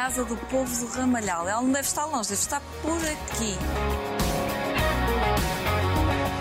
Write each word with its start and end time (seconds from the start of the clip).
Casa 0.00 0.24
do 0.24 0.34
Povo 0.34 0.86
do 0.86 0.92
Ramalhal. 0.98 1.46
Ela 1.46 1.60
não 1.60 1.72
deve 1.72 1.86
estar 1.86 2.06
longe, 2.06 2.30
deve 2.30 2.40
estar 2.40 2.58
por 2.80 2.96
aqui. 2.96 3.54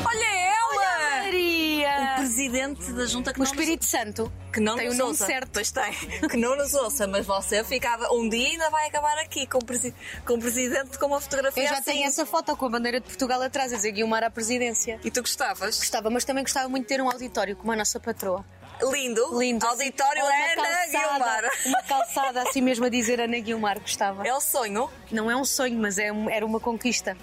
Olha 0.05 0.26
ela! 0.48 1.24
Maria! 1.26 1.90
O 2.14 2.16
presidente 2.20 2.94
da 2.94 3.06
junta 3.06 3.34
que 3.34 3.40
O 3.42 3.44
não 3.44 3.52
Espírito 3.52 3.84
Santo. 3.84 4.24
nos, 4.24 4.52
que 4.54 4.60
não 4.62 4.78
tem 4.78 4.86
nos 4.86 4.96
o 4.96 4.98
nome 5.00 5.10
ouça. 5.12 5.26
certo. 5.26 5.50
Pois 5.52 5.72
tem. 5.72 5.92
Que 6.30 6.38
não 6.38 6.55
nos 6.55 6.73
ouça, 6.73 7.05
mas 7.05 7.26
você 7.26 7.62
ficava. 7.66 8.08
Um 8.14 8.30
dia 8.30 8.48
ainda 8.48 8.70
vai 8.70 8.88
acabar 8.88 9.18
aqui 9.18 9.45
com 9.45 9.58
o, 9.58 9.66
presi- 9.66 9.94
com 10.26 10.36
o 10.36 10.39
presidente 10.39 10.98
com 10.98 11.07
uma 11.07 11.20
fotografia 11.20 11.62
Eu 11.62 11.68
já 11.68 11.73
assim. 11.80 11.84
tenho 11.91 12.07
essa 12.07 12.26
foto 12.26 12.55
com 12.55 12.66
a 12.66 12.70
bandeira 12.70 13.02
de 13.02 13.07
Portugal 13.07 13.41
atrás, 13.41 13.73
a 13.73 13.76
dizer 13.76 13.91
Guilmar 13.91 14.23
à 14.23 14.30
presidência. 14.30 15.02
E 15.04 15.12
tu 15.12 15.20
gostavas? 15.20 15.78
Gostava, 15.78 16.10
mas 16.10 16.23
também 16.23 16.46
gostava 16.46 16.70
muito 16.70 16.84
de 16.84 16.88
ter 16.96 17.02
um 17.02 17.10
auditório 17.12 17.57
como 17.57 17.73
a 17.73 17.76
nossa 17.76 18.00
patroa. 18.00 18.46
Lindo. 18.82 19.39
Lindo. 19.39 19.66
Auditório 19.66 20.23
Ou 20.23 20.30
uma 20.30 20.36
Ana 20.36 20.55
calçada, 20.55 20.88
Guilmar. 20.89 21.52
Uma 21.66 21.84
calçada 21.84 22.41
assim 22.44 22.62
mesmo 22.62 22.85
a 22.85 22.90
dizer 22.90 23.20
Ana 23.20 23.40
Guilmar, 23.40 23.80
gostava. 23.80 24.26
É 24.27 24.34
o 24.34 24.40
sonho. 24.41 24.90
Não 25.12 25.30
é 25.30 25.35
um 25.35 25.45
sonho, 25.45 25.77
mas 25.80 25.98
é 25.98 26.12
um- 26.12 26.30
era 26.30 26.45
uma 26.45 26.59
conquista. 26.59 27.16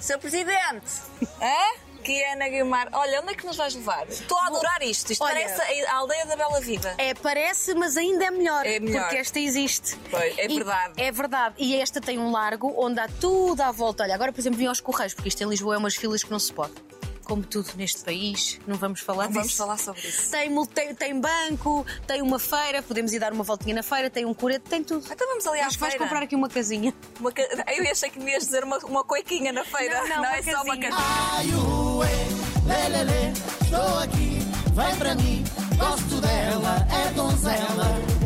Seu 0.00 0.18
presidente. 0.18 0.86
Hã? 1.40 1.80
Que 2.02 2.12
é 2.22 2.32
Ana 2.32 2.48
Guilmar. 2.48 2.88
Olha, 2.92 3.20
onde 3.20 3.32
é 3.32 3.34
que 3.36 3.44
nos 3.44 3.58
vais 3.58 3.74
levar? 3.74 4.08
Estou 4.08 4.38
a 4.38 4.46
adorar 4.46 4.82
isto. 4.82 5.12
Isto 5.12 5.22
Olha- 5.22 5.34
parece 5.34 5.84
a 5.84 5.96
aldeia 5.96 6.24
da 6.24 6.34
Bela 6.34 6.58
Vida. 6.58 6.94
É, 6.96 7.12
parece, 7.12 7.74
mas 7.74 7.94
ainda 7.94 8.24
é 8.24 8.30
melhor. 8.30 8.64
É 8.64 8.80
melhor. 8.80 9.02
Porque 9.02 9.16
esta 9.18 9.38
existe. 9.38 9.96
Pois, 10.10 10.38
é 10.38 10.46
E- 10.46 10.54
verdade. 10.54 10.94
é 10.96 11.12
verdade. 11.12 11.54
E 11.58 11.76
esta 11.78 12.00
tem 12.00 12.18
um 12.18 12.30
largo 12.32 12.72
onde 12.82 12.98
há 13.00 13.06
tudo 13.20 13.60
à 13.60 13.70
volta. 13.70 14.02
Olha, 14.04 14.14
agora, 14.14 14.32
por 14.32 14.40
exemplo, 14.40 14.58
vim 14.58 14.64
aos 14.64 14.80
Correios, 14.80 15.12
porque 15.12 15.28
isto 15.28 15.42
em 15.44 15.46
Lisboa 15.46 15.74
é 15.74 15.78
umas 15.78 15.94
filas 15.94 16.24
que 16.24 16.30
não 16.30 16.38
se 16.38 16.50
pode. 16.50 16.72
Como 17.24 17.42
tudo 17.44 17.70
neste 17.76 18.02
país, 18.02 18.58
não 18.66 18.76
vamos 18.76 19.00
falar 19.00 19.26
Não 19.26 19.32
vamos 19.34 19.48
disso. 19.48 19.58
falar 19.58 19.78
sobre 19.78 20.00
isso. 20.00 20.30
Tem, 20.30 20.66
tem, 20.66 20.94
tem 20.94 21.20
banco, 21.20 21.86
tem 22.06 22.20
uma 22.22 22.38
feira, 22.40 22.82
podemos 22.82 23.12
ir 23.12 23.20
dar 23.20 23.32
uma 23.32 23.44
voltinha 23.44 23.74
na 23.74 23.82
feira, 23.84 24.10
tem 24.10 24.24
um 24.24 24.34
coreto, 24.34 24.68
tem 24.68 24.82
tudo. 24.82 25.06
Então 25.10 25.28
vamos 25.28 25.46
ali 25.46 25.60
à 25.60 25.66
Acho 25.66 25.76
que 25.76 25.80
vais 25.80 25.92
feira. 25.92 26.04
comprar 26.06 26.24
aqui 26.24 26.34
uma 26.34 26.48
casinha. 26.48 26.92
Uma 27.20 27.30
ca- 27.30 27.42
Eu 27.72 27.90
achei 27.90 28.10
que 28.10 28.18
me 28.18 28.32
ias 28.32 28.44
dizer 28.46 28.64
uma, 28.64 28.78
uma 28.78 29.04
coiquinha 29.04 29.52
na 29.52 29.64
feira. 29.64 30.00
Não, 30.00 30.08
não, 30.08 30.16
uma 30.18 30.36
é 30.36 30.42
só 30.42 30.62
uma 30.62 30.76
casinha. 30.76 30.90
casinha. 30.90 31.30
Ai, 31.32 31.46
ué, 31.96 32.08
lê, 32.66 32.88
lê, 32.88 33.04
lê, 33.04 33.30
estou 33.62 33.98
aqui, 34.00 34.38
vem 34.74 34.96
para 34.98 35.14
mim, 35.14 35.44
gosto 35.78 36.20
dela, 36.20 36.86
é 36.90 37.12
donzela. 37.12 38.19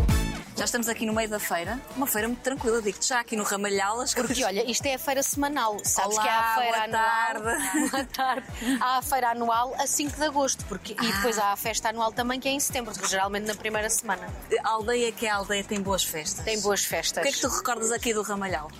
Já 0.56 0.66
estamos 0.66 0.88
aqui 0.88 1.04
no 1.04 1.12
meio 1.12 1.28
da 1.28 1.40
feira. 1.40 1.80
Uma 1.96 2.06
feira 2.06 2.28
muito 2.28 2.40
tranquila, 2.40 2.80
digo-te 2.80 3.08
já 3.08 3.18
aqui 3.18 3.34
no 3.34 3.42
Ramalhal. 3.42 4.00
As 4.00 4.14
Porque 4.14 4.44
olha, 4.44 4.70
isto 4.70 4.86
é 4.86 4.94
a 4.94 4.98
feira 5.00 5.20
semanal. 5.20 5.76
Sabes 5.82 6.14
Olá, 6.16 6.22
que 6.22 6.28
há 6.28 6.40
a 6.40 6.54
feira 6.54 6.72
boa 6.72 6.84
anual. 6.84 7.02
tarde. 7.02 7.90
Boa 7.90 8.04
tarde. 8.04 8.46
Há 8.80 8.98
a 8.98 9.02
feira 9.02 9.30
anual 9.30 9.74
a 9.78 9.86
5 9.86 10.16
de 10.16 10.24
agosto. 10.24 10.64
Porque, 10.66 10.94
Ah. 10.96 11.02
E 11.04 11.12
depois 11.12 11.38
há 11.38 11.52
a 11.52 11.56
festa 11.56 11.88
anual 11.88 12.12
também, 12.12 12.38
que 12.38 12.48
é 12.48 12.52
em 12.52 12.60
setembro, 12.60 12.94
geralmente 13.08 13.46
na 13.48 13.54
primeira 13.56 13.90
semana. 13.90 14.28
A 14.62 14.68
aldeia 14.68 15.10
que 15.10 15.26
é 15.26 15.30
a 15.30 15.36
aldeia 15.36 15.64
tem 15.64 15.80
boas 15.80 16.04
festas. 16.04 16.44
Tem 16.44 16.60
boas 16.60 16.84
O 16.84 16.88
festas. 16.88 17.22
que 17.24 17.28
é 17.28 17.32
que 17.32 17.40
tu 17.40 17.48
recordas 17.48 17.90
aqui 17.90 18.14
do 18.14 18.22
Ramalhal? 18.22 18.70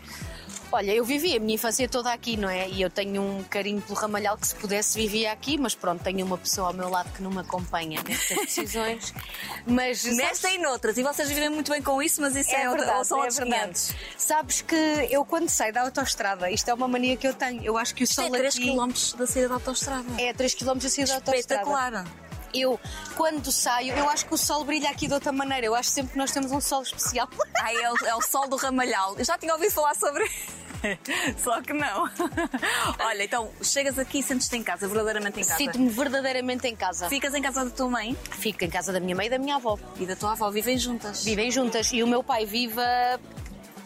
Olha, 0.74 0.90
eu 0.92 1.04
vivi 1.04 1.36
a 1.36 1.38
minha 1.38 1.54
infância 1.54 1.88
toda 1.88 2.12
aqui, 2.12 2.36
não 2.36 2.48
é? 2.50 2.68
E 2.68 2.82
eu 2.82 2.90
tenho 2.90 3.22
um 3.22 3.44
carinho 3.44 3.80
pelo 3.80 3.96
Ramalhal 3.96 4.36
que 4.36 4.48
se 4.48 4.56
pudesse 4.56 4.98
vivia 4.98 5.30
aqui, 5.30 5.56
mas 5.56 5.72
pronto, 5.72 6.02
tenho 6.02 6.26
uma 6.26 6.36
pessoa 6.36 6.66
ao 6.68 6.74
meu 6.74 6.88
lado 6.88 7.12
que 7.12 7.22
não 7.22 7.30
me 7.30 7.38
acompanha 7.38 8.02
nestas 8.02 8.36
decisões. 8.44 9.14
Mas 9.64 10.02
Nesta 10.02 10.50
e 10.50 10.58
noutras. 10.58 10.98
E 10.98 11.02
vocês 11.04 11.28
vivem 11.28 11.48
muito 11.48 11.70
bem 11.70 11.80
com 11.80 12.02
isso, 12.02 12.20
mas 12.20 12.34
isso 12.34 12.50
é, 12.50 12.62
É 12.62 12.68
verdade, 12.68 13.06
são 13.06 13.18
é 13.18 13.20
outros 13.20 13.38
verdade. 13.38 13.62
500. 13.62 13.94
Sabes 14.18 14.62
que 14.62 14.74
eu 15.10 15.24
quando 15.24 15.48
saio 15.48 15.72
da 15.72 15.82
autoestrada, 15.82 16.50
isto 16.50 16.68
é 16.68 16.74
uma 16.74 16.88
mania 16.88 17.16
que 17.16 17.28
eu 17.28 17.34
tenho, 17.34 17.62
eu 17.62 17.78
acho 17.78 17.94
que 17.94 18.02
o 18.02 18.04
Isto 18.04 18.20
é 18.22 18.24
sol 18.24 18.32
3 18.32 18.56
aqui 18.56 18.72
km 18.72 19.16
da 19.16 19.26
saída 19.28 19.48
da 19.48 19.54
autostrada. 19.54 20.04
é 20.18 20.30
a 20.30 20.34
3 20.34 20.54
km 20.54 20.74
da 20.74 20.88
saída 20.90 21.08
da 21.10 21.14
autoestrada. 21.14 21.38
Espetacular. 21.38 22.04
Eu, 22.52 22.78
quando 23.16 23.50
saio, 23.50 23.94
eu 23.94 24.08
acho 24.08 24.26
que 24.26 24.34
o 24.34 24.38
sol 24.38 24.64
brilha 24.64 24.88
aqui 24.90 25.06
de 25.08 25.14
outra 25.14 25.30
maneira. 25.32 25.66
Eu 25.66 25.74
acho 25.74 25.90
sempre 25.90 26.12
que 26.12 26.18
nós 26.18 26.30
temos 26.30 26.52
um 26.52 26.60
sol 26.60 26.82
especial. 26.82 27.28
Ai, 27.60 27.76
é, 27.76 27.92
o, 27.92 27.96
é 28.06 28.14
o 28.14 28.22
sol 28.22 28.48
do 28.48 28.56
Ramalhal. 28.56 29.16
Eu 29.18 29.24
já 29.24 29.36
tinha 29.38 29.52
ouvido 29.52 29.70
falar 29.72 29.94
sobre. 29.94 30.24
Só 31.42 31.60
que 31.62 31.72
não. 31.72 32.08
Olha, 33.00 33.24
então 33.24 33.50
chegas 33.62 33.98
aqui 33.98 34.18
e 34.18 34.22
sentes-te 34.22 34.56
em 34.56 34.62
casa, 34.62 34.86
verdadeiramente 34.86 35.40
em 35.40 35.44
casa. 35.44 35.56
Sinto-me 35.56 35.88
verdadeiramente 35.88 36.66
em 36.66 36.76
casa. 36.76 37.08
Ficas 37.08 37.34
em 37.34 37.42
casa 37.42 37.64
da 37.64 37.70
tua 37.70 37.88
mãe 37.88 38.16
Fico 38.30 38.64
em 38.64 38.70
casa 38.70 38.92
da 38.92 39.00
minha 39.00 39.14
mãe 39.16 39.26
e 39.26 39.30
da 39.30 39.38
minha 39.38 39.56
avó. 39.56 39.78
e 39.98 40.06
da 40.06 40.16
tua 40.16 40.32
avó, 40.32 40.50
vivem 40.50 40.78
juntas. 40.78 41.24
Vivem 41.24 41.50
juntas 41.50 41.92
e 41.92 42.02
o 42.02 42.06
meu 42.06 42.22
pai 42.22 42.46
vive 42.46 42.80
a 42.80 43.18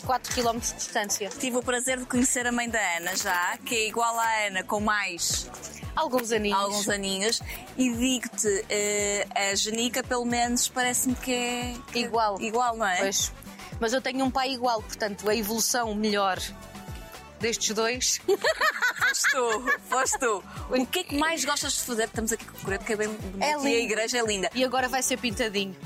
4 0.06 0.34
km 0.34 0.58
de 0.58 0.74
distância. 0.74 1.28
Tive 1.28 1.56
o 1.58 1.62
prazer 1.62 1.98
de 1.98 2.06
conhecer 2.06 2.46
a 2.46 2.52
mãe 2.52 2.68
da 2.68 2.78
Ana 2.96 3.16
já, 3.16 3.56
que 3.58 3.74
é 3.74 3.88
igual 3.88 4.18
à 4.18 4.46
Ana, 4.46 4.62
com 4.62 4.80
mais 4.80 5.48
Alguns 5.94 6.30
aninhos. 6.30 6.58
alguns 6.60 6.88
aninhos, 6.88 7.42
e 7.76 7.90
digo-te, 7.92 8.64
eh, 8.68 9.26
a 9.34 9.54
Genica, 9.56 10.02
pelo 10.02 10.24
menos, 10.24 10.68
parece-me 10.68 11.14
que 11.16 11.32
é 11.32 11.74
que 11.92 11.98
é 11.98 12.02
Igual. 12.02 12.40
Igual, 12.40 12.76
não 12.76 12.86
é? 12.86 12.98
Pois. 12.98 13.32
Mas 13.80 13.92
eu 13.92 14.00
tenho 14.00 14.24
um 14.24 14.30
pai 14.30 14.52
igual, 14.52 14.80
portanto, 14.80 15.28
a 15.28 15.34
evolução 15.34 15.94
melhor 15.94 16.38
destes 17.40 17.74
dois. 17.74 18.20
Foste 18.98 19.30
tu, 19.30 19.78
foste 19.88 20.18
tu. 20.18 20.44
O 20.70 20.86
que 20.86 20.98
é 21.00 21.04
que 21.04 21.16
mais 21.16 21.44
gostas 21.44 21.74
de 21.74 21.80
fazer? 21.82 22.04
Estamos 22.04 22.32
aqui 22.32 22.44
com 22.44 22.58
o 22.58 22.60
Coreto, 22.60 22.84
que 22.84 22.92
é 22.92 22.96
bem 22.96 23.08
bonito 23.08 23.42
É 23.42 23.52
e 23.68 23.76
a 23.76 23.80
igreja 23.80 24.18
é 24.18 24.22
linda. 24.22 24.50
E 24.54 24.64
agora 24.64 24.88
vai 24.88 25.02
ser 25.02 25.18
pintadinho. 25.18 25.76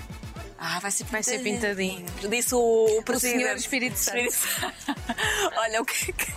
Ah, 0.58 0.78
vai 0.80 0.90
ser 0.90 1.04
Vai 1.04 1.22
ser 1.22 1.40
pintadinho. 1.40 2.06
Disse 2.28 2.54
o, 2.54 2.98
o 2.98 3.02
presidente. 3.02 3.42
Senhor 3.42 3.56
Espírito 3.56 3.96
Santo. 3.98 4.30
Santo. 4.32 5.00
Olha, 5.58 5.82
o 5.82 5.84
que 5.84 6.10
é 6.10 6.14
que. 6.14 6.32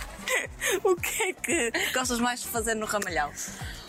O 0.82 0.96
que 0.96 1.22
é 1.22 1.32
que 1.32 1.92
gostas 1.92 2.18
mais 2.18 2.42
de 2.42 2.48
fazer 2.48 2.74
no 2.74 2.84
Ramalhal? 2.86 3.32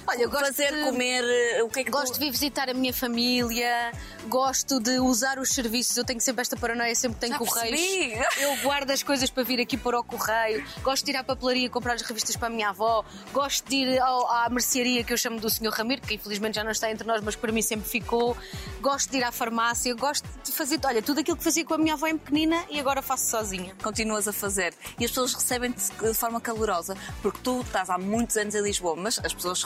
Olha, 0.07 0.21
eu 0.23 0.29
gosto 0.29 0.45
fazer, 0.47 0.73
de- 0.73 0.83
comer, 0.83 1.23
eh, 1.23 1.63
o 1.63 1.69
que 1.69 1.81
é 1.81 1.83
que 1.83 1.91
Gosto 1.91 2.13
tu... 2.13 2.19
de 2.19 2.25
vir 2.25 2.31
visitar 2.31 2.69
a 2.69 2.73
minha 2.73 2.93
família, 2.93 3.91
gosto 4.27 4.79
de 4.79 4.99
usar 4.99 5.37
os 5.39 5.49
serviços. 5.49 5.97
Eu 5.97 6.05
tenho 6.05 6.21
sempre 6.21 6.41
esta 6.41 6.55
paranoia, 6.55 6.95
sempre 6.95 7.19
tenho 7.19 7.33
Já 7.33 7.39
correios. 7.39 7.79
percebi. 7.79 8.13
Eu 8.41 8.55
guardo 8.61 8.89
as 8.91 9.03
coisas 9.03 9.29
para 9.29 9.43
vir 9.43 9.59
aqui 9.59 9.75
pôr 9.77 9.93
ao 9.95 10.03
correio. 10.03 10.65
Gosto 10.81 11.03
de 11.05 11.11
ir 11.11 11.17
à 11.17 11.23
papelaria 11.23 11.69
comprar 11.69 11.93
as 11.95 12.01
revistas 12.01 12.35
para 12.35 12.47
a 12.47 12.49
minha 12.49 12.69
avó. 12.69 13.03
Gosto 13.33 13.67
de 13.69 13.75
ir 13.75 13.99
ao- 13.99 14.27
à 14.31 14.49
mercearia 14.49 15.03
que 15.03 15.11
eu 15.11 15.17
chamo 15.17 15.39
do 15.39 15.49
Sr. 15.49 15.69
Ramiro, 15.71 16.01
que 16.01 16.15
infelizmente 16.15 16.55
já 16.55 16.63
não 16.63 16.71
está 16.71 16.89
entre 16.91 17.05
nós, 17.07 17.21
mas 17.21 17.35
para 17.35 17.51
mim 17.51 17.61
sempre 17.61 17.89
ficou. 17.89 18.35
Gosto 18.81 19.11
de 19.11 19.17
ir 19.17 19.23
à 19.23 19.31
farmácia. 19.31 19.93
Gosto 19.95 20.27
de 20.43 20.51
fazer, 20.51 20.79
olha, 20.85 21.01
tudo 21.01 21.19
aquilo 21.19 21.35
que 21.37 21.43
fazia 21.43 21.65
com 21.65 21.73
a 21.73 21.77
minha 21.77 21.93
avó 21.95 22.07
em 22.07 22.17
pequenina 22.17 22.63
e 22.69 22.79
agora 22.79 23.01
faço 23.01 23.29
sozinha. 23.29 23.75
continuas 23.83 24.27
a 24.27 24.33
fazer 24.33 24.73
e 24.99 25.03
as 25.05 25.11
pessoas 25.11 25.33
recebem-te 25.33 25.91
de 26.01 26.13
forma 26.13 26.39
calorosa 26.39 26.95
porque 27.21 27.39
tu 27.43 27.61
estás 27.61 27.89
há 27.89 27.97
muitos 27.97 28.37
anos 28.37 28.55
em 28.55 28.61
Lisboa, 28.61 28.95
mas 28.95 29.19
as 29.23 29.33
pessoas 29.33 29.63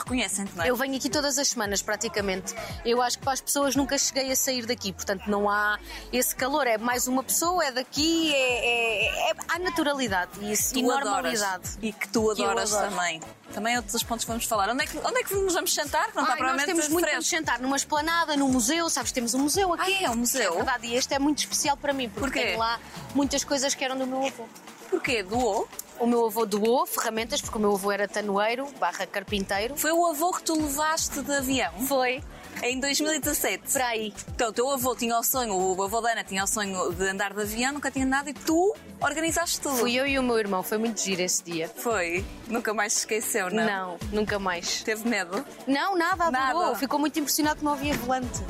não 0.54 0.64
é? 0.64 0.70
Eu 0.70 0.76
venho 0.76 0.96
aqui 0.96 1.08
todas 1.10 1.38
as 1.38 1.48
semanas, 1.48 1.82
praticamente. 1.82 2.54
Eu 2.84 3.00
acho 3.02 3.18
que 3.18 3.24
para 3.24 3.32
as 3.34 3.40
pessoas 3.40 3.76
nunca 3.76 3.96
cheguei 3.98 4.30
a 4.32 4.36
sair 4.36 4.66
daqui, 4.66 4.92
portanto 4.92 5.26
não 5.28 5.48
há 5.50 5.78
esse 6.12 6.34
calor. 6.34 6.66
É 6.66 6.78
mais 6.78 7.06
uma 7.06 7.22
pessoa, 7.22 7.64
é 7.64 7.70
daqui, 7.72 8.32
é, 8.34 8.38
é- 8.38 9.30
é- 9.30 9.34
há 9.48 9.58
naturalidade 9.58 10.30
e, 10.40 10.52
isso, 10.52 10.76
e 10.76 10.80
adoras 10.82 11.04
normalidade. 11.04 11.68
e 11.82 11.92
que 11.92 12.08
tu 12.08 12.34
Que 12.34 12.42
adoras 12.42 12.72
adoro. 12.72 12.90
também. 12.90 13.20
Também 13.52 13.74
é 13.74 13.76
outro 13.76 13.92
dos 13.92 14.02
pontos 14.02 14.24
que 14.24 14.30
vamos 14.30 14.44
falar. 14.46 14.70
Onde 14.70 14.84
é 14.84 14.86
que, 14.86 14.96
onde 14.98 15.18
é 15.20 15.22
que 15.22 15.34
nos 15.34 15.52
vamos 15.52 15.74
sentar? 15.74 16.08
Não 16.14 16.22
está 16.22 16.34
Ai, 16.34 16.52
nós 16.54 16.64
temos 16.64 16.88
muito 16.88 17.06
para 17.06 17.16
nos 17.16 17.28
sentar 17.28 17.60
numa 17.60 17.76
esplanada, 17.76 18.34
num 18.36 18.48
museu, 18.48 18.88
sabes? 18.88 19.12
Temos 19.12 19.34
um 19.34 19.40
museu 19.40 19.74
aqui. 19.74 19.98
Ah, 20.00 20.06
é 20.06 20.10
um 20.10 20.16
museu? 20.16 20.52
É 20.54 20.56
verdade, 20.56 20.86
e 20.86 20.94
este 20.96 21.12
é 21.12 21.18
muito 21.18 21.38
especial 21.40 21.76
para 21.76 21.92
mim, 21.92 22.08
porque 22.08 22.20
Porquê? 22.38 22.40
tem 22.52 22.56
lá 22.56 22.80
muitas 23.14 23.44
coisas 23.44 23.74
que 23.74 23.84
eram 23.84 23.98
do 23.98 24.06
meu 24.06 24.24
avô. 24.26 24.46
Porquê? 24.92 25.22
Doou? 25.22 25.66
O 25.98 26.06
meu 26.06 26.26
avô 26.26 26.44
doou 26.44 26.84
ferramentas, 26.84 27.40
porque 27.40 27.56
o 27.56 27.60
meu 27.60 27.72
avô 27.72 27.90
era 27.90 28.06
tanoeiro, 28.06 28.68
barra 28.78 29.06
carpinteiro. 29.06 29.74
Foi 29.76 29.90
o 29.90 30.06
avô 30.06 30.32
que 30.32 30.42
tu 30.42 30.54
levaste 30.54 31.22
de 31.22 31.32
avião 31.32 31.72
Foi 31.86 32.22
em 32.62 32.78
2017. 32.78 33.72
para 33.72 33.86
aí. 33.86 34.12
Então, 34.34 34.50
o 34.50 34.52
teu 34.52 34.68
avô 34.68 34.94
tinha 34.94 35.18
o 35.18 35.22
sonho, 35.22 35.54
o 35.54 35.82
avô 35.82 36.00
da 36.00 36.12
Ana 36.12 36.24
tinha 36.24 36.44
o 36.44 36.46
sonho 36.46 36.92
de 36.92 37.08
andar 37.08 37.32
de 37.32 37.40
avião, 37.40 37.72
nunca 37.72 37.90
tinha 37.90 38.04
nada 38.04 38.28
e 38.28 38.34
tu 38.34 38.74
organizaste 39.00 39.60
tudo. 39.60 39.76
Fui 39.76 39.94
eu 39.94 40.06
e 40.06 40.18
o 40.18 40.22
meu 40.22 40.38
irmão, 40.38 40.62
foi 40.62 40.76
muito 40.76 41.00
giro 41.00 41.22
esse 41.22 41.42
dia. 41.42 41.70
Foi. 41.74 42.24
Nunca 42.48 42.74
mais 42.74 42.92
se 42.92 42.98
esqueceu, 43.00 43.48
não? 43.50 43.64
Não, 43.64 43.98
nunca 44.12 44.38
mais. 44.38 44.82
Teve 44.82 45.08
medo? 45.08 45.44
Não, 45.66 45.96
nada, 45.96 46.24
adorou. 46.24 46.62
Nada. 46.64 46.76
Ficou 46.76 46.98
muito 46.98 47.18
impressionado 47.18 47.60
que 47.60 47.64
não 47.64 47.72
havia 47.72 47.94
volante. 47.94 48.42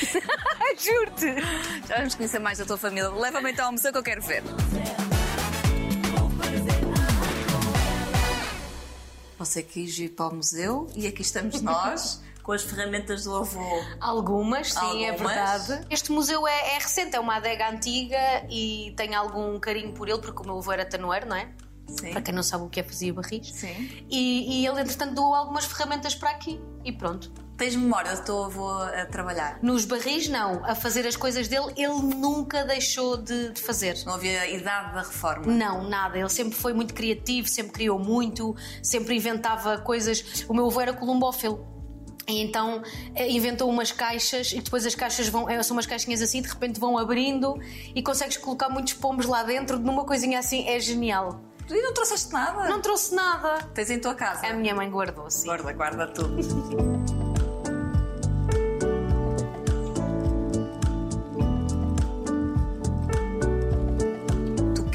Juro-te. 0.78 1.34
Já 1.86 1.96
vamos 1.96 2.14
conhecer 2.14 2.38
mais 2.38 2.58
da 2.58 2.64
tua 2.64 2.78
família. 2.78 3.10
Leva-me 3.10 3.52
então 3.52 3.66
ao 3.66 3.72
museu 3.72 3.92
que 3.92 3.98
eu 3.98 4.02
quero 4.02 4.22
ver. 4.22 4.42
Você 9.38 9.62
quis 9.62 9.98
ir 9.98 10.10
para 10.10 10.28
o 10.32 10.36
museu 10.36 10.86
e 10.94 11.06
aqui 11.06 11.22
estamos 11.22 11.60
nós 11.60 12.22
com 12.42 12.52
as 12.52 12.62
ferramentas 12.62 13.24
do 13.24 13.36
avô. 13.36 13.60
Algumas, 14.00 14.72
sim, 14.72 15.04
é 15.04 15.10
Algumas. 15.10 15.66
verdade. 15.66 15.86
Este 15.90 16.12
museu 16.12 16.46
é, 16.46 16.76
é 16.76 16.78
recente, 16.78 17.16
é 17.16 17.20
uma 17.20 17.36
adega 17.36 17.68
antiga 17.70 18.16
e 18.48 18.94
tenho 18.96 19.18
algum 19.18 19.58
carinho 19.58 19.92
por 19.92 20.08
ele, 20.08 20.20
porque 20.20 20.42
o 20.42 20.44
meu 20.44 20.58
avô 20.58 20.72
era 20.72 20.84
tanoeiro, 20.84 21.28
não 21.28 21.36
é? 21.36 21.48
Sim. 21.88 22.12
Para 22.12 22.20
quem 22.22 22.34
não 22.34 22.42
sabe 22.42 22.64
o 22.64 22.68
que 22.68 22.80
é 22.80 22.82
fazia 22.82 23.12
barris. 23.12 23.52
Sim. 23.52 24.04
E, 24.08 24.60
e 24.62 24.66
ele, 24.66 24.80
entretanto, 24.80 25.14
doou 25.14 25.34
algumas 25.34 25.64
ferramentas 25.64 26.14
para 26.14 26.30
aqui. 26.30 26.60
E 26.84 26.92
pronto. 26.92 27.30
Tens 27.56 27.74
memória 27.74 28.14
do 28.14 28.22
teu 28.22 28.44
avô 28.44 28.70
a 28.70 29.06
trabalhar? 29.06 29.58
Nos 29.62 29.86
barris, 29.86 30.28
não. 30.28 30.62
A 30.64 30.74
fazer 30.74 31.06
as 31.06 31.16
coisas 31.16 31.48
dele, 31.48 31.72
ele 31.74 32.14
nunca 32.14 32.64
deixou 32.64 33.16
de, 33.16 33.50
de 33.50 33.62
fazer. 33.62 33.96
Não 34.04 34.14
havia 34.14 34.46
idade 34.50 34.92
da 34.92 35.00
reforma? 35.00 35.46
Não, 35.46 35.88
nada. 35.88 36.18
Ele 36.18 36.28
sempre 36.28 36.54
foi 36.54 36.74
muito 36.74 36.92
criativo, 36.92 37.48
sempre 37.48 37.72
criou 37.72 37.98
muito, 37.98 38.54
sempre 38.82 39.16
inventava 39.16 39.78
coisas. 39.78 40.44
O 40.48 40.52
meu 40.52 40.66
avô 40.66 40.80
era 40.82 40.92
columbófilo. 40.92 41.66
E 42.28 42.42
então 42.42 42.82
eh, 43.14 43.30
inventou 43.30 43.70
umas 43.70 43.92
caixas 43.92 44.52
e 44.52 44.60
depois 44.60 44.84
as 44.84 44.94
caixas 44.94 45.28
vão, 45.28 45.48
eh, 45.48 45.62
são 45.62 45.76
umas 45.76 45.86
caixinhas 45.86 46.20
assim, 46.20 46.42
de 46.42 46.48
repente 46.48 46.80
vão 46.80 46.98
abrindo 46.98 47.56
e 47.94 48.02
consegues 48.02 48.36
colocar 48.36 48.68
muitos 48.68 48.94
pombos 48.94 49.26
lá 49.26 49.44
dentro 49.44 49.78
numa 49.78 50.04
coisinha 50.04 50.40
assim, 50.40 50.66
é 50.68 50.80
genial. 50.80 51.40
E 51.70 51.80
não 51.80 51.94
trouxeste 51.94 52.32
nada? 52.32 52.68
Não 52.68 52.80
trouxe 52.80 53.14
nada. 53.14 53.62
Tens 53.74 53.90
em 53.90 54.00
tua 54.00 54.14
casa? 54.14 54.46
A 54.46 54.52
minha 54.52 54.74
mãe 54.74 54.90
guardou, 54.90 55.30
sim. 55.30 55.46
Guarda, 55.46 55.72
guarda 55.72 56.06
tudo. 56.08 56.36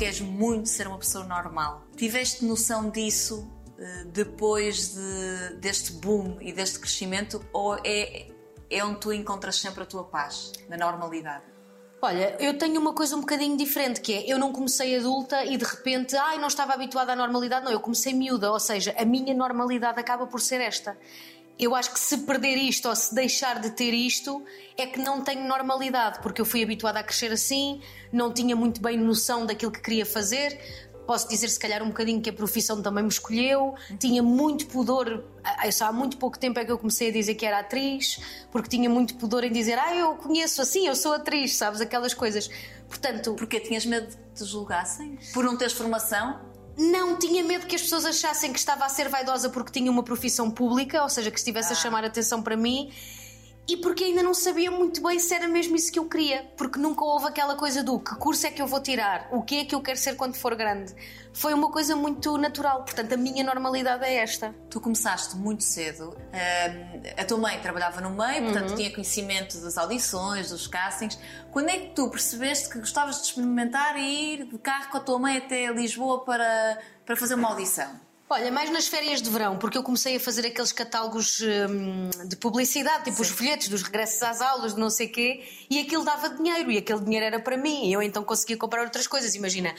queres 0.01 0.19
muito 0.19 0.67
ser 0.67 0.87
uma 0.87 0.97
pessoa 0.97 1.23
normal. 1.25 1.83
Tiveste 1.95 2.43
noção 2.43 2.89
disso 2.89 3.47
eh, 3.77 4.05
depois 4.05 4.95
de, 4.95 5.57
deste 5.57 5.91
boom 5.91 6.39
e 6.41 6.51
deste 6.51 6.79
crescimento 6.79 7.45
ou 7.53 7.75
é, 7.85 8.25
é 8.67 8.83
onde 8.83 8.99
tu 8.99 9.13
encontras 9.13 9.57
sempre 9.57 9.83
a 9.83 9.85
tua 9.85 10.03
paz, 10.03 10.53
na 10.67 10.75
normalidade? 10.75 11.43
Olha, 12.01 12.35
eu 12.39 12.57
tenho 12.57 12.81
uma 12.81 12.93
coisa 12.93 13.15
um 13.15 13.19
bocadinho 13.19 13.55
diferente, 13.55 14.01
que 14.01 14.11
é 14.11 14.25
eu 14.25 14.39
não 14.39 14.51
comecei 14.51 14.97
adulta 14.97 15.45
e 15.45 15.55
de 15.55 15.63
repente, 15.63 16.15
ai, 16.15 16.39
não 16.39 16.47
estava 16.47 16.73
habituada 16.73 17.13
à 17.13 17.15
normalidade, 17.15 17.63
não, 17.63 17.71
eu 17.71 17.79
comecei 17.79 18.11
miúda, 18.11 18.51
ou 18.51 18.59
seja, 18.59 18.95
a 18.97 19.05
minha 19.05 19.35
normalidade 19.35 19.99
acaba 19.99 20.25
por 20.25 20.41
ser 20.41 20.61
esta. 20.61 20.97
Eu 21.61 21.75
acho 21.75 21.93
que 21.93 21.99
se 21.99 22.17
perder 22.17 22.55
isto 22.55 22.89
ou 22.89 22.95
se 22.95 23.13
deixar 23.13 23.61
de 23.61 23.69
ter 23.69 23.93
isto 23.93 24.43
é 24.75 24.87
que 24.87 24.99
não 24.99 25.21
tenho 25.21 25.47
normalidade, 25.47 26.17
porque 26.19 26.41
eu 26.41 26.45
fui 26.45 26.63
habituada 26.63 26.97
a 26.97 27.03
crescer 27.03 27.31
assim, 27.31 27.79
não 28.11 28.33
tinha 28.33 28.55
muito 28.55 28.81
bem 28.81 28.97
noção 28.97 29.45
daquilo 29.45 29.71
que 29.71 29.79
queria 29.79 30.03
fazer, 30.03 30.59
posso 31.05 31.29
dizer 31.29 31.49
se 31.49 31.59
calhar 31.59 31.83
um 31.83 31.89
bocadinho 31.89 32.19
que 32.19 32.31
a 32.31 32.33
profissão 32.33 32.81
também 32.81 33.03
me 33.03 33.09
escolheu, 33.09 33.75
tinha 33.99 34.23
muito 34.23 34.65
pudor, 34.65 35.23
só 35.71 35.85
há 35.85 35.91
muito 35.91 36.17
pouco 36.17 36.39
tempo 36.39 36.57
é 36.57 36.65
que 36.65 36.71
eu 36.71 36.79
comecei 36.79 37.09
a 37.09 37.11
dizer 37.11 37.35
que 37.35 37.45
era 37.45 37.59
atriz, 37.59 38.19
porque 38.51 38.67
tinha 38.67 38.89
muito 38.89 39.13
pudor 39.13 39.43
em 39.43 39.51
dizer, 39.51 39.77
ah, 39.77 39.95
eu 39.95 40.15
conheço 40.15 40.63
assim, 40.63 40.87
eu 40.87 40.95
sou 40.95 41.13
atriz, 41.13 41.55
sabes, 41.57 41.79
aquelas 41.79 42.15
coisas. 42.15 42.49
Portanto... 42.87 43.35
Porque 43.35 43.59
tinhas 43.59 43.85
medo 43.85 44.07
de 44.07 44.17
te 44.33 44.45
julgassem? 44.45 45.19
Por 45.31 45.43
não 45.43 45.55
teres 45.55 45.73
formação? 45.73 46.41
Não, 46.77 47.17
tinha 47.17 47.43
medo 47.43 47.67
que 47.67 47.75
as 47.75 47.81
pessoas 47.81 48.05
achassem 48.05 48.51
que 48.53 48.59
estava 48.59 48.85
a 48.85 48.89
ser 48.89 49.09
vaidosa 49.09 49.49
porque 49.49 49.71
tinha 49.71 49.91
uma 49.91 50.03
profissão 50.03 50.49
pública, 50.49 51.03
ou 51.03 51.09
seja, 51.09 51.29
que 51.29 51.37
estivesse 51.37 51.69
ah. 51.69 51.73
a 51.73 51.75
chamar 51.75 52.03
atenção 52.03 52.41
para 52.41 52.55
mim 52.55 52.91
e 53.71 53.77
porque 53.77 54.03
ainda 54.03 54.21
não 54.21 54.33
sabia 54.33 54.69
muito 54.69 55.01
bem 55.01 55.17
se 55.17 55.33
era 55.33 55.47
mesmo 55.47 55.77
isso 55.77 55.89
que 55.89 55.97
eu 55.97 56.03
queria, 56.05 56.43
porque 56.57 56.77
nunca 56.77 57.05
houve 57.05 57.27
aquela 57.27 57.55
coisa 57.55 57.81
do 57.81 57.97
que 58.01 58.13
curso 58.15 58.45
é 58.45 58.51
que 58.51 58.61
eu 58.61 58.67
vou 58.67 58.81
tirar, 58.81 59.29
o 59.31 59.41
que 59.41 59.59
é 59.59 59.65
que 59.65 59.73
eu 59.73 59.81
quero 59.81 59.97
ser 59.97 60.15
quando 60.17 60.35
for 60.35 60.55
grande. 60.55 60.93
Foi 61.31 61.53
uma 61.53 61.71
coisa 61.71 61.95
muito 61.95 62.37
natural, 62.37 62.83
portanto 62.83 63.13
a 63.13 63.17
minha 63.17 63.45
normalidade 63.45 64.03
é 64.03 64.15
esta. 64.15 64.53
Tu 64.69 64.81
começaste 64.81 65.37
muito 65.37 65.63
cedo, 65.63 66.17
a 67.17 67.23
tua 67.23 67.37
mãe 67.37 67.57
trabalhava 67.61 68.01
no 68.01 68.09
meio, 68.09 68.43
portanto 68.43 68.71
uhum. 68.71 68.75
tinha 68.75 68.91
conhecimento 68.91 69.57
das 69.61 69.77
audições, 69.77 70.49
dos 70.49 70.67
castings. 70.67 71.17
Quando 71.49 71.69
é 71.69 71.77
que 71.77 71.95
tu 71.95 72.09
percebeste 72.09 72.69
que 72.69 72.77
gostavas 72.77 73.21
de 73.21 73.27
experimentar 73.27 73.95
e 73.95 74.33
ir 74.33 74.45
de 74.47 74.57
carro 74.57 74.91
com 74.91 74.97
a 74.97 74.99
tua 75.01 75.17
mãe 75.17 75.37
até 75.37 75.71
Lisboa 75.71 76.25
para, 76.25 76.77
para 77.05 77.15
fazer 77.15 77.35
uma 77.35 77.47
audição? 77.47 78.10
Olha, 78.33 78.49
mais 78.49 78.69
nas 78.69 78.87
férias 78.87 79.21
de 79.21 79.29
verão, 79.29 79.57
porque 79.57 79.77
eu 79.77 79.83
comecei 79.83 80.15
a 80.15 80.19
fazer 80.19 80.47
aqueles 80.47 80.71
catálogos 80.71 81.41
hum, 81.41 82.09
de 82.29 82.37
publicidade, 82.37 83.03
tipo 83.03 83.17
Sim. 83.17 83.23
os 83.23 83.29
folhetos 83.29 83.67
dos 83.67 83.81
regressos 83.81 84.23
às 84.23 84.39
aulas, 84.39 84.73
de 84.73 84.79
não 84.79 84.89
sei 84.89 85.09
quê, 85.09 85.43
e 85.69 85.81
aquilo 85.81 86.05
dava 86.05 86.29
dinheiro, 86.29 86.71
e 86.71 86.77
aquele 86.77 87.01
dinheiro 87.01 87.25
era 87.25 87.41
para 87.41 87.57
mim, 87.57 87.89
e 87.89 87.93
eu 87.93 88.01
então 88.01 88.23
conseguia 88.23 88.55
comprar 88.55 88.83
outras 88.83 89.05
coisas. 89.05 89.35
Imagina, 89.35 89.75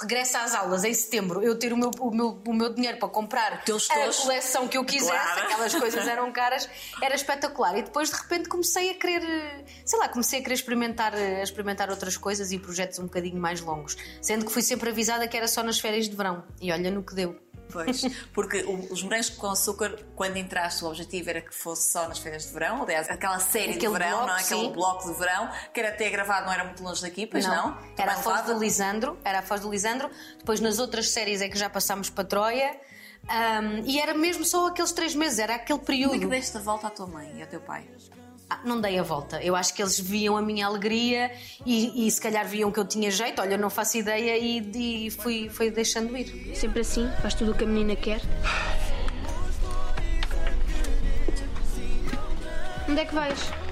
regressa 0.00 0.38
às 0.38 0.54
aulas 0.54 0.84
em 0.84 0.94
setembro, 0.94 1.42
eu 1.42 1.58
ter 1.58 1.72
o 1.72 1.76
meu, 1.76 1.90
o 1.98 2.14
meu, 2.14 2.40
o 2.46 2.54
meu 2.54 2.72
dinheiro 2.72 2.98
para 2.98 3.08
comprar 3.08 3.54
a 3.54 4.22
coleção 4.22 4.68
que 4.68 4.78
eu 4.78 4.84
quisesse, 4.84 5.10
claro. 5.10 5.40
aquelas 5.40 5.74
coisas 5.74 6.06
eram 6.06 6.30
caras, 6.30 6.70
era 7.02 7.16
espetacular. 7.16 7.76
E 7.78 7.82
depois 7.82 8.10
de 8.10 8.14
repente 8.14 8.48
comecei 8.48 8.90
a 8.90 8.94
querer, 8.94 9.64
sei 9.84 9.98
lá, 9.98 10.08
comecei 10.08 10.38
a 10.38 10.42
querer 10.42 10.54
experimentar, 10.54 11.16
a 11.16 11.42
experimentar 11.42 11.90
outras 11.90 12.16
coisas 12.16 12.52
e 12.52 12.60
projetos 12.60 13.00
um 13.00 13.06
bocadinho 13.06 13.40
mais 13.40 13.60
longos, 13.60 13.96
sendo 14.22 14.46
que 14.46 14.52
fui 14.52 14.62
sempre 14.62 14.88
avisada 14.90 15.26
que 15.26 15.36
era 15.36 15.48
só 15.48 15.64
nas 15.64 15.80
férias 15.80 16.08
de 16.08 16.14
verão, 16.14 16.44
e 16.60 16.70
olha 16.70 16.92
no 16.92 17.02
que 17.02 17.12
deu. 17.12 17.47
Pois, 17.70 18.02
porque 18.32 18.64
os 18.90 19.02
morangos 19.02 19.30
com 19.30 19.50
açúcar, 19.50 19.98
quando 20.16 20.36
entraste, 20.36 20.84
o 20.84 20.88
objetivo 20.88 21.30
era 21.30 21.40
que 21.40 21.54
fosse 21.54 21.92
só 21.92 22.08
nas 22.08 22.18
férias 22.18 22.46
de 22.46 22.52
verão, 22.52 22.82
aliás, 22.82 23.08
aquela 23.08 23.38
série 23.38 23.72
Aquele 23.72 23.86
de 23.86 23.92
verão, 23.92 24.10
bloco, 24.10 24.26
não 24.26 24.36
é? 24.36 24.40
Aquele 24.40 24.68
bloco 24.70 25.12
de 25.12 25.18
verão, 25.18 25.50
que 25.72 25.80
era 25.80 25.88
até 25.90 26.10
gravado, 26.10 26.46
não 26.46 26.52
era 26.52 26.64
muito 26.64 26.82
longe 26.82 27.02
daqui, 27.02 27.26
pois 27.26 27.46
não? 27.46 27.70
não? 27.70 27.78
Era 27.96 28.12
a 28.12 28.16
Foz 28.16 28.42
do 28.42 28.58
Lisandro, 28.58 29.18
era 29.24 29.38
a 29.40 29.42
Foz 29.42 29.60
do 29.60 29.70
Lisandro, 29.70 30.10
depois 30.38 30.60
nas 30.60 30.78
outras 30.78 31.10
séries 31.10 31.40
é 31.40 31.48
que 31.48 31.58
já 31.58 31.68
passámos 31.68 32.10
para 32.10 32.24
Troia. 32.24 32.78
Um, 33.24 33.84
e 33.84 33.98
era 33.98 34.14
mesmo 34.14 34.44
só 34.44 34.68
aqueles 34.68 34.92
três 34.92 35.14
meses, 35.14 35.38
era 35.38 35.56
aquele 35.56 35.80
período. 35.80 36.12
Como 36.12 36.24
é 36.32 36.36
que 36.36 36.40
deste 36.40 36.56
a 36.56 36.60
volta 36.60 36.86
à 36.86 36.90
tua 36.90 37.06
mãe 37.06 37.36
e 37.36 37.42
ao 37.42 37.48
teu 37.48 37.60
pai? 37.60 37.86
Ah, 38.50 38.60
não 38.64 38.80
dei 38.80 38.98
a 38.98 39.02
volta. 39.02 39.42
Eu 39.42 39.54
acho 39.54 39.74
que 39.74 39.82
eles 39.82 40.00
viam 40.00 40.34
a 40.36 40.40
minha 40.40 40.66
alegria 40.66 41.30
e, 41.66 42.06
e, 42.06 42.10
se 42.10 42.18
calhar 42.18 42.46
viam 42.46 42.72
que 42.72 42.80
eu 42.80 42.86
tinha 42.86 43.10
jeito. 43.10 43.42
Olha, 43.42 43.58
não 43.58 43.68
faço 43.68 43.98
ideia 43.98 44.38
e, 44.38 45.06
e 45.06 45.10
fui, 45.10 45.50
fui 45.50 45.70
deixando 45.70 46.16
ir. 46.16 46.56
Sempre 46.56 46.80
assim? 46.80 47.10
Faz 47.20 47.34
tudo 47.34 47.52
o 47.52 47.54
que 47.54 47.64
a 47.64 47.66
menina 47.66 47.94
quer? 47.94 48.22
Onde 52.88 53.00
é 53.00 53.04
que 53.04 53.14
vais? 53.14 53.67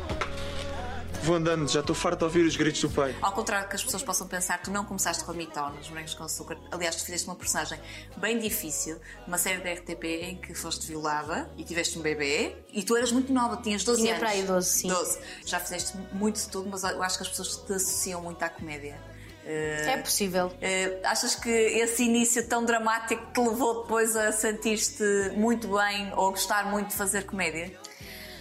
Vou 1.26 1.34
andando, 1.34 1.68
já 1.68 1.80
estou 1.80 1.92
farto 1.92 2.18
de 2.18 2.24
ouvir 2.24 2.46
os 2.46 2.54
gritos 2.54 2.80
do 2.80 2.88
pai. 2.88 3.12
Ao 3.20 3.32
contrário 3.32 3.68
que 3.68 3.74
as 3.74 3.82
pessoas 3.82 4.00
possam 4.00 4.28
pensar, 4.28 4.62
tu 4.62 4.70
não 4.70 4.84
começaste 4.84 5.24
com 5.24 5.32
a 5.32 5.34
Mitó 5.34 5.70
nos 5.70 5.88
Morangos 5.88 6.14
com 6.14 6.22
Açúcar. 6.22 6.56
Aliás, 6.70 6.94
tu 6.94 7.04
fizeste 7.04 7.26
uma 7.26 7.34
personagem 7.34 7.80
bem 8.16 8.38
difícil, 8.38 9.00
uma 9.26 9.36
série 9.36 9.60
da 9.60 9.72
RTP 9.72 10.04
em 10.04 10.36
que 10.36 10.54
foste 10.54 10.86
violada 10.86 11.50
e 11.56 11.64
tiveste 11.64 11.98
um 11.98 12.02
bebê 12.02 12.54
e 12.72 12.80
tu 12.84 12.96
eras 12.96 13.10
muito 13.10 13.32
nova, 13.32 13.56
tinhas 13.56 13.82
12 13.82 14.02
Tinha 14.02 14.14
anos. 14.14 14.30
Tinha 14.30 14.36
para 14.36 14.40
aí 14.40 14.46
12, 14.46 14.68
sim. 14.68 14.86
12. 14.86 15.18
Já 15.44 15.58
fizeste 15.58 15.98
muito 16.12 16.36
de 16.36 16.48
tudo, 16.48 16.68
mas 16.70 16.84
eu 16.84 17.02
acho 17.02 17.16
que 17.16 17.24
as 17.24 17.28
pessoas 17.28 17.56
te 17.56 17.72
associam 17.72 18.22
muito 18.22 18.40
à 18.44 18.48
comédia. 18.48 18.96
Uh, 19.44 19.88
é 19.88 19.96
possível. 19.96 20.46
Uh, 20.46 21.00
achas 21.02 21.34
que 21.34 21.50
esse 21.50 22.04
início 22.04 22.46
tão 22.48 22.64
dramático 22.64 23.32
te 23.32 23.40
levou 23.40 23.82
depois 23.82 24.14
a 24.14 24.30
sentir-te 24.30 25.32
muito 25.34 25.76
bem 25.76 26.12
ou 26.14 26.30
gostar 26.30 26.70
muito 26.70 26.90
de 26.90 26.94
fazer 26.94 27.26
comédia? 27.26 27.72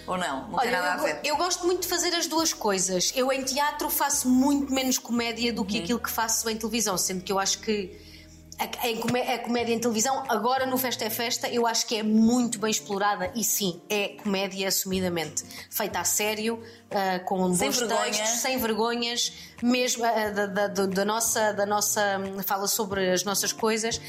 Ou 0.07 0.17
não? 0.17 0.47
Não 0.47 0.59
Olha, 0.59 0.61
tem 0.61 0.71
nada 0.71 0.93
a 0.93 0.97
ver? 0.97 1.19
Eu, 1.23 1.33
eu 1.33 1.37
gosto 1.37 1.65
muito 1.65 1.81
de 1.81 1.87
fazer 1.87 2.13
as 2.13 2.27
duas 2.27 2.53
coisas. 2.53 3.11
Eu 3.15 3.31
em 3.31 3.43
teatro 3.43 3.89
faço 3.89 4.29
muito 4.29 4.73
menos 4.73 4.97
comédia 4.97 5.51
do 5.51 5.65
que 5.65 5.77
uhum. 5.77 5.83
aquilo 5.83 5.99
que 5.99 6.09
faço 6.09 6.49
em 6.49 6.55
televisão, 6.55 6.97
sendo 6.97 7.23
que 7.23 7.31
eu 7.31 7.39
acho 7.39 7.59
que 7.59 8.04
a, 8.57 9.37
comédia 9.39 9.73
em 9.73 9.79
televisão, 9.79 10.23
agora 10.29 10.65
no 10.65 10.77
Festa 10.77 11.03
é 11.03 11.09
Festa, 11.09 11.47
eu 11.49 11.67
acho 11.67 11.85
que 11.85 11.97
é 11.97 12.03
muito 12.03 12.57
bem 12.57 12.71
explorada 12.71 13.31
e 13.35 13.43
sim, 13.43 13.81
é 13.89 14.09
comédia 14.09 14.67
assumidamente. 14.67 15.43
Feita 15.69 15.99
a 15.99 16.03
sério, 16.03 16.55
uh, 16.55 17.25
com 17.25 17.53
sem 17.53 17.67
bons 17.67 17.79
vergonha. 17.79 18.01
textos, 18.03 18.29
sem 18.39 18.57
vergonhas, 18.57 19.33
mesmo 19.61 20.05
uh, 20.05 20.33
da, 20.33 20.67
da, 20.67 20.85
da, 20.85 21.05
nossa, 21.05 21.51
da 21.51 21.65
nossa. 21.65 22.01
fala 22.45 22.67
sobre 22.67 23.11
as 23.11 23.23
nossas 23.23 23.51
coisas. 23.51 23.99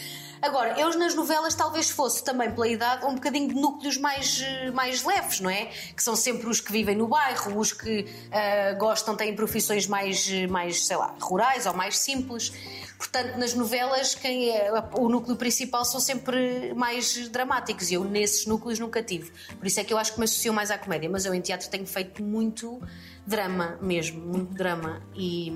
Agora, 0.41 0.79
eu 0.79 0.97
nas 0.99 1.15
novelas 1.15 1.55
talvez 1.55 1.89
fosse 1.89 2.23
também 2.23 2.51
pela 2.51 2.69
idade 2.69 3.07
um 3.07 3.15
bocadinho 3.15 3.49
de 3.49 3.55
núcleos 3.55 3.97
mais, 3.97 4.45
mais 4.73 5.03
leves, 5.03 5.41
não 5.41 5.51
é? 5.51 5.67
Que 5.97 6.03
são 6.03 6.15
sempre 6.15 6.47
os 6.47 6.61
que 6.61 6.71
vivem 6.71 6.95
no 6.95 7.09
bairro, 7.09 7.59
os 7.59 7.73
que 7.73 8.03
uh, 8.03 8.79
gostam, 8.79 9.17
têm 9.17 9.35
profissões 9.35 9.87
mais, 9.87 10.29
mais, 10.49 10.87
sei 10.87 10.97
lá, 10.97 11.15
rurais 11.21 11.67
ou 11.67 11.73
mais 11.73 11.99
simples. 11.99 12.53
Portanto, 12.99 13.37
nas 13.37 13.55
novelas, 13.55 14.15
quem 14.15 14.51
é 14.51 14.71
o 14.99 15.09
núcleo 15.09 15.37
principal 15.37 15.85
são 15.85 16.01
sempre 16.01 16.73
mais 16.75 17.29
dramáticos 17.29 17.91
e 17.91 17.95
eu 17.95 18.05
nesses 18.05 18.47
núcleos 18.47 18.79
nunca 18.79 19.03
tive. 19.03 19.31
Por 19.59 19.67
isso 19.67 19.79
é 19.81 19.85
que 19.85 19.93
eu 19.93 19.99
acho 19.99 20.15
que 20.15 20.19
me 20.19 20.25
associo 20.25 20.53
mais 20.53 20.71
à 20.71 20.79
comédia, 20.79 21.09
mas 21.09 21.27
eu 21.27 21.35
em 21.35 21.41
teatro 21.41 21.69
tenho 21.69 21.87
feito 21.87 22.23
muito 22.23 22.81
drama 23.27 23.79
mesmo, 23.83 24.21
muito 24.21 24.55
drama 24.55 25.03
e 25.15 25.53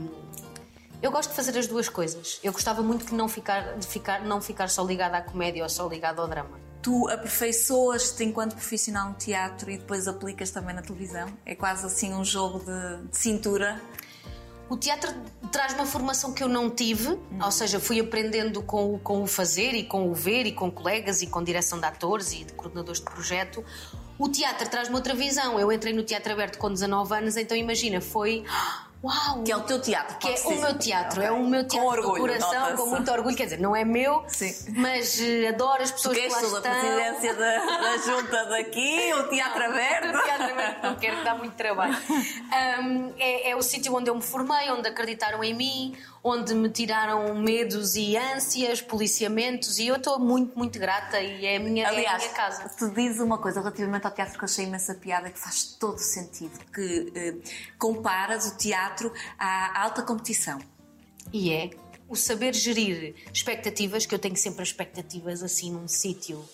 eu 1.03 1.11
gosto 1.11 1.31
de 1.31 1.37
fazer 1.37 1.59
as 1.59 1.67
duas 1.67 1.89
coisas. 1.89 2.39
Eu 2.45 2.53
gostava 2.53 2.83
muito 2.83 3.07
de 3.07 3.15
não 3.15 3.27
ficar, 3.27 3.79
de 3.79 3.87
ficar, 3.87 4.23
não 4.23 4.41
ficar 4.41 4.69
só 4.69 4.85
ligada 4.85 5.17
à 5.17 5.23
comédia 5.23 5.63
ou 5.63 5.69
só 5.69 5.89
ligada 5.89 6.21
ao 6.21 6.29
drama. 6.29 6.61
Tu 6.83 7.09
aperfeiçoas-te 7.09 8.23
enquanto 8.25 8.55
profissional 8.55 9.09
no 9.09 9.15
teatro 9.15 9.71
e 9.71 9.79
depois 9.79 10.07
aplicas 10.07 10.51
também 10.51 10.75
na 10.75 10.83
televisão? 10.83 11.29
É 11.47 11.55
quase 11.55 11.87
assim 11.87 12.13
um 12.13 12.25
jogo 12.25 12.59
de, 12.59 13.09
de 13.09 13.17
cintura? 13.17 13.81
O 14.71 14.77
teatro 14.77 15.13
traz 15.51 15.75
uma 15.75 15.85
formação 15.85 16.33
que 16.33 16.45
eu 16.45 16.49
não 16.49 16.71
tive, 16.71 17.19
ou 17.45 17.51
seja, 17.51 17.81
fui 17.81 17.99
aprendendo 17.99 18.63
com, 18.63 19.01
com 19.01 19.21
o 19.21 19.27
fazer 19.27 19.75
e 19.75 19.83
com 19.83 20.09
o 20.09 20.15
ver 20.15 20.47
e 20.47 20.53
com 20.53 20.71
colegas 20.71 21.23
e 21.23 21.27
com 21.27 21.43
direção 21.43 21.81
de 21.81 21.87
atores 21.87 22.33
e 22.33 22.45
de 22.45 22.53
coordenadores 22.53 23.01
de 23.01 23.05
projeto. 23.05 23.65
O 24.17 24.29
teatro 24.29 24.69
traz-me 24.71 24.95
outra 24.95 25.13
visão. 25.13 25.59
Eu 25.59 25.73
entrei 25.73 25.93
no 25.93 26.05
teatro 26.05 26.33
aberto 26.33 26.57
com 26.57 26.73
19 26.73 27.13
anos, 27.13 27.37
então 27.37 27.57
imagina, 27.57 28.01
foi 28.01 28.45
Uau! 29.03 29.43
Que 29.43 29.51
é 29.51 29.57
o 29.57 29.61
teu 29.63 29.81
teatro. 29.81 30.19
Que 30.19 30.29
é 30.29 30.35
o 30.45 30.61
meu 30.61 30.79
teatro, 30.79 31.21
Ok. 31.21 31.25
é 31.25 31.31
o 31.31 31.47
meu 31.47 31.67
teatro 31.67 31.81
Com 31.81 32.09
orgulho, 32.09 32.21
coração, 32.21 32.77
com 32.77 32.87
muito 32.87 33.11
orgulho. 33.11 33.35
Quer 33.35 33.45
dizer, 33.45 33.59
não 33.59 33.75
é 33.75 33.83
meu, 33.83 34.23
Sim. 34.29 34.55
mas 34.77 35.19
eh, 35.19 35.49
adoro 35.49 35.83
as 35.83 35.91
pessoas 35.91 36.19
que 36.19 36.29
lá 36.29 36.43
estão. 36.43 36.61
presidência 36.61 37.35
da, 37.35 37.79
da 37.79 37.97
junta 37.97 38.45
daqui, 38.47 39.13
o 39.17 39.29
teatro 39.29 39.65
aberto. 39.65 40.19
O 40.19 40.23
teatro 40.23 40.51
aberto 40.51 40.83
não 40.83 40.97
quero, 40.97 41.17
que 41.17 41.25
dá 41.25 41.35
muito 41.35 41.55
trabalho. 41.55 41.97
Um, 42.51 43.15
é, 43.17 43.51
é 43.51 43.57
o 43.57 43.63
sítio 43.63 43.95
onde 43.95 44.11
eu 44.11 44.15
me 44.15 44.23
formei, 44.23 44.71
onde 44.71 44.89
acreditaram 44.89 45.43
em 45.43 45.55
mim, 45.55 45.97
onde 46.23 46.55
me 46.55 46.69
tiraram 46.69 47.35
medos 47.35 47.95
e 47.97 48.17
ânsias, 48.17 48.81
policiamentos, 48.83 49.79
e 49.79 49.87
eu 49.87 49.97
estou 49.97 50.19
muito, 50.19 50.57
muito 50.59 50.79
grata 50.79 51.21
e 51.21 51.47
é 51.47 51.57
a 51.57 51.61
minha, 51.61 51.85
é 51.85 51.87
a 51.87 51.91
Aliás, 51.91 52.23
minha 52.23 52.35
casa. 52.35 52.69
tu 52.79 52.91
dizes 52.91 53.21
uma 53.21 53.39
coisa 53.39 53.61
relativamente 53.61 54.07
ao 54.07 54.13
teatro 54.13 54.37
que 54.37 54.45
eu 54.45 54.47
achei 54.47 54.67
imensa 54.67 54.95
piada, 54.95 55.31
que 55.31 55.39
faz 55.39 55.65
todo 55.79 55.99
sentido, 55.99 56.59
que 56.73 57.13
eh, 57.15 57.35
comparas 57.79 58.47
o 58.53 58.57
teatro 58.57 59.13
à 59.39 59.83
alta 59.83 60.03
competição. 60.03 60.59
E 61.33 61.53
é 61.53 61.71
o 62.09 62.17
saber 62.17 62.55
gerir 62.55 63.15
expectativas, 63.33 64.05
que 64.05 64.15
eu 64.15 64.19
tenho 64.19 64.37
sempre 64.37 64.63
expectativas 64.63 65.43
assim 65.43 65.73
num 65.73 65.89
sítio. 65.89 66.45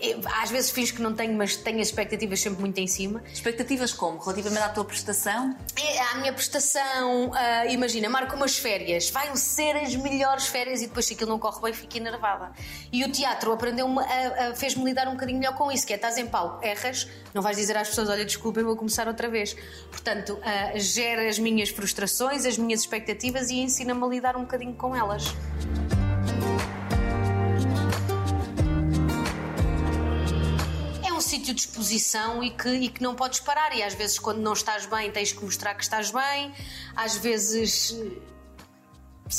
Eu, 0.00 0.20
Às 0.42 0.50
vezes 0.50 0.70
fiz 0.70 0.90
que 0.90 1.00
não 1.00 1.14
tenho, 1.14 1.32
mas 1.34 1.56
tenho 1.56 1.80
as 1.80 1.88
expectativas 1.88 2.40
sempre 2.40 2.60
muito 2.60 2.78
em 2.78 2.86
cima. 2.86 3.22
Expectativas 3.32 3.92
como? 3.92 4.18
Relativamente 4.18 4.62
à 4.62 4.68
tua 4.68 4.84
prestação? 4.84 5.56
É, 5.76 6.00
a 6.00 6.14
minha 6.16 6.32
prestação, 6.32 7.30
ah, 7.34 7.66
imagina, 7.66 8.08
marco 8.08 8.36
umas 8.36 8.58
férias, 8.58 9.10
vai 9.10 9.34
ser 9.36 9.76
as 9.76 9.94
melhores 9.96 10.46
férias 10.46 10.82
e 10.82 10.86
depois 10.86 11.06
se 11.06 11.14
aquilo 11.14 11.30
não 11.30 11.38
corre 11.38 11.60
bem 11.62 11.72
fico 11.72 11.96
enervada. 11.96 12.52
E 12.92 13.04
o 13.04 13.10
teatro 13.10 13.52
aprendeu-me, 13.52 13.98
a- 14.00 14.48
a- 14.50 14.54
fez-me 14.54 14.84
lidar 14.84 15.08
um 15.08 15.12
bocadinho 15.12 15.38
melhor 15.38 15.54
com 15.56 15.70
isso, 15.72 15.86
que 15.86 15.92
é 15.92 15.96
estás 15.96 16.18
em 16.18 16.26
palco, 16.26 16.64
erras, 16.64 17.08
não 17.32 17.40
vais 17.42 17.56
dizer 17.56 17.76
às 17.76 17.88
pessoas, 17.88 18.08
olha, 18.08 18.24
desculpem, 18.24 18.62
vou 18.64 18.76
começar 18.76 19.08
outra 19.08 19.28
vez. 19.28 19.56
Portanto, 19.90 20.38
ah, 20.42 20.78
gera 20.78 21.28
as 21.28 21.38
minhas 21.38 21.70
frustrações, 21.70 22.44
as 22.44 22.58
minhas 22.58 22.80
expectativas 22.80 23.50
e 23.50 23.60
ensina-me 23.60 24.02
a 24.04 24.06
lidar 24.06 24.36
um 24.36 24.40
bocadinho 24.42 24.74
com 24.74 24.94
elas. 24.94 25.24
Sítio 31.26 31.54
de 31.54 31.60
exposição 31.60 32.42
e 32.42 32.50
que, 32.50 32.68
e 32.68 32.88
que 32.88 33.02
não 33.02 33.14
podes 33.14 33.40
parar. 33.40 33.76
E 33.76 33.82
às 33.82 33.94
vezes, 33.94 34.18
quando 34.18 34.38
não 34.38 34.52
estás 34.52 34.86
bem, 34.86 35.10
tens 35.10 35.32
que 35.32 35.44
mostrar 35.44 35.74
que 35.74 35.82
estás 35.82 36.10
bem. 36.10 36.52
Às 36.94 37.16
vezes. 37.16 37.96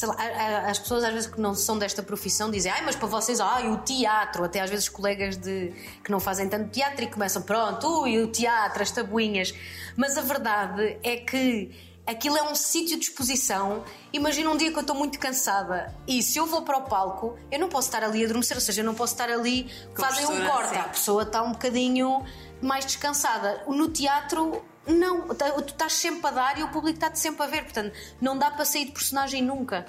lá, 0.04 0.70
as 0.70 0.80
pessoas 0.80 1.04
às 1.04 1.14
vezes 1.14 1.30
que 1.30 1.40
não 1.40 1.56
são 1.56 1.78
desta 1.78 2.04
profissão 2.04 2.52
dizem 2.52 2.72
ai, 2.72 2.82
mas 2.84 2.96
para 2.96 3.08
vocês, 3.08 3.40
ai, 3.40 3.70
o 3.70 3.78
teatro, 3.78 4.44
até 4.44 4.60
às 4.60 4.70
vezes 4.70 4.90
colegas 4.90 5.38
de, 5.38 5.74
que 6.04 6.12
não 6.12 6.20
fazem 6.20 6.50
tanto 6.50 6.70
teatro 6.70 7.04
e 7.04 7.08
começam, 7.08 7.42
pronto, 7.42 8.04
ui, 8.04 8.22
o 8.22 8.28
teatro, 8.28 8.84
as 8.84 8.92
tabuinhas. 8.92 9.54
Mas 9.96 10.18
a 10.18 10.22
verdade 10.22 10.98
é 11.04 11.18
que 11.18 11.72
aquilo 12.08 12.38
é 12.38 12.44
um 12.44 12.56
sítio 12.56 12.98
de 12.98 13.04
exposição. 13.04 13.84
Imagina 14.14 14.50
um 14.50 14.58
dia 14.58 14.72
que 14.72 14.78
eu 14.78 14.82
estou 14.82 14.96
muito 14.96 15.20
cansada 15.20 15.94
e 16.08 16.24
se 16.24 16.40
eu 16.40 16.46
vou 16.46 16.62
para 16.62 16.78
o 16.78 16.84
palco, 16.84 17.38
eu 17.52 17.60
não 17.60 17.68
posso 17.68 17.90
estar 17.90 18.04
ali 18.04 18.24
a 18.24 18.26
adormecer, 18.26 18.56
ou 18.56 18.62
seja, 18.62 18.82
eu 18.82 18.86
não 18.86 18.96
posso 18.96 19.14
estar 19.14 19.30
ali, 19.30 19.70
Com 19.94 20.02
fazem 20.02 20.26
um 20.26 20.48
corte, 20.48 20.76
a 20.78 20.84
pessoa 20.84 21.24
está 21.24 21.44
um 21.44 21.52
bocadinho 21.52 22.26
mais 22.62 22.86
descansada. 22.86 23.64
No 23.68 23.90
teatro, 23.90 24.64
não, 24.88 25.28
tu 25.28 25.68
estás 25.68 25.94
sempre 25.94 26.26
a 26.28 26.32
dar 26.32 26.58
e 26.58 26.64
o 26.64 26.70
público 26.70 26.96
está-te 26.96 27.20
sempre 27.20 27.44
a 27.44 27.48
ver, 27.48 27.64
portanto, 27.64 27.94
não 28.22 28.38
dá 28.38 28.50
para 28.50 28.64
sair 28.64 28.86
de 28.86 28.92
personagem 28.92 29.44
nunca. 29.44 29.86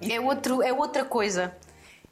É, 0.00 0.20
outro, 0.20 0.60
é 0.60 0.72
outra 0.72 1.04
coisa. 1.04 1.56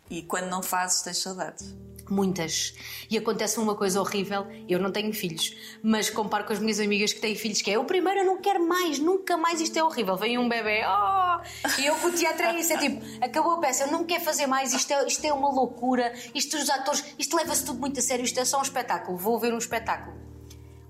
E 0.09 0.23
quando 0.23 0.47
não 0.47 0.63
fazes, 0.63 1.03
tens 1.03 1.19
saudades. 1.19 1.75
Muitas. 2.09 2.75
E 3.11 3.19
acontece 3.19 3.59
uma 3.59 3.75
coisa 3.75 4.01
horrível. 4.01 4.47
Eu 4.69 4.79
não 4.79 4.93
tenho 4.93 5.13
filhos, 5.13 5.57
mas 5.83 6.09
comparo 6.09 6.45
com 6.45 6.53
as 6.53 6.61
minhas 6.61 6.79
amigas 6.79 7.13
que 7.13 7.21
têm 7.21 7.35
filhos, 7.35 7.61
que 7.61 7.71
é 7.71 7.79
o 7.79 7.85
primeiro, 7.85 8.21
eu 8.21 8.25
não 8.25 8.41
quero 8.41 8.67
mais, 8.67 8.99
nunca 8.99 9.37
mais, 9.37 9.61
isto 9.61 9.77
é 9.77 9.83
horrível. 9.83 10.17
Vem 10.17 10.39
um 10.39 10.49
bebê, 10.49 10.83
oh! 10.87 11.81
E 11.81 11.87
eu 11.87 11.97
com 11.97 12.09
o 12.09 12.13
teatro 12.13 12.47
é 12.47 12.61
isso, 12.61 12.73
é 12.73 12.79
tipo, 12.79 13.03
acabou 13.21 13.53
a 13.53 13.59
peça, 13.59 13.85
eu 13.85 13.93
não 13.93 14.05
quero 14.05 14.25
fazer 14.25 14.47
mais, 14.47 14.73
isto 14.73 14.93
é, 14.93 15.07
isto 15.07 15.25
é 15.25 15.33
uma 15.33 15.51
loucura, 15.51 16.13
isto 16.35 16.57
os 16.57 16.71
atores, 16.71 17.05
isto 17.19 17.37
leva-se 17.37 17.65
tudo 17.65 17.81
muito 17.81 17.99
a 17.99 18.03
sério, 18.03 18.25
isto 18.25 18.39
é 18.39 18.45
só 18.45 18.59
um 18.59 18.63
espetáculo, 18.63 19.19
vou 19.19 19.39
ver 19.39 19.53
um 19.53 19.59
espetáculo. 19.59 20.17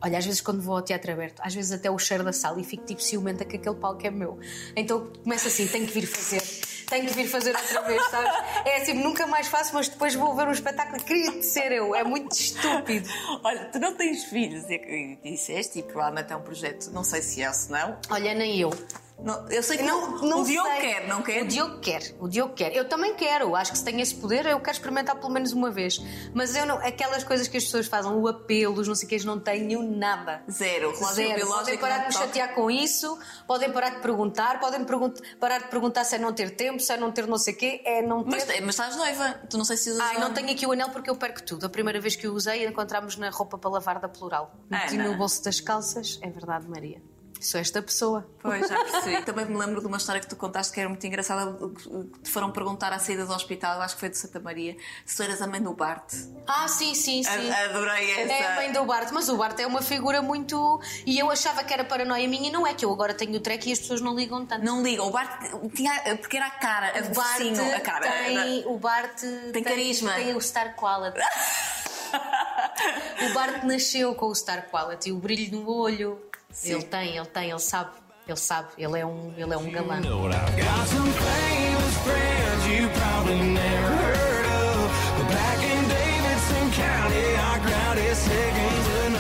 Olha, 0.01 0.19
às 0.19 0.27
vezes 0.27 0.41
quando 0.43 0.61
vou 0.61 0.77
ao 0.77 0.83
teatro 0.83 1.11
aberto, 1.11 1.41
às 1.41 1.55
vezes 1.55 1.73
até 1.73 1.91
o 1.91 1.99
cheiro 1.99 2.23
da 2.23 2.33
sala 2.33 2.61
e 2.61 2.65
fico 2.65 2.85
tipo 2.85 3.03
ciumenta 3.03 3.45
que 3.45 3.57
aquele 3.57 3.77
palco 3.77 4.07
é 4.07 4.11
meu. 4.11 4.39
Então 4.77 5.11
começa 5.25 5.49
assim, 5.49 5.67
tenho 5.67 5.87
que 5.87 5.93
vir 5.93 6.07
fazer, 6.07 6.43
tenho 6.87 7.07
que 7.07 7.14
vir 7.14 7.28
fazer 7.28 7.55
outra 7.55 7.83
vez, 7.83 8.02
sabes? 8.11 8.33
É 8.64 8.76
assim, 8.83 8.95
nunca 8.95 9.26
mais 9.26 9.49
faço, 9.49 9.75
mas 9.75 9.88
depois 9.88 10.14
vou 10.14 10.35
ver 10.35 10.49
um 10.49 10.52
espetáculo 10.52 10.99
e 10.99 11.05
queria 11.05 11.43
ser 11.43 11.73
eu. 11.73 11.95
É 11.95 12.05
muito 12.05 12.33
estúpido. 12.33 13.09
Olha, 13.43 13.64
tu 13.66 13.78
não 13.78 13.95
tens 13.95 14.25
filhos, 14.25 14.64
é 14.71 14.78
que 14.78 15.19
disseste, 15.23 15.78
e 15.78 15.83
provavelmente 15.83 16.33
é 16.33 16.37
um 16.37 16.43
projeto, 16.43 16.90
não 16.90 17.05
sei 17.05 17.23
se 17.23 17.43
é 17.43 17.49
ou 17.49 17.55
se 17.55 17.71
não. 17.71 17.99
Olha, 18.11 18.35
nem 18.35 18.59
eu. 18.61 18.71
Não, 19.19 19.49
eu 19.49 19.63
sei 19.63 19.79
que 19.79 19.83
Não, 19.83 20.19
não, 20.23 20.43
o 20.43 20.45
Diogo 20.45 20.69
sei. 20.69 20.81
quer, 20.81 21.09
não 21.09 21.23
quer? 21.23 21.43
O 21.43 21.47
Diogo 21.47 21.79
quer, 21.81 22.15
o 22.21 22.29
Diogo 22.29 22.53
quer. 22.55 22.77
Eu 22.77 22.87
também 22.89 23.15
quero, 23.15 23.57
acho 23.57 23.73
que 23.73 23.79
se 23.79 23.85
tem 23.85 24.01
esse 24.01 24.15
poder, 24.15 24.45
eu 24.47 24.61
quero 24.61 24.77
experimentar 24.77 25.17
pelo 25.17 25.33
menos 25.33 25.53
uma 25.53 25.71
vez. 25.71 25.99
Mas 26.35 26.55
eu 26.55 26.67
não, 26.67 26.77
aquelas 26.79 27.25
coisas 27.25 27.49
que 27.49 27.57
as 27.57 27.65
pessoas 27.65 27.87
fazem, 27.87 28.13
o 28.13 28.29
apelos, 28.29 28.87
não 28.87 28.95
sei 28.95 29.07
o 29.07 29.09
que, 29.09 29.25
não 29.25 29.41
tenho 29.41 29.83
nada. 29.83 30.43
Zero. 30.51 30.95
Zero. 31.15 31.35
biológico 31.35 31.65
Podem 31.65 31.79
parar 31.79 31.99
de 32.01 32.07
me 32.09 32.13
chatear 32.13 32.55
com 32.55 32.71
isso, 32.71 33.19
podem 33.49 33.73
parar 33.73 33.91
de 33.97 34.01
perguntar, 34.03 34.61
podem 34.61 34.85
pergun- 34.85 35.15
parar 35.41 35.59
de 35.61 35.69
perguntar 35.69 36.05
se 36.05 36.15
é 36.17 36.19
não 36.19 36.33
ter 36.33 36.51
tempo, 36.55 36.79
se 36.81 36.93
é 36.93 36.97
não 36.99 37.11
ter 37.11 37.27
não 37.27 37.39
sei 37.39 37.55
o 37.55 37.57
quê, 37.57 37.83
é 37.85 38.03
não 38.03 38.23
ter. 38.23 38.31
Mas, 38.31 38.47
mas 38.61 38.69
estás 38.69 38.97
noiva, 38.97 39.41
tu 39.49 39.57
não 39.57 39.65
sei 39.65 39.77
se 39.79 39.91
usas 39.91 40.03
Ai, 40.03 40.19
não 40.21 40.33
tenho 40.35 40.51
aqui 40.51 40.67
o 40.67 40.73
anel 40.73 40.91
porque 40.91 41.09
eu 41.11 41.17
perco 41.17 41.43
tudo. 41.43 41.65
A 41.65 41.69
primeira 41.71 41.99
vez 42.01 42.15
que 42.17 42.29
o 42.29 42.35
usei, 42.35 42.67
encontramos 42.67 43.17
na 43.17 43.31
roupa 43.31 43.57
para 43.57 43.71
lavar 43.71 43.99
da 43.99 44.09
plural. 44.09 44.55
Meti 44.71 44.95
Ana. 44.97 45.09
no 45.09 45.17
bolso 45.17 45.43
das 45.43 45.59
calças, 45.61 46.19
é 46.23 46.29
verdade, 46.31 46.69
Maria. 46.69 47.01
Sou 47.47 47.61
esta 47.61 47.81
pessoa. 47.81 48.26
Pois, 48.43 48.69
já 48.69 48.76
percebi. 48.85 49.23
Também 49.25 49.47
me 49.47 49.57
lembro 49.57 49.81
de 49.81 49.87
uma 49.87 49.99
história 49.99 50.21
que 50.21 50.26
tu 50.26 50.35
contaste 50.35 50.73
que 50.73 50.81
era 50.81 50.88
muito 50.88 51.07
engraçada, 51.07 51.53
que 51.53 52.21
te 52.25 52.31
foram 52.31 52.50
perguntar 52.50 52.93
à 52.93 52.99
saída 52.99 53.25
do 53.25 53.33
hospital, 53.33 53.76
eu 53.76 53.83
acho 53.83 53.95
que 53.95 54.00
foi 54.00 54.09
de 54.09 54.19
Santa 54.19 54.41
Maria, 54.41 54.76
se 55.05 55.17
tu 55.17 55.23
eras 55.23 55.41
a 55.41 55.47
mãe 55.47 55.62
do 55.62 55.73
Bart. 55.73 56.12
Ah, 56.47 56.67
sim, 56.67 56.95
sim, 56.95 57.23
sim. 57.23 57.50
A- 57.50 57.65
Adorei 57.67 58.11
essa. 58.21 58.33
É 58.33 58.53
a 58.53 58.57
mãe 58.57 58.73
do 58.73 58.85
Bart, 58.85 59.11
mas 59.12 59.29
o 59.29 59.37
Bart 59.37 59.59
é 59.61 59.67
uma 59.67 59.81
figura 59.81 60.21
muito. 60.21 60.81
E 61.07 61.19
eu 61.19 61.31
achava 61.31 61.62
que 61.62 61.73
era 61.73 61.85
paranoia 61.85 62.26
minha 62.26 62.49
e 62.49 62.53
não 62.53 62.67
é, 62.67 62.75
que 62.75 62.85
eu 62.85 62.93
agora 62.93 63.15
tenho 63.15 63.37
o 63.37 63.41
track 63.41 63.69
e 63.69 63.73
as 63.73 63.79
pessoas 63.79 64.00
não 64.00 64.15
ligam 64.17 64.45
tanto. 64.45 64.65
Não 64.65 64.83
ligam, 64.83 65.07
o 65.07 65.11
Bart 65.11 65.41
tinha. 65.75 65.93
Porque 66.19 66.37
era 66.37 66.47
a 66.47 66.50
cara, 66.50 66.93
o 67.11 67.15
Bart 67.15 67.38
sim, 67.38 67.73
a 67.73 67.81
cara. 67.81 68.09
tem. 68.11 68.65
O 68.67 68.79
Bart 68.79 69.21
tem, 69.53 69.62
carisma. 69.62 70.12
Tem 70.15 70.35
o 70.35 70.41
Star 70.41 70.75
Quality. 70.75 71.21
o 73.31 73.35
Bart 73.35 73.62
nasceu 73.65 74.15
com 74.15 74.26
o 74.26 74.35
Star 74.35 74.69
Quality, 74.71 75.12
o 75.12 75.17
brilho 75.19 75.61
no 75.61 75.71
olho. 75.71 76.21
Ele 76.65 76.83
tem, 76.83 77.17
ele 77.17 77.26
tem, 77.26 77.50
ele 77.50 77.59
sabe. 77.59 77.91
Ele 78.26 78.37
sabe, 78.37 78.69
ele 78.76 78.99
é 78.99 79.07
um, 79.07 79.33
ele 79.37 79.53
é 79.55 79.57
um 79.57 79.71
galã. 79.71 80.00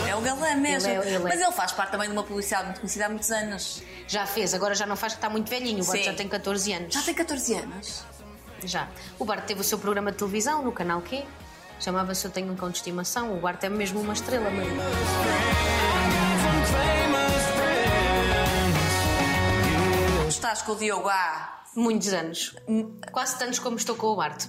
É 0.08 0.14
o 0.14 0.20
galã 0.20 0.54
mesmo. 0.56 0.88
Ele 0.90 0.98
é- 0.98 1.06
ele 1.06 1.14
é. 1.16 1.18
Mas 1.18 1.40
ele 1.40 1.52
faz 1.52 1.72
parte 1.72 1.90
também 1.90 2.08
de 2.08 2.12
uma 2.14 2.22
publicidade 2.22 2.64
muito 2.66 2.80
conhecida 2.80 3.06
há 3.06 3.08
muitos 3.08 3.30
anos. 3.30 3.82
Já 4.06 4.26
fez, 4.26 4.54
agora 4.54 4.74
já 4.74 4.86
não 4.86 4.96
faz 4.96 5.12
que 5.14 5.18
está 5.18 5.28
muito 5.30 5.48
velhinho. 5.48 5.82
O 5.82 5.86
Bart 5.86 5.98
Sim. 5.98 6.04
já 6.04 6.14
tem 6.14 6.28
14 6.28 6.72
anos. 6.72 6.94
Já 6.94 7.02
tem 7.02 7.14
14 7.14 7.54
anos. 7.54 8.04
Já. 8.64 8.88
O 9.18 9.24
Bart 9.24 9.44
teve 9.44 9.60
o 9.60 9.64
seu 9.64 9.78
programa 9.78 10.10
de 10.12 10.18
televisão 10.18 10.62
no 10.62 10.72
canal 10.72 11.00
Q. 11.02 11.24
Chamava-se 11.78 12.24
Eu 12.26 12.30
Tenho 12.30 12.52
um 12.52 12.56
Cão 12.56 12.70
de 12.70 12.78
Estimação. 12.78 13.36
O 13.36 13.40
Bart 13.40 13.62
é 13.62 13.68
mesmo 13.68 14.00
uma 14.00 14.12
estrela, 14.14 14.48
Maria. 14.50 14.72
Estás 20.56 20.62
com 20.62 20.72
o 20.72 20.76
Diogo 20.76 21.08
há 21.08 21.52
Muitos 21.74 22.10
anos. 22.14 22.56
Quase 23.12 23.38
tantos 23.38 23.58
como 23.58 23.76
estou 23.76 23.94
com 23.96 24.06
o 24.06 24.16
Bart. 24.16 24.46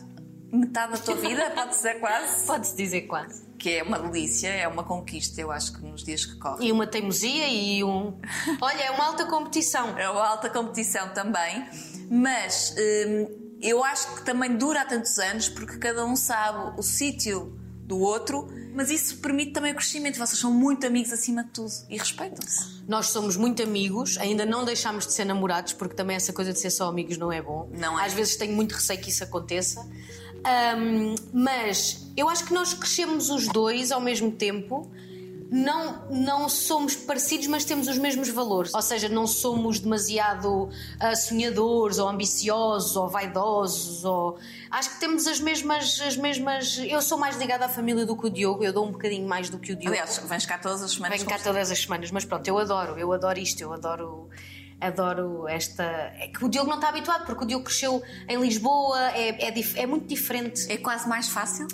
metade 0.50 0.94
da 0.94 0.98
tua 0.98 1.16
vida, 1.16 1.52
pode 1.52 1.76
ser 1.76 1.96
quase. 1.96 2.46
Pode-se 2.48 2.76
dizer 2.78 3.02
quase. 3.02 3.46
Que 3.58 3.80
é 3.80 3.84
uma 3.84 4.00
delícia, 4.00 4.48
é 4.48 4.66
uma 4.66 4.86
conquista, 4.86 5.42
eu 5.42 5.52
acho 5.52 5.74
que 5.74 5.82
nos 5.82 6.06
dias 6.06 6.26
que 6.26 6.38
correm. 6.38 6.70
E 6.70 6.72
uma 6.72 6.88
teimosia 6.88 7.50
e 7.50 7.84
um. 7.84 8.18
Olha, 8.62 8.82
é 8.82 8.92
uma 8.92 9.08
alta 9.08 9.26
competição. 9.26 9.98
É 9.98 10.10
uma 10.10 10.26
alta 10.26 10.50
competição 10.50 11.10
também, 11.10 11.68
mas 12.10 12.74
hum, 12.78 13.58
eu 13.62 13.84
acho 13.84 14.16
que 14.16 14.24
também 14.24 14.56
dura 14.56 14.84
há 14.84 14.86
tantos 14.86 15.20
anos 15.20 15.50
porque 15.50 15.78
cada 15.78 16.06
um 16.06 16.16
sabe 16.16 16.80
o 16.80 16.84
sítio 16.84 17.60
do 17.82 18.00
outro, 18.00 18.48
mas 18.78 18.92
isso 18.92 19.18
permite 19.18 19.54
também 19.54 19.72
o 19.72 19.76
crescimento. 19.76 20.20
Vocês 20.20 20.40
são 20.40 20.54
muito 20.54 20.86
amigos 20.86 21.12
acima 21.12 21.44
de 21.44 21.50
tudo 21.50 21.72
e 21.90 21.98
respeitam-se. 21.98 22.84
Nós 22.88 23.08
somos 23.08 23.36
muito 23.36 23.64
amigos, 23.64 24.20
ainda 24.20 24.46
não 24.46 24.64
deixámos 24.64 25.08
de 25.08 25.14
ser 25.14 25.26
namorados, 25.26 25.74
porque 25.74 25.96
também 25.96 26.16
essa 26.16 26.32
coisa 26.32 26.54
de 26.54 26.60
ser 26.60 26.70
só 26.70 26.88
amigos 26.88 27.18
não 27.18 27.32
é 27.32 27.42
bom. 27.42 27.68
Não 27.76 28.00
é. 28.00 28.06
Às 28.06 28.14
vezes 28.14 28.36
tenho 28.36 28.54
muito 28.54 28.74
receio 28.74 29.02
que 29.02 29.10
isso 29.10 29.24
aconteça. 29.24 29.82
Ahm, 30.44 31.16
mas 31.34 32.08
eu 32.16 32.30
acho 32.30 32.46
que 32.46 32.54
nós 32.54 32.72
crescemos 32.76 33.32
os 33.32 33.48
dois 33.48 33.92
ao 33.92 34.00
mesmo 34.00 34.32
tempo. 34.32 34.88
Não, 35.50 36.06
não 36.10 36.50
somos 36.50 36.96
parecidos, 36.96 37.48
mas 37.48 37.64
temos 37.64 37.88
os 37.88 37.98
mesmos 37.98 38.28
valores. 38.30 38.74
Ou 38.74 38.82
seja, 38.82 39.08
não 39.08 39.26
somos 39.26 39.80
demasiado 39.80 40.70
ah, 41.00 41.16
sonhadores, 41.16 41.98
ou 42.00 42.10
ambiciosos, 42.10 42.96
ou 42.96 43.08
vaidosos. 43.08 44.04
Ou... 44.04 44.38
Acho 44.70 44.90
que 44.92 45.00
temos 45.00 45.26
as 45.26 45.40
mesmas, 45.40 46.02
as 46.02 46.18
mesmas. 46.18 46.78
Eu 46.80 47.02
sou 47.02 47.18
mais 47.18 47.38
ligada 47.38 47.66
à 47.66 47.70
família 47.70 48.06
do 48.06 48.18
que 48.18 48.28
o 48.28 48.30
Diogo, 48.30 48.64
eu 48.64 48.74
dou 48.74 48.86
um 48.86 48.92
bocadinho 48.92 49.28
mais 49.28 49.50
do 49.50 49.58
que 49.58 49.72
o 49.72 49.76
Diogo. 49.76 49.90
Aliás, 49.96 50.18
vens 50.18 50.46
cá 50.46 50.58
todas 50.58 50.82
as 50.84 50.92
semanas. 50.92 51.18
Venho 51.20 51.30
cá 51.30 51.40
todas 51.42 51.72
as 51.72 51.80
semanas, 51.80 52.12
mas 52.12 52.26
pronto, 52.26 52.48
eu 52.48 52.58
adoro, 52.58 52.98
eu 53.00 53.14
adoro 53.14 53.40
isto, 53.40 53.62
eu 53.62 53.72
adoro 53.74 54.30
Adoro 54.80 55.48
esta. 55.48 55.82
É 55.84 56.28
que 56.28 56.46
o 56.46 56.48
Diogo 56.50 56.70
não 56.70 56.76
está 56.78 56.90
habituado, 56.90 57.26
porque 57.26 57.44
o 57.44 57.48
Diogo 57.48 57.66
cresceu 57.66 58.00
em 58.30 58.38
Lisboa, 58.40 59.10
é, 59.10 59.48
é, 59.48 59.50
dif- 59.50 59.76
é 59.76 59.88
muito 59.88 60.06
diferente. 60.06 60.72
É 60.72 60.78
quase 60.78 61.10
mais 61.10 61.28
fácil? 61.30 61.66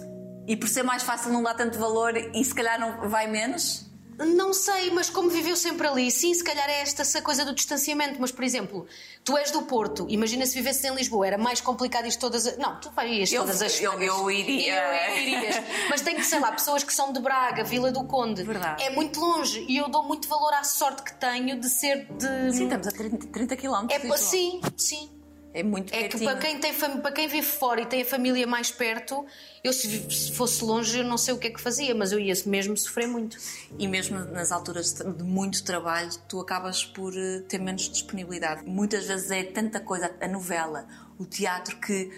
E 0.47 0.55
por 0.57 0.67
ser 0.67 0.83
mais 0.83 1.03
fácil 1.03 1.31
não 1.31 1.41
dá 1.41 1.53
tanto 1.53 1.77
valor 1.79 2.15
e 2.17 2.43
se 2.43 2.53
calhar 2.53 2.79
não 2.79 3.09
vai 3.09 3.27
menos? 3.27 3.85
Não 4.19 4.53
sei, 4.53 4.91
mas 4.91 5.09
como 5.09 5.27
viveu 5.27 5.55
sempre 5.55 5.87
ali, 5.87 6.11
sim, 6.11 6.31
se 6.35 6.43
calhar 6.43 6.69
é 6.69 6.81
esta 6.81 7.01
essa 7.01 7.19
coisa 7.19 7.43
do 7.43 7.51
distanciamento. 7.55 8.21
Mas, 8.21 8.31
por 8.31 8.43
exemplo, 8.43 8.85
tu 9.23 9.35
és 9.35 9.49
do 9.49 9.63
Porto, 9.63 10.05
imagina 10.07 10.45
se 10.45 10.53
vivesses 10.53 10.83
em 10.83 10.93
Lisboa, 10.93 11.25
era 11.25 11.37
mais 11.37 11.59
complicado 11.61 12.05
isto 12.05 12.19
todas 12.19 12.45
as. 12.45 12.55
Não, 12.59 12.79
tu 12.79 12.91
irias 13.01 13.31
Eu- 13.31 13.41
todas 13.41 13.59
as 13.63 13.81
eu- 13.81 13.99
eu 13.99 14.29
iria. 14.29 14.75
Eu 15.09 15.17
irias. 15.17 15.55
Mas 15.89 16.01
tem 16.01 16.15
que, 16.15 16.23
sei 16.25 16.39
lá, 16.39 16.51
pessoas 16.51 16.83
que 16.83 16.93
são 16.93 17.11
de 17.11 17.19
Braga, 17.19 17.63
Vila 17.63 17.91
do 17.91 18.03
Conde. 18.03 18.43
Verdade. 18.43 18.83
É 18.83 18.91
muito 18.91 19.19
longe 19.19 19.65
e 19.67 19.77
eu 19.77 19.89
dou 19.89 20.03
muito 20.03 20.27
valor 20.27 20.53
à 20.53 20.63
sorte 20.63 21.01
que 21.01 21.13
tenho 21.15 21.59
de 21.59 21.67
ser 21.67 22.05
de. 22.13 22.53
Sim, 22.55 22.65
estamos 22.65 22.87
a 22.87 22.91
30, 22.91 23.27
30 23.27 23.55
km. 23.55 23.87
é, 23.89 24.17
sim, 24.17 24.61
sim. 24.77 25.09
É 25.53 25.61
muito 25.61 25.93
É 25.93 26.03
que 26.03 26.17
pertinho. 26.17 26.31
para 26.31 26.39
quem, 26.39 26.59
tem, 26.59 26.73
para 26.73 27.11
quem 27.11 27.27
vive 27.27 27.45
fora 27.45 27.81
e 27.81 27.85
tem 27.85 28.01
a 28.01 28.05
família 28.05 28.47
mais 28.47 28.71
perto, 28.71 29.23
eu 29.63 29.71
se, 29.71 30.31
fosse 30.33 30.63
longe 30.65 30.97
eu 30.97 31.03
não 31.03 31.17
sei 31.17 31.33
o 31.33 31.37
que 31.37 31.47
é 31.47 31.49
que 31.51 31.61
fazia, 31.61 31.93
mas 31.93 32.11
eu 32.11 32.19
ia 32.19 32.33
mesmo 32.47 32.75
sofrer 32.75 33.07
muito. 33.07 33.37
E 33.77 33.87
mesmo 33.87 34.17
nas 34.19 34.51
alturas 34.51 34.93
de 34.93 35.03
de 35.13 35.23
muito 35.23 35.63
trabalho, 35.63 36.09
tu 36.27 36.39
acabas 36.39 36.83
por 36.83 37.13
eh, 37.15 37.41
ter 37.47 37.59
menos 37.59 37.87
disponibilidade. 37.89 38.63
Muitas 38.65 39.05
vezes 39.05 39.29
é 39.29 39.43
tanta 39.43 39.79
coisa, 39.79 40.11
a 40.19 40.27
novela, 40.27 40.87
o 41.19 41.25
teatro, 41.25 41.77
que 41.79 42.09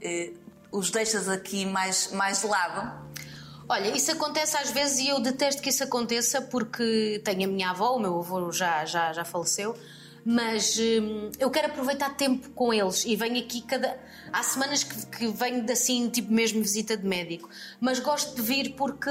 eh, 0.00 0.32
os 0.72 0.90
deixas 0.90 1.28
aqui 1.28 1.66
mais, 1.66 2.12
mais 2.12 2.40
de 2.40 2.46
lado. 2.46 3.10
Olha, 3.68 3.94
isso 3.96 4.10
acontece 4.10 4.56
às 4.56 4.70
vezes 4.70 4.98
e 5.00 5.08
eu 5.08 5.20
detesto 5.20 5.60
que 5.62 5.68
isso 5.68 5.84
aconteça 5.84 6.40
porque 6.42 7.20
tenho 7.24 7.44
a 7.48 7.52
minha 7.52 7.70
avó, 7.70 7.94
o 7.94 8.00
meu 8.00 8.18
avô 8.18 8.50
já, 8.50 8.84
já, 8.84 9.12
já 9.12 9.24
faleceu, 9.24 9.76
mas 10.24 10.78
hum, 10.78 11.30
eu 11.38 11.50
quero 11.50 11.68
aproveitar 11.68 12.10
tempo 12.16 12.50
com 12.50 12.72
eles 12.72 13.04
e 13.04 13.16
venho 13.16 13.38
aqui 13.38 13.62
cada. 13.62 13.98
Há 14.32 14.42
semanas 14.42 14.84
que, 14.84 15.06
que 15.06 15.26
venho 15.28 15.70
assim, 15.70 16.08
tipo 16.08 16.32
mesmo 16.32 16.62
visita 16.62 16.96
de 16.96 17.06
médico, 17.06 17.48
mas 17.80 17.98
gosto 17.98 18.36
de 18.36 18.42
vir 18.42 18.74
porque. 18.74 19.10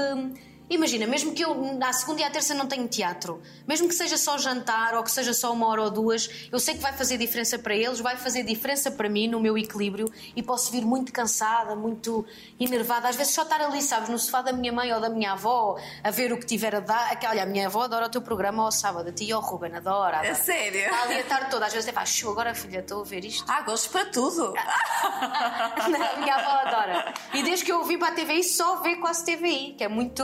Imagina, 0.70 1.04
mesmo 1.06 1.34
que 1.34 1.42
eu 1.44 1.78
à 1.82 1.92
segunda 1.92 2.20
e 2.20 2.24
à 2.24 2.30
terça 2.30 2.54
não 2.54 2.66
tenho 2.66 2.86
teatro, 2.86 3.42
mesmo 3.66 3.88
que 3.88 3.94
seja 3.94 4.16
só 4.16 4.38
jantar 4.38 4.94
ou 4.94 5.02
que 5.02 5.10
seja 5.10 5.34
só 5.34 5.52
uma 5.52 5.66
hora 5.66 5.82
ou 5.82 5.90
duas, 5.90 6.30
eu 6.52 6.60
sei 6.60 6.74
que 6.74 6.80
vai 6.80 6.92
fazer 6.92 7.18
diferença 7.18 7.58
para 7.58 7.74
eles, 7.74 7.98
vai 7.98 8.16
fazer 8.16 8.44
diferença 8.44 8.88
para 8.90 9.08
mim 9.08 9.26
no 9.26 9.40
meu 9.40 9.58
equilíbrio 9.58 10.08
e 10.36 10.42
posso 10.42 10.70
vir 10.70 10.82
muito 10.84 11.12
cansada, 11.12 11.74
muito 11.74 12.24
enervada. 12.58 13.08
Às 13.08 13.16
vezes 13.16 13.34
só 13.34 13.42
estar 13.42 13.60
ali, 13.60 13.82
sabes, 13.82 14.08
no 14.08 14.18
sofá 14.18 14.42
da 14.42 14.52
minha 14.52 14.72
mãe 14.72 14.92
ou 14.94 15.00
da 15.00 15.08
minha 15.10 15.32
avó, 15.32 15.76
a 16.04 16.10
ver 16.12 16.32
o 16.32 16.38
que 16.38 16.46
tiver 16.46 16.74
a 16.76 16.80
dar. 16.80 17.10
Aqui, 17.10 17.26
Olha, 17.26 17.42
a 17.42 17.46
minha 17.46 17.66
avó 17.66 17.82
adora 17.82 18.06
o 18.06 18.08
teu 18.08 18.22
programa 18.22 18.62
ao 18.64 18.70
sábado, 18.70 19.08
a 19.08 19.12
ti 19.12 19.30
ao 19.32 19.40
Ruben, 19.40 19.74
adora. 19.74 20.18
adora. 20.18 20.28
É 20.28 20.34
sério? 20.34 20.80
Está 20.82 21.02
ali 21.02 21.18
a 21.18 21.24
tarde 21.24 21.50
toda, 21.50 21.66
às 21.66 21.72
vezes 21.72 21.88
é 21.88 21.92
pá, 21.92 22.04
"Shoo, 22.06 22.30
agora 22.30 22.54
filha, 22.54 22.78
estou 22.78 23.00
a 23.00 23.04
ver 23.04 23.24
isto. 23.24 23.44
Ah, 23.48 23.62
gosto 23.62 23.90
para 23.90 24.04
tudo. 24.06 24.54
Não, 25.90 26.02
a 26.02 26.16
minha 26.18 26.34
avó 26.36 26.50
adora. 26.68 27.12
E 27.34 27.42
desde 27.42 27.64
que 27.64 27.72
eu 27.72 27.82
vim 27.84 27.98
para 27.98 28.08
a 28.08 28.12
TVI, 28.12 28.44
só 28.44 28.76
vê 28.76 28.96
quase 28.96 29.24
TVI, 29.24 29.74
que 29.76 29.82
é 29.84 29.88
muito. 29.88 30.22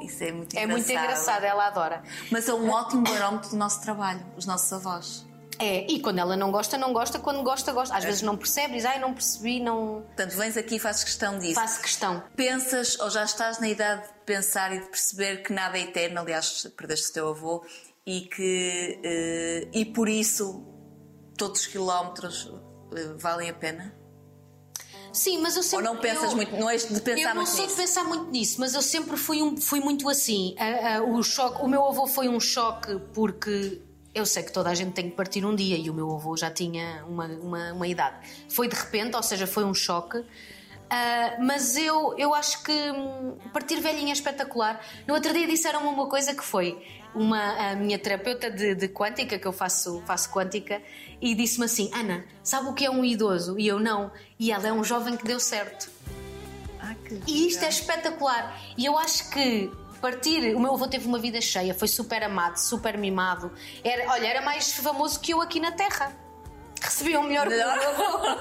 Isso 0.00 0.22
é 0.24 0.32
muito 0.32 0.56
É 0.56 0.66
muito 0.66 0.84
engraçado. 0.90 1.04
engraçado, 1.04 1.44
ela 1.44 1.66
adora. 1.66 2.02
Mas 2.30 2.48
é 2.48 2.54
um 2.54 2.70
ótimo 2.70 3.02
barómetro 3.02 3.50
do 3.50 3.56
nosso 3.56 3.80
trabalho, 3.82 4.24
os 4.36 4.46
nossos 4.46 4.72
avós. 4.72 5.26
É, 5.58 5.90
e 5.90 6.00
quando 6.00 6.18
ela 6.18 6.36
não 6.36 6.50
gosta, 6.52 6.76
não 6.76 6.92
gosta, 6.92 7.18
quando 7.18 7.42
gosta, 7.42 7.72
gosta. 7.72 7.96
Às 7.96 8.04
vezes 8.04 8.20
não 8.20 8.36
percebe, 8.36 8.74
diz, 8.74 8.84
ai, 8.84 8.98
não 8.98 9.14
percebi, 9.14 9.58
não 9.58 10.02
Portanto, 10.06 10.36
vens 10.36 10.54
aqui 10.54 10.76
e 10.76 10.78
fazes 10.78 11.02
questão 11.02 11.38
disso. 11.38 11.54
faço 11.54 11.80
questão. 11.80 12.22
Pensas, 12.36 12.98
ou 13.00 13.08
já 13.08 13.24
estás 13.24 13.58
na 13.58 13.66
idade 13.68 14.02
de 14.02 14.08
pensar 14.26 14.70
e 14.74 14.80
de 14.80 14.86
perceber 14.86 15.42
que 15.42 15.54
nada 15.54 15.78
é 15.78 15.82
eterno, 15.82 16.20
aliás, 16.20 16.66
perdeste 16.76 17.08
o 17.08 17.12
teu 17.14 17.28
avô, 17.30 17.64
e 18.04 18.20
que. 18.22 19.00
eh, 19.02 19.68
e 19.72 19.84
por 19.86 20.10
isso 20.10 20.62
todos 21.38 21.62
os 21.62 21.66
quilómetros 21.66 22.52
eh, 22.94 23.14
valem 23.16 23.48
a 23.48 23.54
pena? 23.54 23.94
Sim, 25.16 25.38
mas 25.38 25.54
eu 25.54 25.60
Ou 25.60 25.62
sempre. 25.64 25.84
não 25.86 25.96
pensas 25.96 26.30
eu- 26.30 26.36
muito, 26.36 26.54
não 26.56 26.68
és 26.70 26.86
de 26.86 27.00
pensar 27.00 27.20
eu 27.22 27.28
não 27.30 27.34
muito 27.36 27.48
sou 27.50 27.62
nisso? 27.62 27.74
de 27.76 27.82
pensar 27.82 28.04
muito 28.04 28.30
nisso, 28.30 28.60
mas 28.60 28.74
eu 28.74 28.82
sempre 28.82 29.16
fui, 29.16 29.42
um, 29.42 29.56
fui 29.56 29.80
muito 29.80 30.08
assim. 30.08 30.54
A- 30.58 30.96
a- 30.98 31.02
o, 31.02 31.22
choque, 31.22 31.62
o 31.62 31.66
meu 31.68 31.84
avô 31.86 32.06
foi 32.06 32.28
um 32.28 32.38
choque 32.38 32.98
porque 33.14 33.80
eu 34.14 34.24
sei 34.26 34.42
que 34.42 34.52
toda 34.52 34.70
a 34.70 34.74
gente 34.74 34.92
tem 34.92 35.10
que 35.10 35.16
partir 35.16 35.44
um 35.44 35.54
dia 35.56 35.76
e 35.76 35.88
o 35.90 35.94
meu 35.94 36.14
avô 36.14 36.36
já 36.36 36.50
tinha 36.50 37.04
uma, 37.08 37.26
uma, 37.26 37.72
uma 37.72 37.88
idade. 37.88 38.16
Foi 38.48 38.68
de 38.68 38.76
repente, 38.76 39.16
ou 39.16 39.22
seja, 39.22 39.46
foi 39.46 39.64
um 39.64 39.74
choque. 39.74 40.22
Ah, 40.88 41.36
mas 41.40 41.76
eu, 41.76 42.14
eu 42.16 42.32
acho 42.32 42.62
que 42.62 42.72
hum, 42.92 43.36
partir 43.52 43.80
velhinha 43.80 44.10
é 44.10 44.12
espetacular. 44.12 44.80
No 45.06 45.14
outro 45.14 45.32
dia 45.32 45.46
disseram-me 45.46 45.88
uma 45.88 46.06
coisa 46.08 46.32
que 46.32 46.44
foi 46.44 46.78
uma, 47.14 47.70
a 47.72 47.74
minha 47.74 47.98
terapeuta 47.98 48.48
de, 48.50 48.74
de 48.74 48.86
quântica, 48.88 49.36
que 49.38 49.46
eu 49.46 49.52
faço, 49.52 50.00
faço 50.06 50.30
quântica, 50.30 50.80
e 51.20 51.34
disse-me 51.34 51.64
assim: 51.64 51.90
Ana, 51.94 52.24
sabe 52.42 52.68
o 52.68 52.74
que 52.74 52.84
é 52.84 52.90
um 52.90 53.04
idoso? 53.04 53.58
E 53.58 53.66
eu 53.66 53.78
não. 53.78 54.10
E 54.38 54.52
ela 54.52 54.68
é 54.68 54.72
um 54.72 54.84
jovem 54.84 55.16
que 55.16 55.24
deu 55.24 55.40
certo. 55.40 55.90
Ah, 56.80 56.94
que 56.94 57.20
E 57.26 57.48
isto 57.48 57.64
é 57.64 57.68
espetacular. 57.68 58.60
E 58.76 58.84
eu 58.84 58.96
acho 58.98 59.30
que 59.30 59.70
partir. 60.00 60.54
O 60.54 60.60
meu 60.60 60.74
avô 60.74 60.86
teve 60.86 61.06
uma 61.06 61.18
vida 61.18 61.40
cheia, 61.40 61.74
foi 61.74 61.88
super 61.88 62.22
amado, 62.22 62.56
super 62.58 62.96
mimado. 62.96 63.50
Era, 63.82 64.10
olha, 64.12 64.26
era 64.26 64.42
mais 64.42 64.72
famoso 64.72 65.18
que 65.20 65.32
eu 65.32 65.40
aqui 65.40 65.58
na 65.58 65.72
Terra. 65.72 66.25
Recebia 66.86 67.20
o 67.20 67.22
melhor 67.24 67.48
que 67.48 67.54
o 67.54 67.56
meu 67.56 67.68
avô. 67.70 68.38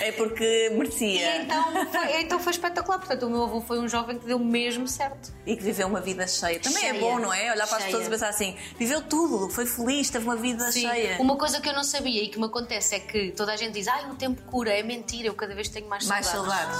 É 0.00 0.12
porque 0.12 0.68
E 0.72 0.74
merecia. 0.76 1.36
então 1.42 1.86
foi, 1.86 2.20
então 2.20 2.38
foi 2.40 2.52
espetacular. 2.52 2.98
Portanto, 2.98 3.26
o 3.26 3.30
meu 3.30 3.44
avô 3.44 3.60
foi 3.60 3.78
um 3.78 3.88
jovem 3.88 4.18
que 4.18 4.26
deu 4.26 4.38
mesmo 4.38 4.86
certo. 4.88 5.32
E 5.46 5.56
que 5.56 5.62
viveu 5.62 5.86
uma 5.86 6.00
vida 6.00 6.26
cheia. 6.26 6.58
Também 6.60 6.84
é 6.86 6.90
Cheia. 6.90 7.00
bom, 7.00 7.18
não 7.18 7.32
é? 7.32 7.52
Olhar 7.52 7.66
para 7.66 7.76
as 7.78 7.84
Cheia. 7.84 7.86
pessoas 7.86 8.06
e 8.06 8.10
pensar 8.10 8.28
assim: 8.28 8.56
viveu 8.78 9.00
tudo, 9.02 9.48
foi 9.48 9.64
feliz, 9.66 10.10
teve 10.10 10.24
uma 10.24 10.36
vida 10.36 10.70
cheia. 10.72 11.16
Uma 11.20 11.36
coisa 11.36 11.60
que 11.60 11.68
eu 11.68 11.72
não 11.74 11.84
sabia 11.84 12.22
e 12.24 12.28
que 12.28 12.38
me 12.38 12.46
acontece 12.46 12.94
é 12.96 13.00
que 13.00 13.30
toda 13.32 13.52
a 13.52 13.56
gente 13.56 13.72
diz: 13.74 13.86
ai, 13.88 14.10
o 14.10 14.14
tempo 14.16 14.42
cura, 14.42 14.70
é 14.72 14.82
mentira, 14.82 15.28
eu 15.28 15.34
cada 15.34 15.54
vez 15.54 15.68
tenho 15.68 15.88
mais 15.88 16.04
Mais 16.06 16.26
saudades. 16.26 16.78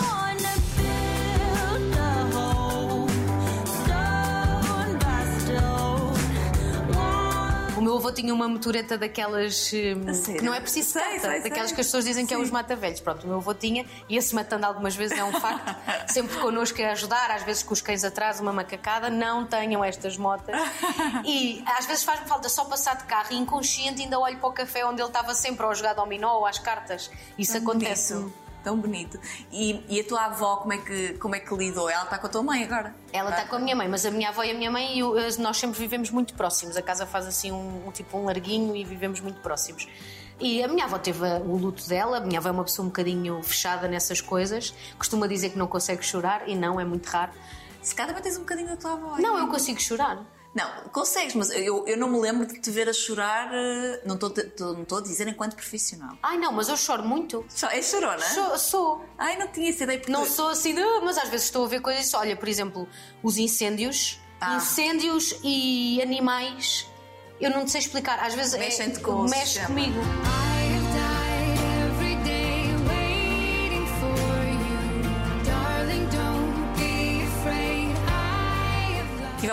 O 7.83 7.85
meu 7.85 7.97
avô 7.97 8.13
tinha 8.13 8.33
uma 8.33 8.47
motoreta 8.47 8.97
daquelas 8.97 9.73
hum, 9.73 10.35
que 10.37 10.41
não 10.41 10.55
é 10.55 10.61
preciso 10.61 10.91
Sei, 10.91 11.03
carta, 11.03 11.31
sei, 11.31 11.41
daquelas 11.41 11.71
sei. 11.71 11.75
que 11.75 11.81
as 11.81 11.87
pessoas 11.89 12.05
dizem 12.05 12.25
que 12.25 12.33
é 12.33 12.37
Sim. 12.37 12.45
os 12.45 12.51
mata-velhos. 12.53 13.01
Pronto, 13.01 13.25
o 13.25 13.27
meu 13.27 13.39
avô 13.39 13.53
tinha, 13.53 13.85
ia-se 14.09 14.33
matando 14.37 14.67
algumas 14.67 14.95
vezes, 14.95 15.19
é 15.19 15.25
um 15.25 15.33
facto. 15.33 15.75
Sempre 16.07 16.39
connosco 16.39 16.81
a 16.81 16.93
ajudar, 16.93 17.33
às 17.33 17.43
vezes 17.43 17.65
com 17.65 17.73
os 17.73 17.81
cães 17.81 18.05
atrás, 18.05 18.39
uma 18.39 18.53
macacada, 18.53 19.11
não 19.11 19.45
tenham 19.45 19.83
estas 19.83 20.17
motas. 20.17 20.55
E 21.25 21.63
às 21.79 21.87
vezes 21.87 22.05
faz-me 22.05 22.27
falta 22.27 22.49
só 22.49 22.65
passar 22.65 22.97
de 22.97 23.05
carro 23.05 23.29
e 23.33 23.37
inconsciente 23.37 24.03
ainda 24.03 24.19
olho 24.19 24.39
para 24.39 24.49
o 24.49 24.53
café 24.53 24.85
onde 24.85 25.01
ele 25.01 25.09
estava 25.09 25.35
sempre 25.35 25.65
ou 25.65 25.73
a 25.73 25.75
jogar 25.75 25.95
dominó 25.95 26.39
ou 26.39 26.47
às 26.47 26.59
cartas. 26.59 27.11
Isso 27.37 27.57
acontece. 27.57 28.15
bonito, 28.15 28.33
Tão 28.63 28.77
bonito. 28.77 29.19
E, 29.51 29.85
e 29.89 30.01
a 30.01 30.05
tua 30.05 30.27
avó, 30.27 30.57
como 30.57 30.73
é, 30.73 30.79
que, 30.79 31.15
como 31.15 31.35
é 31.35 31.41
que 31.41 31.53
lidou? 31.55 31.91
Ela 31.91 32.05
está 32.05 32.19
com 32.19 32.27
a 32.27 32.31
tua 32.31 32.43
mãe 32.43 32.63
agora? 32.65 32.95
Ela 33.13 33.31
está 33.31 33.45
com 33.45 33.57
a 33.57 33.59
minha 33.59 33.75
mãe, 33.75 33.89
mas 33.89 34.07
a 34.07 34.11
minha 34.11 34.29
avó 34.29 34.43
e 34.45 34.51
a 34.51 34.55
minha 34.55 34.71
mãe, 34.71 34.99
eu- 34.99 35.15
nós 35.41 35.57
sempre 35.59 35.79
vivemos 35.79 36.11
muito 36.11 36.35
próximos. 36.35 36.77
A 36.77 36.83
casa 36.83 37.05
faz 37.07 37.27
assim 37.27 37.51
um, 37.51 37.89
um 37.89 37.91
tipo 37.91 38.17
um 38.17 38.25
larguinho 38.27 38.77
e 38.77 38.85
vivemos 38.85 39.21
muito 39.21 39.41
próximos. 39.41 39.89
E 40.41 40.63
a 40.63 40.69
minha 40.69 40.85
avó 40.85 40.99
teve 40.99 41.25
o 41.25 41.57
luto 41.57 41.87
dela. 41.89 42.19
A 42.19 42.21
minha 42.21 42.39
avó 42.39 42.49
é 42.49 42.53
uma 42.53 42.65
pessoa 42.65 42.85
um 42.85 42.89
bocadinho 42.89 43.43
fechada 43.43 43.87
nessas 43.89 44.21
coisas. 44.21 44.75
Costuma 44.99 45.27
dizer 45.27 45.51
que 45.51 45.59
não 45.59 45.67
consegue 45.67 46.05
chorar 46.05 46.49
e 46.49 46.55
não, 46.57 46.81
é 46.81 46.85
muito 46.85 47.07
raro. 47.07 47.33
Se 47.81 47.95
calhar 47.95 48.21
tens 48.23 48.37
um 48.37 48.41
bocadinho 48.41 48.69
da 48.69 48.77
tua 48.77 48.93
avó. 48.93 49.17
Não, 49.19 49.39
eu 49.39 49.49
consigo 49.49 49.81
chorar. 49.81 50.19
Não, 50.55 50.69
consegues, 50.93 51.35
mas 51.35 51.51
eu, 51.51 51.87
eu 51.87 51.97
não 51.97 52.09
me 52.11 52.21
lembro 52.21 52.47
de 52.47 52.61
te 52.61 52.71
ver 52.71 52.87
a 52.89 52.93
chorar. 52.93 53.51
eh, 53.55 54.03
Não 54.05 54.17
estou 54.17 54.99
a 54.99 55.01
dizer 55.01 55.27
enquanto 55.27 55.55
profissional. 55.57 56.15
Ai 56.23 56.37
não, 56.37 56.53
mas 56.53 56.69
eu 56.69 56.77
choro 56.77 57.03
muito. 57.03 57.45
É 57.71 57.81
chorona? 57.81 58.21
Sou, 58.23 58.59
sou. 58.59 59.05
Ai, 59.17 59.39
não 59.39 59.49
tinha 59.49 59.71
essa 59.71 59.85
ideia. 59.85 59.99
Porque... 59.99 60.13
Não 60.13 60.27
sou 60.27 60.49
assim, 60.51 60.75
de, 60.75 60.83
mas 61.03 61.17
às 61.17 61.31
vezes 61.31 61.47
estou 61.47 61.65
a 61.65 61.69
ver 61.69 61.81
coisas. 61.81 62.13
Olha, 62.13 62.37
por 62.37 62.49
exemplo, 62.49 62.87
os 63.23 63.39
incêndios. 63.39 64.21
Ah. 64.41 64.57
Incêndios 64.57 65.37
e 65.43 66.03
animais. 66.03 66.87
Eu 67.41 67.51
não 67.51 67.67
sei 67.67 67.81
explicar. 67.81 68.19
Às 68.21 68.35
vezes 68.35 68.53
é- 68.53 68.59
Mexem-te 68.59 69.01
com 69.01 69.13
o 69.13 69.25
mexe 69.31 69.59
comigo. 69.65 69.99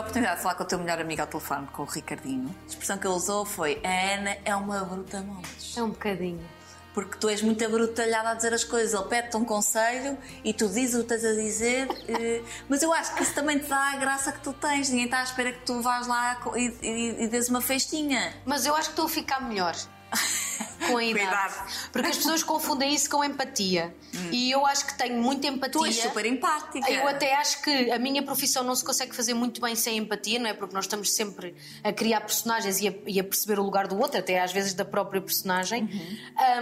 Oportunidade 0.09 0.37
de 0.37 0.43
falar 0.43 0.55
com 0.55 0.63
o 0.63 0.65
teu 0.65 0.79
melhor 0.79 0.99
amigo 0.99 1.21
ao 1.21 1.27
telefone, 1.27 1.67
com 1.67 1.83
o 1.83 1.85
Ricardinho. 1.85 2.55
A 2.63 2.67
expressão 2.67 2.97
que 2.97 3.05
ele 3.07 3.13
usou 3.13 3.45
foi: 3.45 3.79
A 3.83 4.15
Ana 4.15 4.37
é 4.43 4.55
uma 4.55 4.83
bruta 4.83 5.21
moles. 5.21 5.77
É 5.77 5.83
um 5.83 5.89
bocadinho. 5.89 6.43
Porque 6.93 7.17
tu 7.19 7.29
és 7.29 7.41
muito 7.43 7.63
abrutalhada 7.63 8.29
a 8.31 8.33
dizer 8.33 8.51
as 8.53 8.63
coisas. 8.63 8.99
Ele 8.99 9.07
pede-te 9.07 9.37
um 9.37 9.45
conselho 9.45 10.17
e 10.43 10.51
tu 10.53 10.67
dizes 10.67 10.95
o 10.95 11.05
que 11.05 11.13
estás 11.13 11.23
a 11.23 11.33
dizer. 11.39 11.87
eh, 12.07 12.41
Mas 12.67 12.81
eu 12.81 12.91
acho 12.91 13.13
que 13.13 13.21
isso 13.21 13.33
também 13.35 13.59
te 13.59 13.67
dá 13.67 13.93
a 13.93 13.95
graça 13.97 14.31
que 14.31 14.39
tu 14.41 14.51
tens. 14.53 14.89
Ninguém 14.89 15.05
está 15.05 15.19
à 15.19 15.23
espera 15.23 15.53
que 15.53 15.61
tu 15.65 15.79
vás 15.81 16.07
lá 16.07 16.41
e, 16.55 16.75
e, 16.81 17.23
e 17.23 17.27
dês 17.27 17.47
uma 17.47 17.61
festinha. 17.61 18.33
Mas 18.45 18.65
eu 18.65 18.73
acho 18.75 18.85
que 18.89 18.93
estou 18.93 19.05
a 19.05 19.09
ficar 19.09 19.39
melhor. 19.47 19.75
com 20.87 20.97
a 20.97 21.03
idade. 21.03 21.27
idade. 21.27 21.53
Porque 21.91 22.07
as 22.07 22.17
pessoas 22.17 22.43
confundem 22.43 22.93
isso 22.93 23.09
com 23.09 23.23
empatia. 23.23 23.93
E 24.31 24.51
eu 24.51 24.65
acho 24.65 24.87
que 24.87 24.97
tenho 24.97 25.21
muita 25.21 25.47
empatia. 25.47 25.79
Tu 25.79 25.85
és 25.85 25.95
super 25.95 26.25
empática. 26.25 26.91
Eu 26.91 27.07
até 27.07 27.35
acho 27.35 27.61
que 27.61 27.91
a 27.91 27.99
minha 27.99 28.23
profissão 28.23 28.63
não 28.63 28.75
se 28.75 28.83
consegue 28.83 29.15
fazer 29.15 29.33
muito 29.33 29.61
bem 29.61 29.75
sem 29.75 29.97
empatia, 29.97 30.39
não 30.39 30.49
é? 30.49 30.53
Porque 30.53 30.73
nós 30.73 30.85
estamos 30.85 31.13
sempre 31.13 31.55
a 31.83 31.91
criar 31.91 32.21
personagens 32.21 32.79
e 32.81 32.87
a, 32.87 32.93
e 33.07 33.19
a 33.19 33.23
perceber 33.23 33.59
o 33.59 33.63
lugar 33.63 33.87
do 33.87 33.99
outro, 33.99 34.19
até 34.19 34.41
às 34.41 34.51
vezes 34.51 34.73
da 34.73 34.85
própria 34.85 35.21
personagem. 35.21 35.89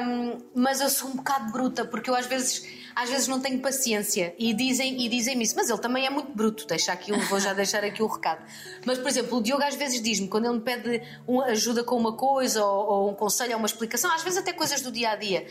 Um, 0.02 0.38
mas 0.56 0.82
eu 0.82 0.90
sou 0.90 1.10
um 1.10 1.16
bocado 1.16 1.52
bruta, 1.52 1.86
porque 1.86 2.10
eu 2.10 2.16
às 2.16 2.26
vezes, 2.26 2.66
às 3.00 3.10
vezes 3.10 3.28
não 3.28 3.40
tenho 3.40 3.60
paciência 3.60 4.34
e 4.40 4.54
dizem 4.54 5.06
e 5.06 5.08
dizem 5.08 5.40
isso. 5.42 5.56
Mas 5.56 5.70
ele 5.70 5.78
também 5.80 6.06
é 6.06 6.10
muito 6.10 6.32
bruto, 6.32 6.66
deixa 6.66 6.92
aqui, 6.92 7.12
vou 7.30 7.40
já 7.40 7.54
deixar 7.54 7.84
aqui 7.84 8.02
o 8.02 8.08
recado. 8.08 8.44
Mas, 8.86 8.98
por 8.98 9.08
exemplo, 9.08 9.38
o 9.38 9.42
Diogo 9.42 9.64
às 9.64 9.76
vezes 9.76 10.02
diz-me, 10.02 10.28
quando 10.28 10.46
ele 10.46 10.56
me 10.56 10.62
pede 10.62 11.02
ajuda 11.48 11.84
com 11.84 11.96
uma 11.96 12.14
coisa 12.14 12.66
ou, 12.66 12.88
ou 13.04 13.10
um 13.12 13.14
conselho 13.14 13.52
ou 13.54 13.58
uma 13.60 13.68
explicação, 13.68 14.12
às 14.12 14.24
vezes 14.24 14.40
até 14.40 14.52
coisas 14.52 14.82
do 14.82 14.92
dia 14.92 15.12
a 15.12 15.16
dia. 15.16 15.46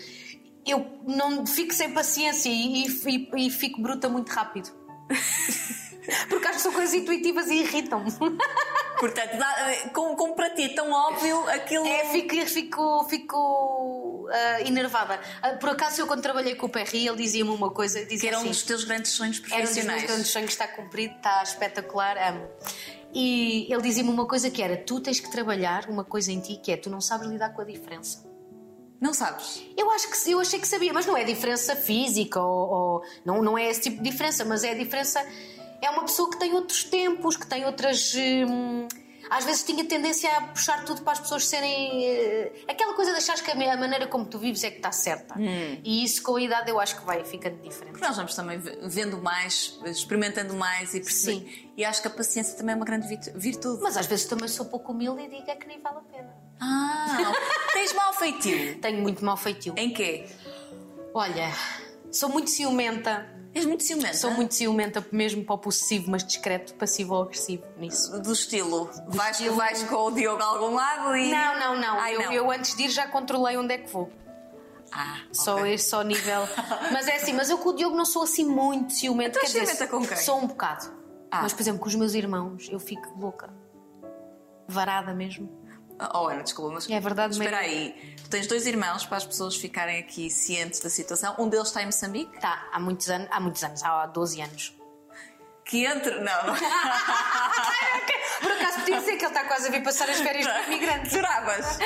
Eu 0.66 0.84
não 1.06 1.46
fico 1.46 1.72
sem 1.72 1.92
paciência 1.92 2.48
e, 2.48 2.84
e- 2.86 3.46
e 3.46 3.50
fico 3.50 3.80
bruta 3.80 4.08
muito 4.08 4.28
rápido. 4.30 4.68
Porque 6.28 6.46
acho 6.46 6.56
que 6.56 6.62
são 6.62 6.72
coisas 6.72 6.94
intuitivas 6.94 7.48
e 7.48 7.54
irritam-me. 7.56 8.10
Portanto, 8.98 9.36
dá- 9.36 9.90
como, 9.92 10.16
como 10.16 10.34
para 10.34 10.50
ti 10.50 10.62
é 10.64 10.68
tão 10.70 10.90
óbvio 10.90 11.46
aquilo. 11.50 11.86
É, 11.86 12.06
fico, 12.06 12.46
fico, 12.46 13.04
fico 13.08 14.28
ah, 14.30 14.62
enervada. 14.62 15.20
Ah, 15.42 15.50
por 15.50 15.70
acaso, 15.70 16.00
eu 16.00 16.06
quando 16.06 16.22
trabalhei 16.22 16.54
com 16.54 16.66
o 16.66 16.68
Perry, 16.68 17.06
ele 17.06 17.16
dizia-me 17.16 17.50
uma 17.50 17.70
coisa: 17.70 18.00
dizia 18.04 18.18
que 18.20 18.26
era 18.28 18.36
um 18.38 18.40
assim, 18.40 18.48
dos 18.50 18.62
teus 18.62 18.84
grandes 18.84 19.12
sonhos 19.12 19.36
era 19.38 19.44
um 19.44 19.48
dos 19.48 19.58
meus 19.58 19.70
profissionais. 19.74 20.02
grandes 20.04 20.28
sonhos, 20.30 20.50
está 20.50 20.66
cumprido, 20.68 21.14
está 21.16 21.42
espetacular, 21.42 22.16
amo. 22.16 22.48
E 23.12 23.70
ele 23.72 23.82
dizia-me 23.82 24.08
uma 24.10 24.26
coisa 24.26 24.50
que 24.50 24.62
era: 24.62 24.76
tu 24.76 25.00
tens 25.00 25.20
que 25.20 25.30
trabalhar 25.30 25.88
uma 25.90 26.04
coisa 26.04 26.32
em 26.32 26.40
ti 26.40 26.56
que 26.62 26.72
é 26.72 26.76
tu 26.76 26.88
não 26.88 27.00
sabes 27.00 27.28
lidar 27.28 27.50
com 27.50 27.60
a 27.60 27.64
diferença. 27.64 28.24
Não 28.98 29.12
sabes? 29.12 29.62
Eu 29.76 29.90
acho 29.90 30.08
que 30.10 30.30
eu 30.30 30.40
achei 30.40 30.58
que 30.58 30.66
sabia, 30.66 30.90
mas 30.90 31.04
não 31.04 31.14
é 31.14 31.22
diferença 31.22 31.76
física 31.76 32.40
ou, 32.40 32.70
ou- 32.70 33.02
não, 33.26 33.42
não 33.42 33.58
é 33.58 33.68
esse 33.68 33.82
tipo 33.82 34.02
de 34.02 34.10
diferença, 34.10 34.42
mas 34.42 34.64
é 34.64 34.70
a 34.70 34.74
diferença. 34.74 35.22
É 35.82 35.90
uma 35.90 36.02
pessoa 36.02 36.30
que 36.30 36.38
tem 36.38 36.52
outros 36.54 36.84
tempos, 36.84 37.36
que 37.36 37.46
tem 37.46 37.64
outras. 37.64 38.12
hum, 38.16 38.88
às 39.28 39.44
vezes 39.44 39.64
tinha 39.64 39.84
tendência 39.84 40.30
a 40.36 40.40
puxar 40.42 40.84
tudo 40.84 41.02
para 41.02 41.14
as 41.14 41.18
pessoas 41.20 41.46
serem. 41.48 42.06
eh, 42.06 42.52
aquela 42.68 42.94
coisa 42.94 43.10
de 43.10 43.18
achares 43.18 43.40
que 43.40 43.50
a 43.50 43.76
maneira 43.76 44.06
como 44.06 44.24
tu 44.24 44.38
vives 44.38 44.62
é 44.62 44.70
que 44.70 44.76
está 44.76 44.92
certa. 44.92 45.34
E 45.82 46.04
isso 46.04 46.22
com 46.22 46.36
a 46.36 46.40
idade 46.40 46.70
eu 46.70 46.78
acho 46.78 46.96
que 46.96 47.04
vai 47.04 47.24
ficando 47.24 47.56
diferente. 47.60 47.90
Porque 47.92 48.06
nós 48.06 48.16
vamos 48.16 48.34
também 48.36 48.56
ve- 48.58 48.78
vendo 48.84 49.18
mais, 49.20 49.78
experimentando 49.84 50.54
mais 50.54 50.94
e 50.94 51.00
percebendo. 51.00 51.44
E 51.76 51.84
acho 51.84 52.00
que 52.02 52.06
a 52.06 52.10
paciência 52.10 52.56
também 52.56 52.72
é 52.74 52.76
uma 52.76 52.84
grande 52.84 53.08
virtude. 53.34 53.82
Mas 53.82 53.96
às 53.96 54.06
vezes 54.06 54.26
também 54.26 54.46
sou 54.48 54.66
pouco 54.66 54.92
humilde 54.92 55.22
e 55.22 55.28
digo 55.28 55.50
é 55.50 55.56
que 55.56 55.66
nem 55.66 55.80
vale 55.80 55.96
a 55.98 56.00
pena. 56.02 56.32
Ah, 56.60 57.32
tens 57.74 57.92
mau 57.94 58.12
feitio. 58.12 58.78
Tenho 58.80 59.00
muito 59.02 59.24
mau 59.24 59.36
feitio. 59.36 59.74
Em 59.76 59.92
quê? 59.92 60.26
Olha, 61.12 61.50
sou 62.12 62.28
muito 62.28 62.48
ciumenta. 62.50 63.28
És 63.56 63.64
muito 63.64 63.82
ciumenta. 63.84 64.14
Sou 64.14 64.30
muito 64.32 64.52
ciumenta, 64.54 65.04
mesmo 65.10 65.42
para 65.42 65.54
o 65.54 65.58
possessivo, 65.58 66.10
mas 66.10 66.22
discreto, 66.22 66.74
passivo 66.74 67.14
ou 67.14 67.22
agressivo 67.22 67.64
nisso. 67.78 68.20
Do 68.20 68.32
estilo. 68.32 68.90
vais, 69.08 69.38
estilo- 69.38 69.56
vais 69.56 69.82
com 69.84 69.94
o 69.96 70.10
Diogo 70.10 70.42
a 70.42 70.46
algum 70.46 70.74
lado 70.74 71.16
e. 71.16 71.30
Não, 71.30 71.58
não, 71.58 71.80
não. 71.80 71.98
Ai, 71.98 72.16
eu, 72.16 72.20
não. 72.22 72.32
eu 72.32 72.50
antes 72.50 72.76
de 72.76 72.82
ir 72.82 72.90
já 72.90 73.06
controlei 73.08 73.56
onde 73.56 73.72
é 73.72 73.78
que 73.78 73.90
vou. 73.90 74.12
Ah, 74.92 75.20
Só 75.32 75.56
ok. 75.56 75.72
esse, 75.72 75.88
só 75.88 76.02
nível. 76.02 76.42
Mas 76.92 77.08
é 77.08 77.16
assim, 77.16 77.32
mas 77.32 77.48
eu 77.50 77.58
com 77.58 77.70
o 77.70 77.72
Diogo 77.74 77.96
não 77.96 78.04
sou 78.04 78.22
assim 78.22 78.44
muito 78.44 78.92
ciumenta. 78.92 79.30
Então 79.38 79.40
quer 79.40 79.46
dizer, 79.46 79.66
ciumenta 79.74 79.86
com 79.88 80.06
quem? 80.06 80.16
Sou 80.18 80.38
um 80.38 80.46
bocado. 80.46 80.92
Ah. 81.30 81.42
Mas, 81.42 81.52
por 81.54 81.60
exemplo, 81.62 81.80
com 81.80 81.88
os 81.88 81.94
meus 81.94 82.12
irmãos, 82.14 82.68
eu 82.70 82.78
fico 82.78 83.18
louca. 83.18 83.50
Varada 84.68 85.14
mesmo. 85.14 85.50
Oh, 86.14 86.28
Ana, 86.28 86.42
desculpa, 86.42 86.74
mas. 86.74 86.88
É 86.90 87.00
verdade 87.00 87.32
Espera 87.34 87.60
mesmo. 87.62 87.72
aí. 87.74 88.14
Tu 88.22 88.30
tens 88.30 88.46
dois 88.46 88.66
irmãos 88.66 89.06
para 89.06 89.16
as 89.16 89.24
pessoas 89.24 89.56
ficarem 89.56 89.98
aqui 90.00 90.28
cientes 90.28 90.80
da 90.80 90.90
situação. 90.90 91.34
Um 91.38 91.48
deles 91.48 91.68
está 91.68 91.82
em 91.82 91.86
Moçambique. 91.86 92.38
Tá, 92.40 92.68
há 92.72 92.78
muitos 92.78 93.08
anos, 93.08 93.28
há 93.30 93.40
muitos 93.40 93.64
anos, 93.64 93.82
há 93.82 94.06
12 94.06 94.40
anos. 94.42 94.76
Que 95.64 95.84
entre. 95.84 96.20
Não. 96.20 96.42
Por 98.40 98.52
acaso 98.52 98.80
podia 98.80 98.98
dizer 99.00 99.16
que 99.16 99.24
ele 99.24 99.32
está 99.32 99.44
quase 99.44 99.68
a 99.68 99.70
vir 99.70 99.82
passar 99.82 100.08
as 100.10 100.20
férias 100.20 100.46
de 100.46 100.70
imigrante. 100.72 101.10
Choravas. 101.10 101.78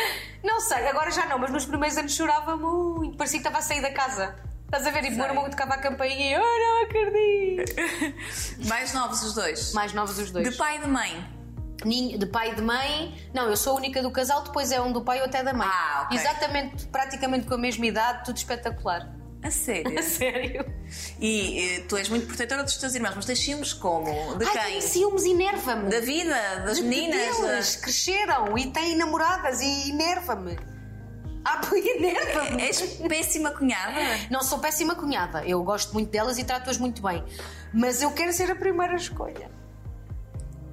Não 0.42 0.60
sei, 0.60 0.88
agora 0.88 1.10
já 1.10 1.26
não, 1.26 1.38
mas 1.38 1.50
nos 1.50 1.64
primeiros 1.64 1.96
anos 1.96 2.14
chorava 2.14 2.56
muito. 2.56 3.16
Parecia 3.16 3.38
que 3.38 3.46
estava 3.46 3.58
a 3.58 3.62
sair 3.62 3.80
da 3.80 3.92
casa. 3.92 4.36
Estás 4.64 4.86
a 4.86 4.90
ver? 4.90 5.04
E 5.04 5.08
o 5.08 5.12
meu 5.16 5.24
irmão 5.26 5.48
tocava 5.50 5.74
a 5.74 5.78
campainha 5.78 6.30
e 6.30 6.32
eu 6.32 6.40
não 6.40 6.82
acredito. 6.84 7.74
Mais 8.68 8.92
novos 8.92 9.22
os 9.22 9.34
dois. 9.34 9.72
Mais 9.72 9.92
novos 9.92 10.18
os 10.18 10.30
dois. 10.30 10.48
De 10.48 10.56
pai 10.56 10.76
e 10.76 10.80
de 10.80 10.88
mãe. 10.88 11.39
De 11.84 12.26
pai 12.26 12.52
e 12.52 12.54
de 12.54 12.62
mãe. 12.62 13.14
Não, 13.32 13.48
eu 13.48 13.56
sou 13.56 13.72
a 13.74 13.76
única 13.76 14.02
do 14.02 14.10
casal, 14.10 14.42
depois 14.42 14.70
é 14.72 14.80
um 14.80 14.92
do 14.92 15.02
pai 15.02 15.18
ou 15.20 15.26
até 15.26 15.42
da 15.42 15.52
mãe. 15.52 15.68
Ah, 15.70 16.02
ok. 16.06 16.18
Exatamente, 16.18 16.86
praticamente 16.88 17.46
com 17.46 17.54
a 17.54 17.58
mesma 17.58 17.86
idade, 17.86 18.24
tudo 18.24 18.36
espetacular. 18.36 19.08
A 19.42 19.50
sério. 19.50 20.00
Sério? 20.04 20.66
E 21.18 21.58
eh, 21.76 21.80
tu 21.88 21.96
és 21.96 22.10
muito 22.10 22.26
protetora 22.26 22.62
dos 22.62 22.76
teus 22.76 22.94
irmãos, 22.94 23.14
mas 23.16 23.24
tens 23.24 23.38
ciúmes 23.38 23.72
como? 23.72 24.36
De 24.36 24.44
Ai, 24.44 24.52
quem? 24.52 24.62
tenho 24.64 24.82
ciúmes 24.82 25.24
e 25.24 25.30
enerva-me. 25.30 25.88
Da 25.90 26.00
vida, 26.00 26.34
das 26.66 26.76
De- 26.76 26.82
meninas. 26.82 27.38
deles, 27.38 27.76
cresceram 27.76 28.58
e 28.58 28.70
têm 28.70 28.96
namoradas 28.98 29.62
e 29.62 29.90
enerva-me. 29.90 30.58
Ah, 31.42 31.58
enerva-me. 31.74 32.58
da- 32.58 32.62
És 32.64 32.82
péssima 33.08 33.50
cunhada. 33.52 33.94
Não 34.30 34.42
sou 34.42 34.58
péssima 34.58 34.94
cunhada, 34.94 35.42
eu 35.46 35.62
gosto 35.64 35.94
muito 35.94 36.10
delas 36.10 36.36
e 36.36 36.44
trato-as 36.44 36.76
muito 36.76 37.00
bem. 37.00 37.24
Mas 37.72 38.02
eu 38.02 38.10
quero 38.12 38.34
ser 38.34 38.50
a 38.50 38.54
primeira 38.54 38.94
escolha. 38.94 39.50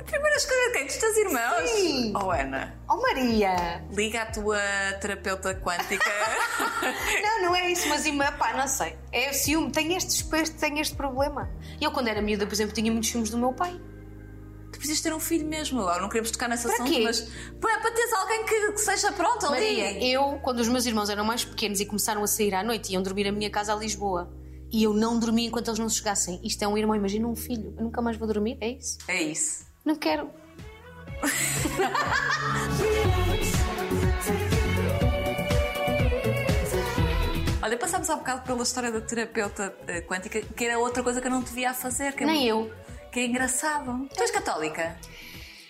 A 0.07 0.09
primeira 0.09 0.37
escolha 0.37 0.67
de 0.67 0.77
quem? 0.77 0.85
Dos 0.87 0.95
teus 0.97 1.17
irmãos? 1.17 1.69
Sim. 1.69 2.13
Oh, 2.15 2.31
Ana, 2.31 2.79
Oh 2.89 2.95
Maria! 3.01 3.83
liga 3.91 4.21
à 4.21 4.25
tua 4.25 4.57
terapeuta 5.01 5.53
quântica. 5.55 6.05
Não, 7.21 7.41
não 7.49 7.55
é 7.55 7.69
isso, 7.71 7.87
mas 7.89 8.07
pá, 8.37 8.53
não 8.53 8.67
sei. 8.67 8.95
É 9.11 9.33
ciúme, 9.33 9.71
tenho 9.71 9.95
este, 9.97 10.23
tenho 10.59 10.79
este 10.79 10.95
problema. 10.95 11.49
Eu, 11.81 11.91
quando 11.91 12.07
era 12.07 12.21
miúda, 12.21 12.45
por 12.47 12.53
exemplo, 12.53 12.73
tinha 12.73 12.89
muitos 12.91 13.09
ciúmes 13.09 13.29
do 13.29 13.37
meu 13.37 13.51
pai. 13.53 13.79
tu 14.71 14.77
precisas 14.79 15.01
ter 15.01 15.13
um 15.13 15.19
filho 15.19 15.45
mesmo. 15.45 15.81
Agora 15.81 16.01
não 16.01 16.07
queremos 16.07 16.31
tocar 16.31 16.47
nesse 16.47 16.63
Para 16.63 16.73
assunto, 16.75 16.89
quê? 16.91 17.03
mas 17.03 17.21
para, 17.59 17.79
para 17.81 17.91
teres 17.91 18.13
alguém 18.13 18.45
que, 18.45 18.71
que 18.71 18.79
seja 18.79 19.11
pronto 19.11 19.45
ali. 19.47 19.55
Maria, 19.81 20.03
eu, 20.05 20.39
quando 20.41 20.59
os 20.61 20.67
meus 20.69 20.85
irmãos 20.85 21.09
eram 21.09 21.25
mais 21.25 21.43
pequenos 21.43 21.79
e 21.81 21.85
começaram 21.85 22.23
a 22.23 22.27
sair 22.27 22.53
à 22.55 22.63
noite, 22.63 22.93
iam 22.93 23.03
dormir 23.03 23.27
à 23.27 23.31
minha 23.31 23.49
casa 23.49 23.73
a 23.73 23.75
Lisboa. 23.75 24.31
E 24.71 24.83
eu 24.83 24.93
não 24.93 25.19
dormia 25.19 25.47
enquanto 25.47 25.67
eles 25.67 25.79
não 25.79 25.89
chegassem. 25.89 26.39
Isto 26.43 26.63
é 26.63 26.67
um 26.67 26.77
irmão, 26.77 26.95
imagina 26.95 27.27
um 27.27 27.35
filho. 27.35 27.73
Eu 27.77 27.83
nunca 27.83 28.01
mais 28.01 28.15
vou 28.17 28.27
dormir, 28.27 28.57
é 28.61 28.69
isso? 28.69 28.97
É 29.07 29.21
isso. 29.21 29.66
Não 29.87 29.95
quero. 29.95 30.29
Olha, 37.63 37.77
passámos 37.77 38.09
há 38.09 38.17
bocado 38.17 38.41
pela 38.41 38.63
história 38.63 38.91
da 38.91 38.99
terapeuta 38.99 39.73
eh, 39.87 40.01
quântica, 40.01 40.41
que 40.41 40.65
era 40.65 40.77
outra 40.77 41.01
coisa 41.01 41.21
que 41.21 41.27
eu 41.27 41.31
não 41.31 41.41
te 41.41 41.53
via 41.53 41.69
a 41.69 41.73
fazer. 41.73 42.11
Que 42.11 42.25
é 42.25 42.27
Nem 42.27 42.45
eu. 42.45 42.69
Que 43.13 43.21
é 43.21 43.25
engraçado. 43.27 44.09
Tu 44.13 44.21
és 44.21 44.29
católica? 44.29 44.99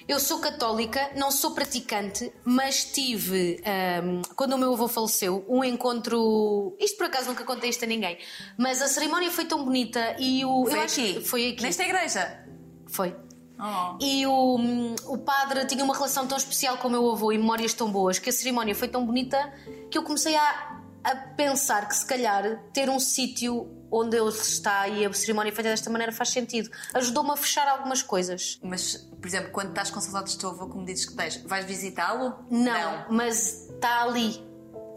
Eu 0.08 0.20
sou 0.20 0.40
católica, 0.40 1.12
não 1.16 1.30
sou 1.30 1.52
praticante, 1.52 2.34
mas 2.44 2.86
tive, 2.86 3.62
ahm, 3.64 4.24
quando 4.36 4.54
o 4.54 4.58
meu 4.58 4.74
avô 4.74 4.88
faleceu, 4.88 5.46
um 5.48 5.64
encontro. 5.64 6.76
Isto 6.80 6.98
por 6.98 7.06
acaso 7.06 7.28
nunca 7.28 7.44
contei 7.44 7.70
isto 7.70 7.84
a 7.84 7.88
ninguém, 7.88 8.18
mas 8.58 8.82
a 8.82 8.88
cerimónia 8.88 9.30
foi 9.30 9.46
tão 9.46 9.64
bonita 9.64 10.16
e 10.18 10.44
o. 10.44 10.66
Foi 10.66 10.74
eu 10.74 10.82
acho 10.82 11.02
aqui? 11.02 11.14
que 11.14 11.22
foi 11.22 11.50
aqui. 11.50 11.62
Nesta 11.62 11.84
igreja? 11.84 12.44
Foi. 12.88 13.27
Oh. 13.60 13.98
E 14.00 14.26
o, 14.26 14.96
o 15.08 15.18
padre 15.18 15.66
tinha 15.66 15.84
uma 15.84 15.94
relação 15.94 16.28
tão 16.28 16.38
especial 16.38 16.78
com 16.78 16.88
o 16.88 16.92
meu 16.92 17.12
avô 17.12 17.32
e 17.32 17.38
memórias 17.38 17.74
tão 17.74 17.92
boas 17.92 18.20
que 18.20 18.30
a 18.30 18.34
cerimónia 18.34 18.76
foi 18.76 18.88
tão 18.88 19.06
bonita 19.06 19.54
que 19.90 19.98
eu 19.98 20.04
comecei 20.04 20.36
a, 20.36 20.82
a 21.04 21.16
pensar 21.16 21.88
que 21.88 21.96
se 21.96 22.06
calhar 22.06 22.64
ter 22.72 22.90
um 22.90 23.00
sítio 23.00 23.68
onde 23.92 24.18
ele 24.18 24.30
está 24.30 24.88
e 24.88 25.06
a 25.06 25.14
cerimónia 25.14 25.52
feita 25.52 25.70
desta 25.70 25.90
maneira 25.90 26.12
faz 26.12 26.30
sentido. 26.30 26.70
Ajudou-me 26.94 27.32
a 27.32 27.36
fechar 27.38 27.68
algumas 27.68 28.02
coisas. 28.02 28.60
Mas, 28.62 28.98
por 28.98 29.26
exemplo, 29.26 29.52
quando 29.52 29.70
estás 29.70 29.90
com 29.90 30.00
saudades 30.02 30.36
do 30.36 30.40
teu 30.40 30.50
avô, 30.50 30.68
como 30.68 30.86
dizes 30.86 31.06
que 31.06 31.16
tens, 31.16 31.38
vais 31.38 31.66
visitá-lo? 31.66 32.36
Não, 32.50 33.06
mas 33.10 33.70
está 33.70 34.04
ali. 34.04 34.46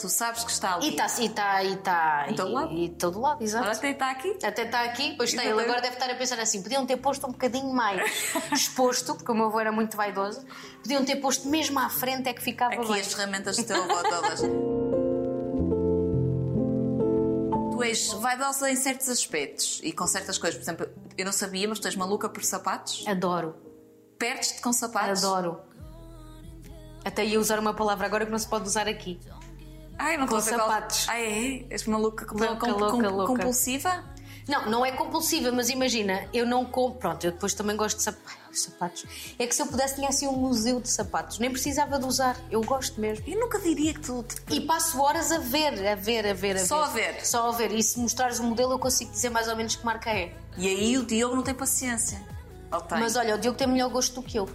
Tu 0.01 0.09
sabes 0.09 0.43
que 0.45 0.51
está 0.51 0.77
ali. 0.77 0.87
E 0.87 0.91
está 0.91 1.07
e 1.21 1.29
tá, 1.29 1.63
e 1.65 1.77
tá, 1.77 2.27
Em 2.31 2.35
todo 2.35 2.49
e- 2.49 2.53
lado? 2.55 2.73
E, 2.73 2.89
todo 2.89 3.21
lado, 3.21 3.43
exato. 3.45 3.65
Olha, 3.67 3.77
até 3.77 3.91
está 3.91 4.11
aqui. 4.11 4.39
Até 4.43 4.63
está 4.63 4.83
aqui, 4.85 5.15
pois 5.17 5.29
está. 5.31 5.45
Ele 5.45 5.61
agora 5.61 5.81
deve 5.83 5.95
estar 5.95 6.09
a 6.11 6.15
pensar 6.15 6.41
assim: 6.41 6.63
podiam 6.63 6.87
ter 6.87 6.97
posto 6.97 7.27
um 7.27 7.33
bocadinho 7.33 7.71
mais 7.75 8.01
exposto, 8.51 9.15
porque 9.15 9.31
o 9.31 9.35
meu 9.35 9.47
avô 9.47 9.61
era 9.61 9.71
muito 9.71 9.97
vaidoso, 9.97 10.43
podiam 10.83 11.05
ter 11.05 11.17
posto 11.17 11.47
mesmo 11.49 11.79
à 11.79 11.91
frente, 11.91 12.29
é 12.29 12.33
que 12.33 12.41
ficava 12.43 12.73
Aqui 12.75 12.89
bem. 12.93 13.01
as 13.01 13.13
ferramentas 13.13 13.57
do 13.59 13.65
teu 13.65 13.77
avô 13.83 14.03
todas. 14.09 14.41
tu 17.73 17.83
és 17.83 18.13
vaidosa 18.15 18.71
em 18.71 18.77
certos 18.77 19.09
aspectos 19.09 19.81
e 19.83 19.93
com 19.93 20.07
certas 20.07 20.39
coisas. 20.39 20.57
Por 20.59 20.63
exemplo, 20.65 20.89
eu 21.17 21.25
não 21.25 21.33
sabia, 21.33 21.69
mas 21.69 21.79
tu 21.79 21.87
és 21.89 21.97
maluca 21.97 22.29
por 22.29 22.43
sapatos. 22.45 23.05
Adoro, 23.07 23.55
Perdes-te 24.19 24.61
com 24.61 24.73
sapatos. 24.73 25.23
adoro. 25.25 25.61
Até 27.05 27.25
ia 27.25 27.41
usar 27.41 27.59
uma 27.59 27.73
palavra 27.73 28.07
agora 28.07 28.27
que 28.27 28.31
não 28.33 28.39
se 28.39 28.47
pode 28.49 28.67
usar 28.67 28.87
aqui. 28.87 29.19
Ai, 30.01 30.17
não 30.17 30.27
Com 30.27 30.41
ver 30.41 30.55
qual- 30.57 30.69
sapatos. 30.69 31.07
Ah, 31.09 31.21
é? 31.21 31.65
És 31.71 31.85
maluca, 31.87 32.27
Louca, 32.33 32.57
com- 32.57 32.71
louca, 32.79 32.91
com- 32.91 33.03
louca. 33.17 33.27
compulsiva? 33.35 34.05
Não, 34.49 34.69
não 34.69 34.85
é 34.87 34.91
compulsiva, 34.91 35.53
mas 35.53 35.69
imagina, 35.69 36.27
eu 36.33 36.45
não 36.45 36.65
compro. 36.65 36.99
Pronto, 36.99 37.25
eu 37.25 37.31
depois 37.31 37.55
também 37.55 37.77
gosto 37.77 37.99
de 37.99 38.03
sap- 38.03 38.17
Ai, 38.27 38.55
sapatos. 38.55 39.05
É 39.39 39.47
que 39.47 39.55
se 39.55 39.63
eu 39.63 39.67
pudesse, 39.67 39.95
tinha 39.97 40.09
assim 40.09 40.27
um 40.27 40.33
museu 40.33 40.81
de 40.81 40.89
sapatos. 40.89 41.39
Nem 41.39 41.51
precisava 41.51 41.99
de 42.01 42.07
usar, 42.07 42.37
eu 42.51 42.61
gosto 42.63 43.01
mesmo. 43.01 43.25
Eu 43.29 43.39
nunca 43.39 43.61
diria 43.61 43.95
que 43.95 44.01
tu. 44.01 44.25
E 44.51 44.61
passo 44.63 45.01
horas 45.01 45.31
a 45.31 45.39
ver, 45.39 45.87
a 45.87 45.95
ver, 45.95 46.27
a 46.27 46.33
ver, 46.35 46.57
a 46.57 46.67
Só 46.67 46.87
ver. 46.87 47.11
a 47.11 47.13
ver? 47.13 47.27
Só 47.27 47.49
a 47.49 47.53
ver. 47.53 47.71
E 47.73 47.83
se 47.83 48.01
mostrares 48.01 48.41
o 48.41 48.43
modelo, 48.43 48.73
eu 48.73 48.79
consigo 48.79 49.13
dizer 49.13 49.29
mais 49.29 49.47
ou 49.47 49.55
menos 49.55 49.77
que 49.77 49.85
marca 49.85 50.11
é. 50.11 50.35
E 50.57 50.67
aí 50.67 50.99
o 50.99 51.05
Diogo 51.05 51.37
não 51.37 51.43
tem 51.45 51.55
paciência. 51.55 52.21
Tem? 52.89 52.99
Mas 52.99 53.15
olha, 53.17 53.37
o 53.37 53.39
Diogo 53.39 53.57
tem 53.59 53.69
melhor 53.69 53.91
gosto 53.91 54.15
do 54.15 54.23
que 54.23 54.37
eu. 54.39 54.49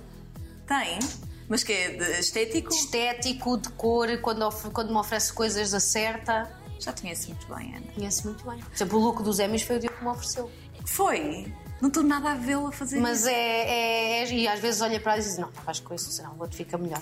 Tem. 0.67 0.99
Mas 1.47 1.63
que 1.63 1.71
é 1.73 1.89
de 1.89 2.19
estético? 2.19 2.73
Estético, 2.73 3.57
de 3.57 3.69
cor, 3.69 4.07
quando, 4.21 4.49
quando 4.71 4.89
me 4.91 4.97
oferece 4.97 5.31
coisas, 5.33 5.73
acerta. 5.73 6.51
Já 6.79 6.91
te 6.91 7.03
conheço 7.03 7.27
muito 7.29 7.47
bem, 7.53 7.75
Ana. 7.75 7.85
Conhece 7.93 8.25
muito 8.25 8.45
bem. 8.49 8.59
Por 8.59 8.73
exemplo, 8.73 8.99
o 8.99 9.01
look 9.03 9.21
dos 9.23 9.39
Emmys 9.39 9.61
foi 9.61 9.77
o 9.77 9.79
Diogo 9.79 9.97
que 9.97 10.03
me 10.03 10.09
ofereceu. 10.09 10.51
Foi? 10.85 11.53
Não 11.81 11.89
estou 11.89 12.03
nada 12.03 12.31
a 12.31 12.35
vê-lo 12.35 12.67
a 12.67 12.71
fazer 12.71 12.99
Mas 12.99 13.19
isso. 13.19 13.29
é, 13.29 13.33
é, 13.33 14.23
é- 14.23 14.31
E 14.31 14.47
às 14.47 14.59
vezes 14.59 14.81
olha 14.81 14.99
para 14.99 15.13
ela 15.13 15.21
e 15.21 15.25
diz: 15.25 15.37
Não, 15.37 15.51
faz 15.51 15.79
com 15.79 15.93
isso, 15.93 16.11
senão 16.11 16.33
o 16.33 16.41
outro 16.41 16.55
fica 16.57 16.77
melhor. 16.77 17.01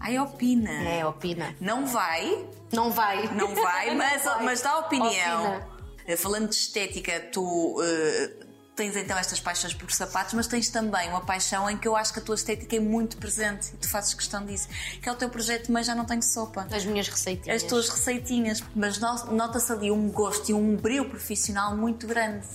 Ai, 0.00 0.18
opina. 0.18 0.70
É, 0.88 1.06
opina. 1.06 1.54
Não 1.60 1.86
vai, 1.86 2.46
Não 2.72 2.90
vai. 2.90 3.28
não 3.34 3.54
vai, 3.54 3.94
mas, 3.96 4.24
Não 4.24 4.34
vai. 4.34 4.44
mas 4.44 4.60
dá 4.62 4.78
opinião. 4.78 5.42
Opina. 5.56 5.68
Eh, 6.06 6.16
Falando 6.16 6.48
de 6.48 6.56
estética, 6.56 7.20
tu 7.32 7.80
eh, 7.82 8.41
tens 8.74 8.96
então 8.96 9.16
estas 9.18 9.38
paixões 9.38 9.74
por 9.74 9.90
sapatos, 9.92 10.32
mas 10.34 10.46
tens 10.46 10.70
também 10.70 11.08
uma 11.10 11.20
paixão 11.20 11.68
em 11.68 11.76
que 11.76 11.86
eu 11.86 11.94
acho 11.94 12.12
que 12.12 12.18
a 12.18 12.22
tua 12.22 12.34
estética 12.34 12.76
é 12.76 12.80
muito 12.80 13.16
presente 13.18 13.68
e 13.74 13.76
tu 13.76 13.88
fazes 13.88 14.14
questão 14.14 14.44
disso, 14.46 14.66
que 15.02 15.08
é 15.08 15.12
o 15.12 15.14
teu 15.14 15.28
projeto 15.28 15.70
Mas 15.70 15.86
Já 15.86 15.94
Não 15.94 16.04
Tenho 16.06 16.22
Sopa. 16.22 16.66
As 16.70 16.84
minhas 16.84 17.06
receitinhas. 17.08 17.62
As 17.62 17.68
tuas 17.68 17.88
receitinhas, 17.88 18.62
mas 18.74 18.98
no- 18.98 19.32
nota-se 19.32 19.70
ali 19.72 19.90
um 19.90 20.08
gosto 20.10 20.50
e 20.50 20.54
um 20.54 20.74
brilho 20.76 21.04
profissional 21.08 21.76
muito 21.76 22.06
grande. 22.06 22.46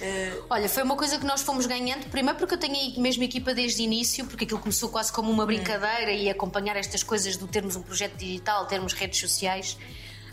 Eh, 0.00 0.36
Olha, 0.50 0.68
foi 0.68 0.82
uma 0.82 0.96
coisa 0.96 1.18
que 1.18 1.24
nós 1.24 1.40
fomos 1.40 1.66
ganhando, 1.66 2.10
primeiro 2.10 2.36
porque 2.38 2.54
eu 2.54 2.58
tenho 2.58 2.96
a 2.98 3.00
mesma 3.00 3.24
equipa 3.24 3.54
desde 3.54 3.80
o 3.80 3.84
início, 3.84 4.26
porque 4.26 4.44
aquilo 4.44 4.58
começou 4.60 4.88
quase 4.88 5.12
como 5.12 5.30
uma 5.30 5.46
brincadeira 5.46 6.10
e 6.10 6.28
acompanhar 6.28 6.76
estas 6.76 7.02
coisas 7.02 7.36
do 7.36 7.46
termos 7.46 7.76
um 7.76 7.80
projeto 7.82 8.16
digital, 8.16 8.66
termos 8.66 8.92
redes 8.92 9.18
sociais. 9.20 9.78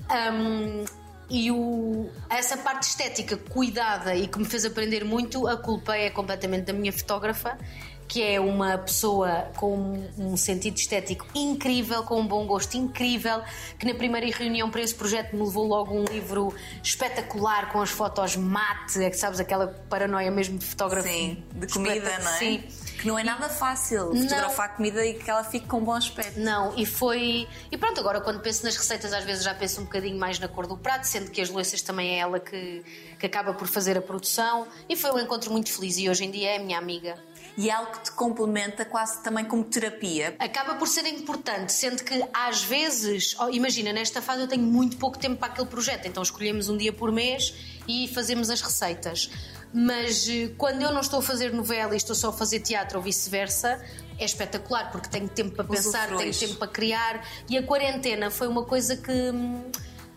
Ahm, 0.10 0.84
e 1.32 1.50
o- 1.50 2.10
essa 2.30 2.58
parte 2.58 2.84
estética 2.84 3.38
cuidada 3.38 4.14
e 4.16 4.28
que 4.28 4.38
me 4.38 4.44
fez 4.46 4.66
aprender 4.66 5.06
muito, 5.06 5.48
a 5.48 5.56
culpa 5.56 5.96
é 5.96 6.10
completamente 6.10 6.66
da 6.66 6.74
minha 6.74 6.92
fotógrafa, 6.92 7.58
que 8.06 8.22
é 8.22 8.38
uma 8.42 8.78
pessoa 8.78 9.50
com 9.56 10.04
um 10.18 10.36
sentido 10.36 10.76
estético 10.76 11.26
incrível, 11.34 12.04
com 12.04 12.20
um 12.20 12.28
bom 12.28 12.46
gosto 12.46 12.76
incrível, 12.76 13.42
que 13.80 13.86
na 13.86 13.94
primeira 13.94 14.28
reunião 14.36 14.70
para 14.70 14.82
esse 14.82 14.94
projeto 14.94 15.34
me 15.34 15.42
levou 15.46 15.66
logo 15.66 15.96
um 15.98 16.04
livro 16.04 16.54
espetacular 16.84 17.72
com 17.72 17.80
as 17.82 17.90
fotos 17.90 18.36
mate, 18.36 19.02
é 19.02 19.10
que 19.10 19.16
sabes 19.16 19.40
aquela 19.40 19.68
paranoia 19.90 20.30
mesmo 20.30 20.58
de 20.58 20.66
fotografia. 20.66 21.10
sim, 21.10 21.44
de 21.56 21.68
comida, 21.68 22.20
não 22.20 22.32
é? 22.34 22.38
Sim. 22.38 22.64
Que 23.02 23.08
não 23.08 23.18
é 23.18 23.24
nada 23.24 23.50
fácil 23.50 24.14
Não. 24.14 24.22
fotografar 24.22 24.76
comida 24.76 25.04
e 25.04 25.16
que 25.16 25.28
ela 25.28 25.44
fique 25.44 25.66
com 25.66 25.84
bom 25.84 25.94
aspecto. 25.94 26.40
Não, 26.40 26.78
e 26.78 26.86
foi. 26.86 27.48
E 27.72 27.76
pronto, 27.76 28.00
agora 28.00 28.22
quando 28.22 28.40
penso 28.42 28.64
nas 28.64 28.76
receitas, 28.76 29.12
às 29.12 29.24
vezes 29.24 29.44
já 29.44 29.56
penso 29.56 29.82
um 29.82 29.86
bocadinho 29.86 30.20
mais 30.20 30.38
na 30.38 30.48
cor 30.48 30.68
do 30.68 30.78
prato, 30.78 31.06
sendo 31.06 31.32
que 31.32 31.42
as 31.42 31.50
louças 31.50 31.82
também 31.82 32.18
é 32.18 32.20
ela 32.20 32.40
que, 32.40 32.84
que 33.20 33.26
acaba 33.26 33.56
por 33.56 33.68
fazer 33.68 33.98
a 33.98 34.04
produção. 34.04 34.68
E 34.88 34.96
foi 34.96 35.12
um 35.14 35.20
encontro 35.20 35.52
muito 35.52 35.72
feliz 35.74 35.98
e 35.98 36.08
hoje 36.08 36.26
em 36.26 36.30
dia 36.30 36.52
é 36.52 36.58
a 36.58 36.60
minha 36.60 36.78
amiga. 36.78 37.18
E 37.58 37.72
é 37.72 37.74
algo 37.74 37.92
que 37.92 38.04
te 38.04 38.12
complementa 38.12 38.86
quase 38.86 39.24
também 39.24 39.46
como 39.46 39.64
terapia. 39.64 40.36
Acaba 40.38 40.76
por 40.76 40.88
ser 40.88 41.08
importante, 41.08 41.74
sendo 41.74 42.04
que 42.04 42.24
às 42.32 42.64
vezes, 42.64 43.36
oh, 43.40 43.50
imagina, 43.50 43.92
nesta 43.92 44.22
fase 44.22 44.42
eu 44.42 44.48
tenho 44.48 44.64
muito 44.64 44.98
pouco 44.98 45.18
tempo 45.18 45.38
para 45.38 45.52
aquele 45.52 45.68
projeto, 45.68 46.08
então 46.08 46.22
escolhemos 46.22 46.70
um 46.70 46.78
dia 46.78 46.94
por 46.94 47.12
mês 47.12 47.54
e 47.88 48.08
fazemos 48.10 48.52
as 48.52 48.62
receitas. 48.62 49.30
Mas 49.74 50.28
eh, 50.28 50.52
quando 50.58 50.82
eu 50.82 50.92
não 50.92 51.02
estou 51.02 51.20
a 51.20 51.22
fazer 51.22 51.54
novela 51.54 51.94
e 51.94 51.98
estou 51.98 52.16
só 52.16 52.30
a 52.30 52.34
fazer 52.34 52.60
teatro 52.60 52.98
ou 52.98 53.04
vice-versa, 53.04 53.82
é 54.18 54.26
espetacular 54.26 54.92
porque 54.92 55.10
tenho 55.10 55.30
tempo 55.30 55.56
para 55.56 55.64
pensar, 55.64 56.08
tenho 56.16 56.34
tempo 56.34 56.56
para 56.56 56.68
criar 56.68 57.26
e 57.50 57.58
a 57.58 57.64
quarentena 57.64 58.30
foi 58.30 58.48
uma 58.48 58.64
coisa 58.64 58.96
que. 58.98 59.12
hum, 59.12 59.64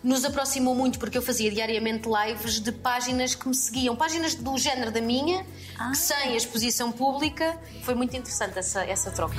nos 0.03 0.23
aproximou 0.23 0.75
muito 0.75 0.99
porque 0.99 1.17
eu 1.17 1.21
fazia 1.21 1.49
diariamente 1.49 2.07
lives 2.07 2.59
de 2.59 2.71
páginas 2.71 3.33
que 3.33 3.47
me 3.47 3.55
seguiam, 3.55 3.95
páginas 3.95 4.35
do 4.35 4.55
género 4.55 4.91
da 4.91 5.01
minha, 5.01 5.43
que 5.89 5.97
sem 5.97 6.15
a 6.15 6.35
exposição 6.35 6.91
pública. 6.91 7.59
Foi 7.81 7.95
muito 7.95 8.15
interessante 8.15 8.59
essa, 8.59 8.85
essa 8.85 9.09
troca. 9.09 9.35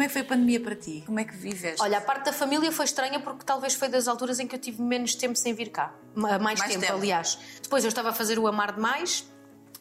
Como 0.00 0.04
é 0.06 0.08
que 0.08 0.12
foi 0.14 0.22
a 0.22 0.24
pandemia 0.24 0.58
para 0.60 0.74
ti? 0.74 1.02
Como 1.04 1.20
é 1.20 1.24
que 1.26 1.36
viveste? 1.36 1.82
Olha, 1.82 1.98
a 1.98 2.00
parte 2.00 2.24
da 2.24 2.32
família 2.32 2.72
foi 2.72 2.86
estranha 2.86 3.20
porque 3.20 3.44
talvez 3.44 3.74
foi 3.74 3.86
das 3.86 4.08
alturas 4.08 4.40
em 4.40 4.46
que 4.46 4.54
eu 4.54 4.58
tive 4.58 4.80
menos 4.80 5.14
tempo 5.14 5.36
sem 5.36 5.52
vir 5.52 5.68
cá. 5.68 5.92
Ma- 6.14 6.38
Mais, 6.38 6.58
Mais 6.58 6.72
tempo, 6.72 6.80
tempo. 6.86 6.94
aliás. 6.94 7.38
Depois 7.62 7.84
eu 7.84 7.88
estava 7.88 8.08
a 8.08 8.12
fazer 8.14 8.38
o 8.38 8.46
Amar 8.46 8.72
Demais, 8.72 9.26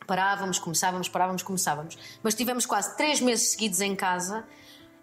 parávamos, 0.05 0.59
começávamos, 0.59 1.07
parávamos, 1.07 1.41
começávamos. 1.41 1.97
Mas 2.21 2.33
tivemos 2.35 2.65
quase 2.65 2.97
três 2.97 3.21
meses 3.21 3.51
seguidos 3.51 3.79
em 3.79 3.95
casa 3.95 4.45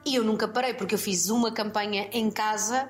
e 0.05 0.17
eu 0.17 0.23
nunca 0.23 0.47
parei 0.47 0.75
porque 0.75 0.95
eu 0.95 0.99
fiz 0.99 1.31
uma 1.31 1.51
campanha 1.51 2.11
em 2.13 2.31
casa, 2.31 2.87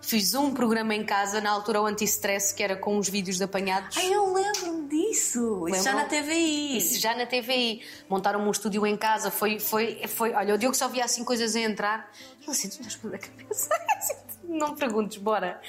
fiz 0.00 0.34
um 0.34 0.52
programa 0.52 0.94
em 0.94 1.04
casa, 1.04 1.40
na 1.40 1.50
altura 1.50 1.80
o 1.82 1.86
anti-stress, 1.86 2.54
que 2.54 2.62
era 2.62 2.76
com 2.76 2.98
os 2.98 3.08
vídeos 3.08 3.36
de 3.36 3.44
apanhados. 3.44 3.96
Ai, 3.96 4.12
eu 4.12 4.32
lembro-me 4.32 4.88
disso. 4.88 5.68
Isso 5.68 5.84
já 5.84 5.92
na 5.94 6.04
TVI. 6.04 6.76
Isso 6.76 7.00
já 7.00 7.14
na 7.14 7.26
TVI. 7.26 7.82
Montaram-me 8.08 8.46
um 8.46 8.50
estúdio 8.50 8.86
em 8.86 8.96
casa. 8.96 9.30
Foi, 9.30 9.58
foi, 9.58 10.06
foi. 10.06 10.32
Olha, 10.34 10.54
o 10.54 10.58
Diogo 10.58 10.74
só 10.74 10.88
via 10.88 11.04
assim 11.04 11.24
coisas 11.24 11.54
a 11.56 11.60
entrar. 11.60 12.10
Ele 12.40 12.50
assim, 12.50 12.68
tu 12.68 12.80
estás 12.80 13.14
a 13.14 13.18
cabeça? 13.18 13.68
Não 14.44 14.68
me 14.72 14.76
perguntes, 14.76 15.18
bora. 15.18 15.60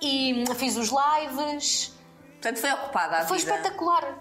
E 0.00 0.44
hum, 0.48 0.54
fiz 0.54 0.76
os 0.76 0.90
lives. 0.90 1.92
Portanto, 2.32 2.58
foi 2.58 2.72
ocupada 2.72 3.18
a 3.18 3.26
Foi 3.26 3.38
vida. 3.38 3.50
espetacular. 3.50 4.18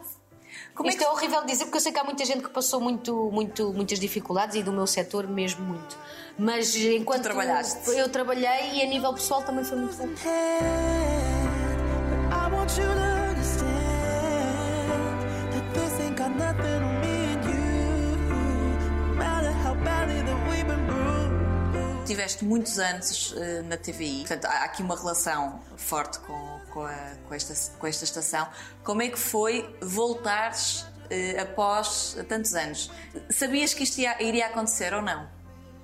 Como 0.76 0.88
é 0.88 0.92
Isto 0.92 1.00
que- 1.00 1.06
é, 1.06 1.10
horrível 1.10 1.42
de 1.42 1.48
dizer 1.48 1.66
porque 1.66 1.78
eu 1.78 1.82
sei 1.82 1.92
que 1.92 2.00
há 2.00 2.04
muita 2.04 2.24
gente 2.26 2.44
que 2.44 2.50
passou 2.50 2.80
muito, 2.80 3.30
muito, 3.32 3.74
muitas 3.74 4.00
dificuldades 4.00 4.56
e 4.56 4.64
do 4.64 4.72
meu 4.72 4.86
setor 4.88 5.28
mesmo 5.28 5.66
muito. 5.66 5.98
Mas 6.38 6.76
enquanto 6.76 7.24
trabalhaste. 7.24 7.90
eu 7.92 8.10
trabalhei 8.10 8.74
e 8.76 8.82
a 8.84 8.86
nível 8.86 9.12
pessoal 9.14 9.42
também 9.44 9.64
foi 9.64 9.78
muito 9.78 9.98
bom. 9.98 10.08
Tiveste 22.08 22.46
muitos 22.46 22.80
anos 22.80 23.34
eh, 23.38 23.62
na 23.64 23.76
TVI, 23.78 24.20
portanto 24.22 24.46
há 24.46 24.64
aqui 24.64 24.82
uma 24.82 24.96
relação 24.96 25.60
forte 25.76 26.20
com, 26.20 26.60
com, 26.74 26.82
a- 26.84 27.16
com 27.28 27.34
esta, 27.34 27.54
com 27.78 27.86
esta 27.86 28.04
estação. 28.06 28.48
Como 28.84 29.02
é 29.02 29.10
que 29.10 29.20
foi 29.20 29.76
voltares 29.82 30.86
eh, 31.10 31.40
após 31.40 32.16
tantos 32.30 32.56
anos? 32.56 32.90
Sabias 33.30 33.74
que 33.74 33.84
isto 33.84 33.98
ia- 34.00 34.22
iria 34.24 34.48
acontecer 34.48 34.94
ou 34.94 35.02
não? 35.02 35.28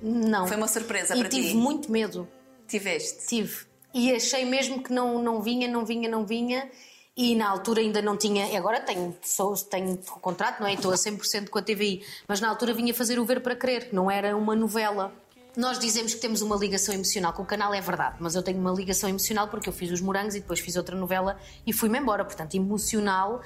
Não. 0.01 0.47
Foi 0.47 0.55
uma 0.57 0.67
surpresa 0.67 1.15
e 1.15 1.19
para 1.19 1.29
tive 1.29 1.49
ti? 1.49 1.53
muito 1.55 1.91
medo. 1.91 2.27
Tiveste? 2.67 3.27
Tive. 3.27 3.65
E 3.93 4.11
achei 4.15 4.45
mesmo 4.45 4.81
que 4.81 4.91
não, 4.91 5.21
não 5.21 5.41
vinha, 5.41 5.67
não 5.67 5.85
vinha, 5.85 6.09
não 6.09 6.25
vinha. 6.25 6.69
E 7.15 7.35
na 7.35 7.47
altura 7.47 7.79
ainda 7.81 8.01
não 8.01 8.17
tinha. 8.17 8.57
Agora 8.57 8.79
tenho, 8.81 9.15
sou, 9.21 9.55
tenho 9.55 9.97
contrato, 10.19 10.59
não 10.61 10.67
é? 10.67 10.73
Estou 10.73 10.91
a 10.91 10.95
100% 10.95 11.49
com 11.49 11.59
a 11.59 11.61
TVI. 11.61 12.03
Mas 12.27 12.41
na 12.41 12.49
altura 12.49 12.73
vinha 12.73 12.91
fazer 12.93 13.19
o 13.19 13.25
Ver 13.25 13.39
para 13.41 13.55
Crer, 13.55 13.89
que 13.89 13.95
não 13.95 14.09
era 14.09 14.35
uma 14.35 14.55
novela. 14.55 15.13
Nós 15.55 15.77
dizemos 15.77 16.15
que 16.15 16.19
temos 16.19 16.41
uma 16.41 16.55
ligação 16.55 16.95
emocional 16.95 17.31
com 17.31 17.43
o 17.43 17.45
canal, 17.45 17.71
é 17.75 17.79
verdade, 17.79 18.15
mas 18.19 18.33
eu 18.33 18.41
tenho 18.41 18.57
uma 18.59 18.71
ligação 18.71 19.07
emocional 19.07 19.47
porque 19.49 19.69
eu 19.69 19.73
fiz 19.73 19.91
os 19.91 20.01
Morangos 20.01 20.33
e 20.33 20.39
depois 20.39 20.59
fiz 20.59 20.75
outra 20.75 20.95
novela 20.95 21.37
e 21.65 21.71
fui-me 21.71 21.99
embora. 21.99 22.25
Portanto, 22.25 22.55
emocional, 22.55 23.39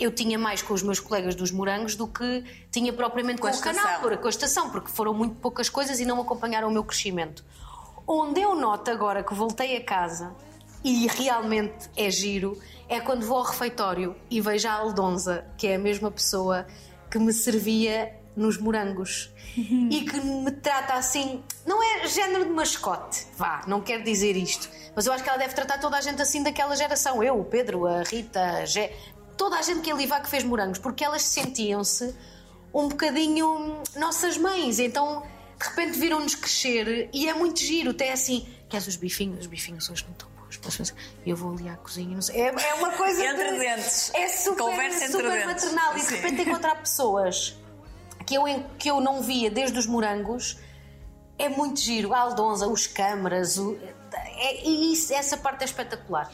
eu 0.00 0.10
tinha 0.10 0.36
mais 0.36 0.60
com 0.60 0.74
os 0.74 0.82
meus 0.82 0.98
colegas 0.98 1.36
dos 1.36 1.52
Morangos 1.52 1.94
do 1.94 2.08
que 2.08 2.44
tinha 2.70 2.92
propriamente 2.92 3.40
com, 3.40 3.48
Com 3.48 3.56
o 3.56 3.60
canal, 3.60 4.00
por- 4.00 4.16
com 4.16 4.26
a 4.26 4.30
estação, 4.30 4.70
porque 4.70 4.90
foram 4.90 5.14
muito 5.14 5.36
poucas 5.36 5.68
coisas 5.68 6.00
e 6.00 6.04
não 6.04 6.20
acompanharam 6.20 6.68
o 6.68 6.72
meu 6.72 6.82
crescimento. 6.82 7.44
Onde 8.06 8.40
eu 8.40 8.56
noto 8.56 8.90
agora 8.90 9.22
que 9.22 9.32
voltei 9.32 9.76
a 9.76 9.84
casa 9.84 10.34
e 10.82 11.06
realmente 11.06 11.88
é 11.96 12.10
giro 12.10 12.58
é 12.88 12.98
quando 12.98 13.24
vou 13.24 13.38
ao 13.38 13.44
refeitório 13.44 14.16
e 14.28 14.40
vejo 14.40 14.66
a 14.66 14.72
Aldonza, 14.72 15.44
que 15.56 15.68
é 15.68 15.76
a 15.76 15.78
mesma 15.78 16.10
pessoa 16.10 16.66
que 17.08 17.20
me 17.20 17.32
servia 17.32 18.12
nos 18.34 18.56
morangos 18.58 19.30
e 19.56 20.04
que 20.08 20.18
me 20.20 20.50
trata 20.50 20.94
assim, 20.94 21.42
não 21.66 21.82
é 21.82 22.06
género 22.08 22.44
de 22.46 22.50
mascote, 22.50 23.26
vá, 23.36 23.62
não 23.66 23.80
quero 23.82 24.02
dizer 24.02 24.36
isto, 24.36 24.68
mas 24.96 25.04
eu 25.06 25.12
acho 25.12 25.22
que 25.22 25.28
ela 25.28 25.38
deve 25.38 25.54
tratar 25.54 25.78
toda 25.78 25.96
a 25.98 26.00
gente 26.00 26.20
assim 26.22 26.42
daquela 26.42 26.74
geração, 26.74 27.22
eu, 27.22 27.38
o 27.38 27.44
Pedro, 27.44 27.86
a 27.86 28.02
Rita, 28.02 28.40
a 28.40 28.64
Gé, 28.64 28.96
toda 29.36 29.56
a 29.58 29.62
gente 29.62 29.80
que 29.80 29.90
ali 29.90 30.06
vá 30.06 30.20
que 30.20 30.30
fez 30.30 30.42
morangos, 30.44 30.78
porque 30.78 31.04
elas 31.04 31.22
sentiam-se 31.22 32.14
um 32.72 32.88
bocadinho 32.88 33.82
nossas 33.96 34.38
mães, 34.38 34.78
então 34.78 35.22
de 35.60 35.68
repente 35.68 35.98
viram-nos 35.98 36.34
crescer 36.34 37.10
e 37.12 37.28
é 37.28 37.34
muito 37.34 37.60
giro, 37.60 37.90
até 37.90 38.12
assim, 38.12 38.48
queres 38.68 38.86
os 38.86 38.96
bifinhos? 38.96 39.40
Os 39.40 39.46
bifinhos 39.46 39.88
hoje 39.90 40.04
não 40.04 40.12
estão 40.12 40.32
Eu 41.26 41.36
vou 41.36 41.52
ali 41.52 41.68
à 41.68 41.76
cozinha, 41.76 42.14
não 42.14 42.22
sei. 42.22 42.40
É, 42.40 42.46
é 42.48 42.74
uma 42.74 42.92
coisa. 42.92 43.24
Entre 43.24 43.52
de- 43.52 43.58
dentes. 43.58 44.10
É 44.14 44.28
super, 44.28 44.58
Conversa 44.64 45.04
entre 45.04 45.12
super 45.12 45.30
dentes. 45.30 45.64
maternal 45.64 45.96
e 45.98 46.00
de 46.06 46.14
repente 46.14 46.42
encontrar 46.42 46.74
pessoas 46.76 47.56
que 48.32 48.36
eu, 48.36 48.64
que 48.78 48.90
eu 48.90 49.00
não 49.00 49.20
via 49.22 49.50
desde 49.50 49.78
os 49.78 49.86
morangos 49.86 50.56
é 51.38 51.48
muito 51.50 51.80
giro. 51.80 52.14
A 52.14 52.20
Aldonza, 52.20 52.66
os 52.66 52.86
câmaras, 52.86 53.58
o- 53.58 53.76
é- 54.14 54.66
e 54.66 54.92
isso- 54.94 55.12
essa 55.12 55.36
parte 55.36 55.62
é 55.62 55.64
espetacular. 55.66 56.30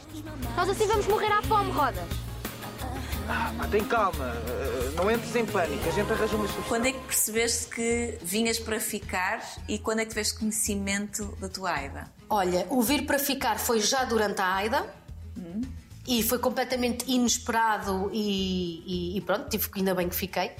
Nós 0.55 0.69
assim 0.69 0.87
vamos 0.87 1.07
morrer 1.07 1.31
à 1.31 1.41
fome, 1.41 1.71
Rodas. 1.71 2.05
Ah, 3.27 3.53
pá, 3.57 3.67
tem 3.67 3.83
calma. 3.83 4.25
eh, 4.47 4.79
Não 4.95 5.09
entres 5.11 5.35
em 5.35 5.45
pânico. 5.45 5.87
A 5.87 5.91
gente 5.91 6.11
arranja 6.11 6.35
uma 6.35 6.47
solução. 6.47 6.63
Quando 6.67 6.85
é 6.87 6.91
que 6.91 6.99
percebeste 6.99 7.67
que 7.67 8.17
vinhas 8.21 8.57
para 8.59 8.79
ficar 8.79 9.41
e 9.67 9.77
quando 9.77 9.99
é 9.99 10.03
que 10.03 10.09
tiveste 10.09 10.37
conhecimento 10.39 11.25
da 11.39 11.47
tua 11.47 11.71
Aida? 11.71 12.11
Olha, 12.29 12.65
o 12.69 12.81
vir 12.81 13.05
para 13.05 13.19
ficar 13.19 13.57
foi 13.59 13.79
já 13.81 14.03
durante 14.03 14.41
a 14.41 14.55
AIDA 14.55 14.85
e 16.07 16.23
foi 16.23 16.39
completamente 16.39 17.05
inesperado 17.09 18.09
e, 18.11 19.13
e- 19.13 19.17
e 19.17 19.21
pronto, 19.21 19.47
tive, 19.49 19.69
ainda 19.75 19.93
bem 19.93 20.09
que 20.09 20.15
fiquei. 20.15 20.51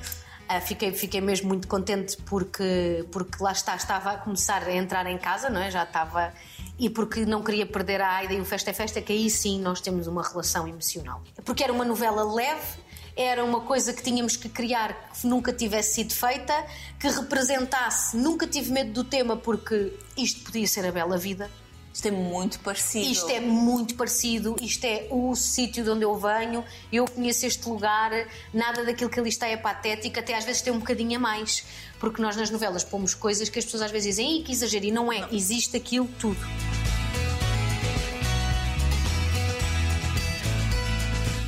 Ah, 0.51 0.59
fiquei, 0.59 0.91
fiquei 0.91 1.21
mesmo 1.21 1.47
muito 1.47 1.67
contente 1.67 2.17
porque, 2.25 3.05
porque 3.11 3.37
lá 3.39 3.51
está, 3.51 3.75
estava 3.75 4.13
a 4.13 4.17
começar 4.17 4.63
a 4.63 4.73
entrar 4.73 5.05
em 5.05 5.15
casa, 5.15 5.47
não 5.47 5.61
é? 5.61 5.69
Já 5.69 5.83
estava. 5.83 6.33
E 6.79 6.89
porque 6.89 7.23
não 7.23 7.43
queria 7.43 7.67
perder 7.67 8.01
a 8.01 8.15
Aida 8.15 8.33
e 8.33 8.41
o 8.41 8.45
Festa 8.45 8.71
é 8.71 8.73
Festa, 8.73 8.99
que 8.99 9.13
aí 9.13 9.29
sim 9.29 9.61
nós 9.61 9.79
temos 9.79 10.07
uma 10.07 10.23
relação 10.23 10.67
emocional. 10.67 11.21
Porque 11.45 11.63
era 11.63 11.71
uma 11.71 11.85
novela 11.85 12.23
leve, 12.33 12.79
era 13.15 13.45
uma 13.45 13.61
coisa 13.61 13.93
que 13.93 14.01
tínhamos 14.01 14.35
que 14.35 14.49
criar 14.49 15.11
que 15.11 15.27
nunca 15.27 15.53
tivesse 15.53 15.93
sido 15.93 16.15
feita, 16.15 16.65
que 16.99 17.07
representasse, 17.07 18.17
nunca 18.17 18.47
tive 18.47 18.71
medo 18.71 18.91
do 18.91 19.03
tema, 19.03 19.37
porque 19.37 19.93
isto 20.17 20.43
podia 20.45 20.65
ser 20.65 20.83
a 20.83 20.91
bela 20.91 21.15
vida. 21.15 21.47
Isto 21.99 22.07
é 22.07 22.11
muito 22.11 22.59
parecido. 22.59 23.11
Isto 23.11 23.29
é 23.29 23.39
muito 23.41 23.95
parecido, 23.95 24.55
isto 24.61 24.85
é 24.85 25.07
o 25.11 25.35
sítio 25.35 25.83
de 25.83 25.89
onde 25.89 26.05
eu 26.05 26.15
venho, 26.17 26.63
eu 26.93 27.03
conheço 27.05 27.45
este 27.45 27.67
lugar, 27.67 28.11
nada 28.53 28.85
daquilo 28.85 29.09
que 29.09 29.19
ali 29.19 29.27
está 29.27 29.47
é 29.47 29.57
patético, 29.57 30.17
até 30.17 30.33
às 30.37 30.45
vezes 30.45 30.61
tem 30.61 30.71
um 30.71 30.79
bocadinho 30.79 31.17
a 31.17 31.19
mais, 31.19 31.65
porque 31.99 32.21
nós 32.21 32.37
nas 32.37 32.49
novelas 32.49 32.85
pomos 32.85 33.13
coisas 33.13 33.49
que 33.49 33.59
as 33.59 33.65
pessoas 33.65 33.83
às 33.83 33.91
vezes 33.91 34.15
dizem, 34.15 34.39
Ih, 34.39 34.43
que 34.43 34.51
exagero, 34.53 34.85
e 34.85 34.91
não 34.91 35.11
é, 35.11 35.27
existe 35.33 35.75
aquilo 35.75 36.07
tudo. 36.19 36.39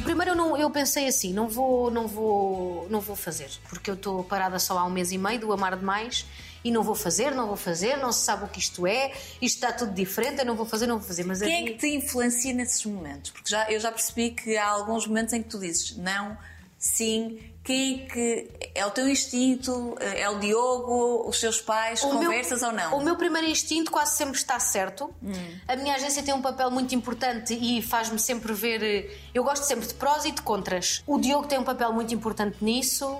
Primeiro 0.04 0.32
eu, 0.32 0.36
não- 0.36 0.58
eu 0.58 0.70
pensei 0.70 1.08
assim, 1.08 1.32
não 1.32 1.48
vou, 1.48 1.90
não 1.90 2.08
vou, 2.08 2.88
não 2.90 3.00
vou 3.00 3.16
fazer, 3.16 3.50
porque 3.70 3.90
eu 3.90 3.94
estou 3.94 4.24
parada 4.24 4.60
só 4.60 4.78
há 4.78 4.84
um 4.86 4.90
mês 4.90 5.12
e 5.12 5.18
meio 5.18 5.40
do 5.40 5.54
Amar 5.54 5.78
Demais 5.78 6.26
e 6.63 6.71
não 6.71 6.84
vou 6.84 6.95
fazer, 6.95 7.32
não 7.34 7.47
vou 7.47 7.56
fazer, 7.58 7.97
não 7.97 8.12
se 8.12 8.24
sabe 8.24 8.45
o 8.45 8.47
que 8.47 8.60
isto 8.60 8.86
é, 8.86 9.12
isto 9.41 9.56
está 9.56 9.71
tudo 9.71 9.93
diferente, 9.93 10.39
eu 10.39 10.45
não 10.45 10.56
vou 10.56 10.65
fazer, 10.65 10.86
não 10.88 10.97
vou 11.00 11.08
fazer. 11.08 11.24
Mas 11.24 11.39
Quem 11.41 11.65
é 11.67 11.71
que 11.71 11.78
te 11.78 11.88
influencia 11.88 12.54
nesses 12.54 12.86
momentos? 12.86 13.32
Porque 13.32 13.50
já, 13.50 13.69
eu 13.71 13.80
já 13.80 13.91
percebi 13.91 14.32
que 14.32 14.56
há 14.58 14.67
alguns 14.67 15.08
momentos 15.08 15.34
em 15.34 15.41
que 15.41 15.50
tu 15.50 15.60
dizes 15.60 15.95
não, 15.97 16.38
sim. 16.78 17.39
Quem 17.63 18.04
é 18.04 18.06
que. 18.08 18.50
É 18.74 18.84
o 18.88 18.89
teu 18.89 19.08
instinto? 19.08 19.95
É 20.00 20.28
o 20.28 20.39
Diogo? 20.39 21.30
Os 21.30 21.39
teus 21.39 21.62
pais? 21.62 22.04
O 22.04 22.08
meu- 22.13 22.24
conversas 22.32 22.63
ou 22.63 22.71
não? 22.71 22.97
O 22.97 23.04
meu 23.04 23.15
primeiro 23.15 23.47
instinto 23.47 23.91
quase 23.91 24.15
sempre 24.17 24.36
está 24.36 24.60
certo. 24.60 25.13
A 25.67 25.76
minha 25.76 25.93
agência 25.93 26.24
tem 26.24 26.34
um 26.34 26.41
papel 26.41 26.71
muito 26.71 26.95
importante 26.95 27.54
e 27.54 27.80
faz-me 27.84 28.17
sempre 28.17 28.52
ver. 28.54 28.82
eh, 28.82 29.15
Eu 29.32 29.43
gosto 29.43 29.63
sempre 29.63 29.86
de 29.86 29.93
prós 29.93 30.26
e 30.26 30.32
de 30.32 30.41
contras. 30.41 31.04
O 31.06 31.19
Diogo 31.19 31.45
tem 31.47 31.60
um 31.60 31.63
papel 31.63 31.93
muito 31.93 32.13
importante 32.15 32.58
nisso 32.63 33.19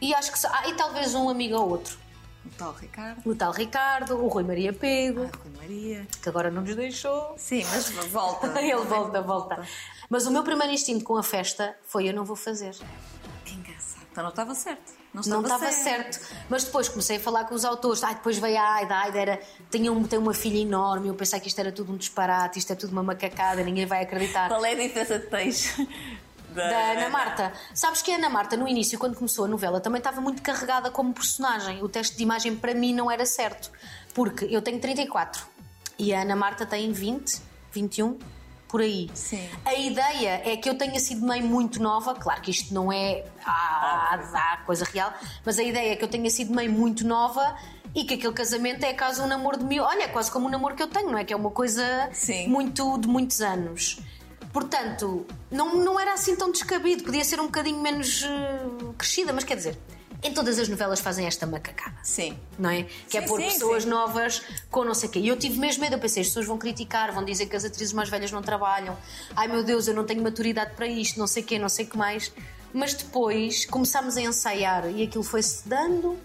e 0.00 0.14
acho 0.14 0.30
que. 0.32 0.38
Ah, 0.46 0.68
e 0.68 0.74
talvez 0.74 1.12
um 1.16 1.28
amigo 1.28 1.56
ou 1.56 1.68
outro. 1.70 1.98
O 2.46 2.56
tal 2.58 2.72
Ricardo? 2.72 3.30
O 3.30 3.34
tal 3.34 3.52
Ricardo, 3.52 4.16
o 4.22 4.28
Rui 4.28 4.42
Maria 4.44 4.72
Pego, 4.72 5.30
Ah, 5.32 5.38
Rui 5.42 5.52
Maria. 5.58 6.06
que 6.22 6.28
agora 6.28 6.50
não 6.50 6.62
nos 6.62 6.74
deixou. 6.76 7.34
Sim, 7.38 7.64
mas 7.70 7.88
volta. 8.08 8.46
Ele 8.60 8.74
volta, 8.84 9.20
volta. 9.22 9.66
Mas 10.08 10.26
o 10.26 10.30
meu 10.30 10.42
primeiro 10.42 10.72
instinto 10.72 11.04
com 11.04 11.16
a 11.16 11.22
festa 11.22 11.74
foi 11.86 12.08
eu 12.08 12.14
não 12.14 12.24
vou 12.24 12.36
fazer. 12.36 12.74
Que 13.44 13.54
engraçado. 13.54 14.06
Então 14.12 14.22
não 14.22 14.30
estava 14.30 14.54
certo. 14.54 14.92
Não 15.12 15.22
Não 15.26 15.40
estava, 15.42 15.66
estava 15.68 15.72
certo. 15.72 16.20
Mas 16.50 16.64
depois 16.64 16.88
comecei 16.88 17.16
a 17.16 17.20
falar 17.20 17.44
com 17.44 17.54
os 17.54 17.64
autores. 17.64 18.02
Ai, 18.04 18.14
depois 18.16 18.36
veio 18.38 18.58
a 18.58 18.74
Aida. 18.74 18.94
A 18.94 19.00
Aida 19.02 19.18
era, 19.20 19.40
tinha 19.70 19.92
um, 19.92 20.02
tem 20.04 20.18
uma 20.18 20.34
filha 20.34 20.58
enorme. 20.58 21.08
Eu 21.08 21.14
pensei 21.14 21.38
que 21.40 21.48
isto 21.48 21.58
era 21.60 21.70
tudo 21.72 21.92
um 21.92 21.96
disparate, 21.96 22.58
isto 22.58 22.72
é 22.72 22.76
tudo 22.76 22.90
uma 22.92 23.02
macacada, 23.02 23.62
ninguém 23.62 23.86
vai 23.86 24.02
acreditar. 24.02 24.48
Qual 24.48 24.64
é 24.64 24.72
a 24.72 24.74
diferença 24.74 25.18
que 25.20 25.26
tens 25.28 25.76
da, 26.54 26.68
Da 26.68 26.92
Ana 26.92 27.08
Marta. 27.10 27.52
Sabes 27.74 28.00
que 28.02 28.10
a 28.12 28.16
Ana 28.16 28.28
Marta, 28.30 28.56
no 28.56 28.66
início, 28.68 28.98
quando 28.98 29.16
começou 29.16 29.44
a 29.44 29.48
novela, 29.48 29.80
também 29.80 29.98
estava 29.98 30.20
muito 30.20 30.40
carregada 30.42 30.90
como 30.90 31.12
personagem. 31.12 31.82
O 31.82 31.88
teste 31.88 32.16
de 32.16 32.22
imagem 32.22 32.54
para 32.56 32.74
mim 32.74 32.94
não 32.94 33.10
era 33.10 33.26
certo. 33.26 33.70
Porque 34.14 34.44
eu 34.46 34.62
tenho 34.62 34.78
34 34.80 35.44
e 35.98 36.14
a 36.14 36.22
Ana 36.22 36.36
Marta 36.36 36.64
tem 36.64 36.92
20, 36.92 37.40
21, 37.72 38.18
por 38.68 38.80
aí. 38.80 39.10
Sim. 39.14 39.48
A 39.64 39.74
ideia 39.74 40.42
é 40.44 40.56
que 40.56 40.68
eu 40.68 40.76
tenha 40.76 40.98
sido 40.98 41.24
mãe 41.26 41.40
muito 41.42 41.80
nova, 41.82 42.14
claro 42.14 42.40
que 42.40 42.50
isto 42.50 42.72
não 42.74 42.92
é 42.92 43.24
a, 43.44 43.50
a- 44.14 44.52
a 44.54 44.56
coisa 44.66 44.84
real, 44.84 45.12
mas 45.44 45.58
a 45.58 45.62
ideia 45.62 45.92
é 45.92 45.96
que 45.96 46.04
eu 46.04 46.08
tenha 46.08 46.28
sido 46.30 46.52
mãe 46.54 46.68
muito 46.68 47.06
nova 47.06 47.56
e 47.94 48.04
que 48.04 48.14
aquele 48.14 48.32
casamento 48.32 48.82
é 48.84 48.92
quase 48.92 49.20
um 49.20 49.26
namoro 49.28 49.58
de 49.58 49.64
mil. 49.64 49.84
Olha, 49.84 50.02
é 50.04 50.08
quase 50.08 50.28
como 50.30 50.46
um 50.46 50.50
namoro 50.50 50.74
que 50.74 50.82
eu 50.82 50.88
tenho, 50.88 51.10
não 51.10 51.18
é? 51.18 51.24
Que 51.24 51.32
é 51.32 51.36
uma 51.36 51.50
coisa 51.52 52.08
Sim. 52.12 52.48
muito 52.48 52.98
de 52.98 53.06
muitos 53.06 53.40
anos. 53.40 53.98
Portanto, 54.54 55.26
não, 55.50 55.74
não 55.74 55.98
era 55.98 56.14
assim 56.14 56.36
tão 56.36 56.52
descabido, 56.52 57.02
podia 57.02 57.24
ser 57.24 57.40
um 57.40 57.46
bocadinho 57.46 57.82
menos 57.82 58.22
eh, 58.22 58.66
crescida, 58.96 59.32
mas 59.32 59.42
quer 59.42 59.56
dizer, 59.56 59.76
em 60.22 60.32
todas 60.32 60.60
as 60.60 60.68
novelas 60.68 61.00
fazem 61.00 61.26
esta 61.26 61.44
macacada 61.44 61.96
Sim. 62.04 62.38
não 62.56 62.70
é? 62.70 62.84
Que 63.10 63.18
é 63.18 63.22
Sim, 63.22 63.26
pôr 63.26 63.40
sim, 63.40 63.48
pessoas 63.48 63.82
sim. 63.82 63.88
novas 63.88 64.42
com 64.70 64.84
não 64.84 64.94
sei 64.94 65.08
o 65.08 65.12
quê. 65.12 65.18
E 65.18 65.26
eu 65.26 65.36
tive 65.36 65.58
mesmo 65.58 65.82
medo, 65.82 65.96
eu 65.96 65.98
pensei, 65.98 66.20
as 66.20 66.28
pessoas 66.28 66.46
vão 66.46 66.56
criticar, 66.56 67.12
vão 67.12 67.24
dizer 67.24 67.46
que 67.46 67.56
as 67.56 67.64
atrizes 67.64 67.92
mais 67.92 68.08
velhas 68.08 68.30
não 68.30 68.42
trabalham. 68.42 68.96
Ai 69.34 69.48
meu 69.48 69.64
Deus, 69.64 69.88
eu 69.88 69.94
não 69.94 70.04
tenho 70.04 70.22
maturidade 70.22 70.76
para 70.76 70.86
isto, 70.86 71.18
não 71.18 71.26
sei 71.26 71.42
o 71.42 71.46
quê, 71.46 71.58
não 71.58 71.68
sei 71.68 71.84
o 71.84 71.88
que 71.88 71.98
mais. 71.98 72.30
Mas 72.72 72.94
depois 72.94 73.66
começámos 73.66 74.16
a 74.16 74.22
ensaiar 74.22 74.88
e 74.88 75.02
aquilo 75.02 75.24
foi-se 75.24 75.68
dando. 75.68 76.16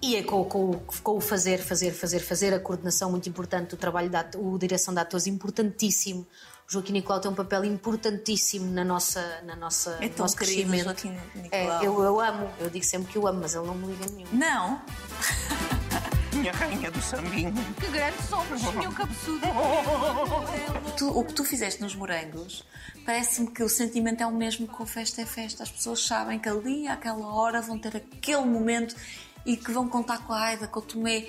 E 0.00 0.16
é 0.16 0.22
com, 0.22 0.42
com, 0.44 0.80
com 1.02 1.16
o 1.18 1.20
fazer, 1.20 1.58
fazer, 1.58 1.90
fazer, 1.90 2.20
fazer, 2.20 2.54
a 2.54 2.58
coordenação 2.58 3.10
muito 3.10 3.28
importante, 3.28 3.74
o 3.74 3.76
trabalho 3.76 4.08
da 4.08 4.26
o 4.36 4.56
direção 4.56 4.94
de 4.94 5.00
atores 5.00 5.26
importantíssimo. 5.26 6.26
O 6.70 6.72
Joaquim 6.72 6.92
Nicolau 6.92 7.20
tem 7.20 7.28
um 7.28 7.34
papel 7.34 7.64
importantíssimo 7.64 8.70
na 8.72 8.84
nossa, 8.84 9.40
na 9.44 9.56
nossa, 9.56 9.98
É 10.00 10.04
no 10.06 10.14
tão 10.14 10.24
nosso 10.24 10.36
querido, 10.36 10.70
crescimento. 10.70 10.84
Joaquim 10.84 11.18
É, 11.50 11.62
Nicolau. 11.64 11.82
eu, 11.82 12.02
eu 12.04 12.20
amo, 12.20 12.50
eu 12.60 12.70
digo 12.70 12.84
sempre 12.84 13.10
que 13.10 13.18
o 13.18 13.26
amo, 13.26 13.40
mas 13.42 13.56
ele 13.56 13.66
não 13.66 13.74
me 13.74 13.88
liga 13.88 14.06
nenhum. 14.12 14.28
Não. 14.32 14.80
Minha 16.32 16.52
rainha 16.52 16.88
do 16.92 17.02
sambinho. 17.02 17.52
Que 17.74 17.88
grande 17.88 18.22
somos, 18.22 18.60
senhor 18.60 18.94
cabeçudo. 18.94 19.40
Tu- 20.96 21.08
o 21.18 21.24
que 21.24 21.32
tu 21.32 21.44
fizeste 21.44 21.82
nos 21.82 21.96
morangos, 21.96 22.64
parece-me 23.04 23.50
que 23.50 23.64
o 23.64 23.68
sentimento 23.68 24.22
é 24.22 24.26
o 24.26 24.30
mesmo 24.32 24.68
que 24.68 24.80
o 24.80 24.86
festa 24.86 25.20
é 25.22 25.26
festa. 25.26 25.64
As 25.64 25.70
pessoas 25.72 26.06
sabem 26.06 26.38
que 26.38 26.48
ali, 26.48 26.86
àquela 26.86 27.26
hora, 27.34 27.60
vão 27.60 27.80
ter 27.80 27.96
aquele 27.96 28.44
momento 28.44 28.94
e 29.44 29.56
que 29.56 29.72
vão 29.72 29.88
contar 29.88 30.18
com 30.24 30.32
a 30.32 30.40
Aida, 30.40 30.68
com 30.68 30.78
o 30.78 30.82
Tomé. 30.82 31.26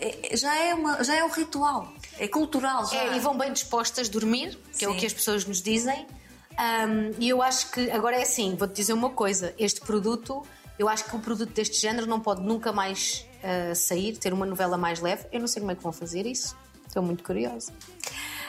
É- 0.00 0.36
já, 0.36 0.56
é 0.58 0.74
uma, 0.74 1.04
já 1.04 1.14
é 1.14 1.24
um 1.24 1.30
ritual. 1.30 1.92
É 2.18 2.28
cultural 2.28 2.86
já. 2.86 2.96
É, 2.96 3.16
e 3.16 3.20
vão 3.20 3.36
bem 3.36 3.52
dispostas 3.52 4.08
a 4.08 4.10
dormir, 4.10 4.58
que 4.78 4.84
é 4.84 4.88
o 4.88 4.92
Sim. 4.92 4.98
que 4.98 5.06
as 5.06 5.12
pessoas 5.12 5.44
nos 5.44 5.60
dizem. 5.62 6.06
Ahm, 6.56 7.10
e 7.18 7.28
eu 7.28 7.42
acho 7.42 7.70
que, 7.70 7.90
agora 7.90 8.16
é 8.16 8.22
assim, 8.22 8.54
vou-te 8.56 8.74
dizer 8.74 8.92
uma 8.92 9.10
coisa: 9.10 9.52
este 9.58 9.80
produto, 9.80 10.42
eu 10.78 10.88
acho 10.88 11.04
que 11.04 11.14
um 11.16 11.20
produto 11.20 11.50
deste 11.52 11.80
género 11.80 12.06
não 12.06 12.20
pode 12.20 12.42
nunca 12.42 12.72
mais 12.72 13.26
ah, 13.42 13.74
sair, 13.74 14.16
ter 14.16 14.32
uma 14.32 14.46
novela 14.46 14.76
mais 14.78 15.00
leve. 15.00 15.26
Eu 15.32 15.40
não 15.40 15.48
sei 15.48 15.60
como 15.60 15.72
é 15.72 15.74
que 15.74 15.82
vão 15.82 15.92
fazer 15.92 16.24
isso, 16.26 16.56
estou 16.86 17.02
muito 17.02 17.24
curiosa. 17.24 17.72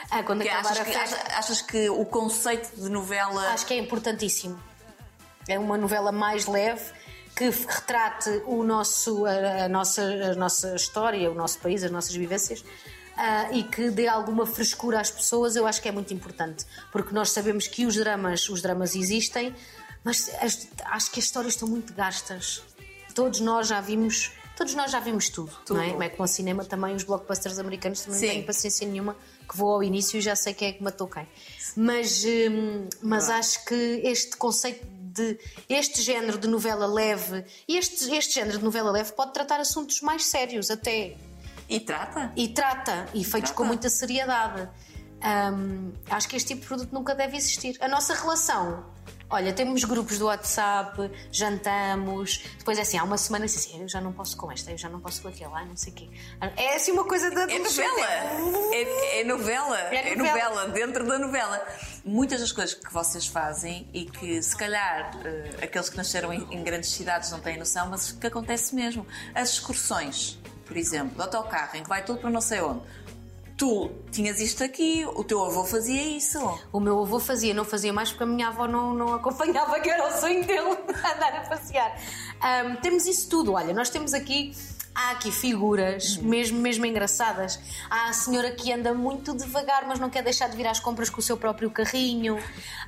Ah, 0.08 0.22
quando 0.22 0.42
Que 0.42 0.48
acabar 0.48 0.70
achas, 0.70 0.80
a 0.80 0.84
que, 0.84 0.92
festa, 0.92 1.16
acha- 1.16 1.38
achas 1.38 1.60
que 1.62 1.88
o 1.90 2.04
conceito 2.04 2.76
de 2.80 2.88
novela. 2.88 3.48
acho 3.48 3.66
que 3.66 3.74
é 3.74 3.78
importantíssimo. 3.78 4.56
É 5.48 5.58
uma 5.58 5.76
novela 5.76 6.12
mais 6.12 6.46
leve 6.46 6.82
que 7.34 7.50
retrate 7.50 8.30
o 8.46 8.62
nosso, 8.62 9.26
a, 9.26 9.64
a 9.64 9.68
nossa, 9.68 10.02
a 10.02 10.34
nossa 10.36 10.74
história, 10.76 11.28
o 11.30 11.34
nosso 11.34 11.58
país, 11.58 11.82
as 11.82 11.90
nossas 11.90 12.14
vivências. 12.14 12.64
Ah, 13.16 13.48
e 13.52 13.62
que 13.64 13.90
dê 13.90 14.06
alguma 14.08 14.46
frescura 14.46 15.00
às 15.00 15.10
pessoas, 15.10 15.56
eu 15.56 15.66
acho 15.66 15.80
que 15.80 15.88
é 15.88 15.92
muito 15.92 16.12
importante, 16.12 16.64
porque 16.92 17.14
nós 17.14 17.30
sabemos 17.30 17.66
que 17.66 17.86
os 17.86 17.94
dramas, 17.94 18.48
os 18.48 18.60
dramas 18.62 18.94
existem, 18.94 19.54
mas 20.04 20.30
as- 20.40 20.68
acho 20.84 21.10
que 21.10 21.18
as 21.18 21.24
histórias 21.26 21.54
estão 21.54 21.68
muito 21.68 21.92
gastas. 21.94 22.62
Todos 23.14 23.40
nós 23.40 23.66
já 23.68 23.80
vimos, 23.80 24.30
todos 24.56 24.74
nós 24.74 24.90
já 24.90 25.00
vimos 25.00 25.28
tudo, 25.30 25.50
não 25.70 25.78
é? 25.80 25.84
Tudo. 25.84 25.90
Como 25.92 26.02
é 26.02 26.08
que 26.10 26.18
no 26.20 26.28
cinema 26.28 26.64
também 26.64 26.94
os 26.94 27.02
blockbusters 27.04 27.58
americanos 27.58 28.02
também 28.02 28.20
Sim. 28.20 28.26
não 28.26 28.32
têm 28.34 28.42
paciência 28.44 28.86
nenhuma, 28.86 29.16
que 29.48 29.56
vou 29.56 29.72
ao 29.72 29.82
início 29.82 30.18
e 30.18 30.20
já 30.20 30.36
sei 30.36 30.52
quem 30.54 30.68
é 30.68 30.72
que 30.72 30.82
matou 30.82 31.08
quem. 31.08 31.26
Mas, 31.76 32.24
hum, 32.24 32.88
mas 33.02 33.28
acho 33.30 33.64
que 33.64 33.74
este 34.04 34.36
conceito 34.36 34.86
de 34.86 35.38
este 35.68 36.02
género 36.02 36.36
de 36.36 36.46
novela 36.46 36.86
leve, 36.86 37.42
este, 37.66 38.14
este 38.14 38.34
género 38.34 38.58
de 38.58 38.64
novela 38.64 38.90
leve 38.90 39.12
pode 39.12 39.32
tratar 39.32 39.58
assuntos 39.60 40.02
mais 40.02 40.26
sérios 40.26 40.70
até 40.70 41.16
E 41.68 41.80
trata? 41.80 42.32
e 42.36 42.48
trata, 42.48 43.06
e 43.14 43.24
feitos 43.24 43.50
Trata. 43.50 43.54
com 43.54 43.64
muita 43.64 43.88
seriedade. 43.88 44.68
Hum, 45.52 45.92
acho 46.10 46.28
que 46.28 46.36
este 46.36 46.48
tipo 46.48 46.60
de 46.60 46.66
produto 46.68 46.92
nunca 46.92 47.14
deve 47.14 47.36
existir. 47.36 47.76
A 47.80 47.88
nossa 47.88 48.14
relação, 48.14 48.84
olha, 49.30 49.52
temos 49.52 49.82
grupos 49.82 50.18
do 50.18 50.26
WhatsApp, 50.26 51.10
jantamos, 51.32 52.44
depois 52.58 52.78
é 52.78 52.82
assim, 52.82 52.98
há 52.98 53.02
uma 53.02 53.16
semana 53.16 53.46
assim, 53.46 53.80
eu 53.80 53.88
já 53.88 54.00
não 54.00 54.12
posso 54.12 54.36
com 54.36 54.52
esta, 54.52 54.70
eu 54.70 54.78
já 54.78 54.88
não 54.90 55.00
posso 55.00 55.22
com 55.22 55.28
aquela, 55.28 55.64
não 55.64 55.74
sei 55.74 55.92
o 55.92 55.96
quê. 55.96 56.10
É 56.56 56.76
assim 56.76 56.92
uma 56.92 57.04
coisa 57.04 57.30
da 57.30 57.42
É 57.50 57.58
novela! 57.58 58.06
É, 58.72 59.20
é 59.20 59.24
novela! 59.24 59.78
É 59.80 60.12
É 60.12 60.14
novela. 60.16 60.38
novela, 60.50 60.68
dentro 60.68 61.06
da 61.06 61.18
novela. 61.18 61.66
Muitas 62.04 62.40
das 62.40 62.52
coisas 62.52 62.74
que 62.74 62.92
vocês 62.92 63.26
fazem 63.26 63.88
e 63.92 64.04
que 64.04 64.40
se 64.42 64.54
calhar 64.56 65.10
eh, 65.24 65.64
aqueles 65.64 65.88
que 65.88 65.96
nasceram 65.96 66.32
em, 66.32 66.46
em 66.54 66.62
grandes 66.62 66.90
cidades 66.90 67.30
não 67.30 67.40
têm 67.40 67.58
noção, 67.58 67.88
mas 67.88 68.12
que 68.12 68.26
acontece 68.26 68.74
mesmo. 68.74 69.04
As 69.34 69.50
excursões, 69.54 70.38
por 70.66 70.76
exemplo, 70.76 71.16
do 71.16 71.22
autocarro, 71.22 71.76
em 71.76 71.82
que 71.82 71.88
vai 71.88 72.04
tudo 72.04 72.18
para 72.20 72.30
não 72.30 72.40
sei 72.40 72.60
onde. 72.60 72.82
tu 73.56 73.90
tinhas 74.10 74.38
isto 74.40 74.62
aqui, 74.62 75.06
o 75.14 75.24
teu 75.24 75.42
avô 75.42 75.64
fazia 75.64 76.02
isso. 76.02 76.38
O 76.70 76.78
meu 76.78 77.00
avô 77.00 77.18
fazia, 77.18 77.54
não 77.54 77.64
fazia 77.64 77.92
mais 77.92 78.10
porque 78.10 78.24
a 78.24 78.26
minha 78.26 78.48
avó 78.48 78.66
não, 78.68 78.92
não 78.92 79.14
acompanhava, 79.14 79.80
que 79.80 79.88
era 79.88 80.06
o 80.06 80.12
sonho 80.20 80.44
dele 80.46 80.76
andar 80.90 81.36
a 81.36 81.48
passear. 81.48 81.98
Ahm, 82.40 82.76
temos 82.82 83.06
isso 83.06 83.28
tudo, 83.30 83.52
olha, 83.52 83.72
nós 83.72 83.88
temos 83.88 84.12
aqui. 84.12 84.52
Há 84.98 85.10
aqui 85.10 85.30
figuras, 85.30 86.16
mesmo, 86.16 86.58
mesmo 86.58 86.86
engraçadas. 86.86 87.60
Há 87.90 88.08
a 88.08 88.12
senhora 88.14 88.50
que 88.52 88.72
anda 88.72 88.94
muito 88.94 89.36
devagar, 89.36 89.86
mas 89.86 89.98
não 89.98 90.08
quer 90.08 90.22
deixar 90.22 90.48
de 90.48 90.56
vir 90.56 90.66
às 90.66 90.80
compras 90.80 91.10
com 91.10 91.20
o 91.20 91.22
seu 91.22 91.36
próprio 91.36 91.70
carrinho. 91.70 92.38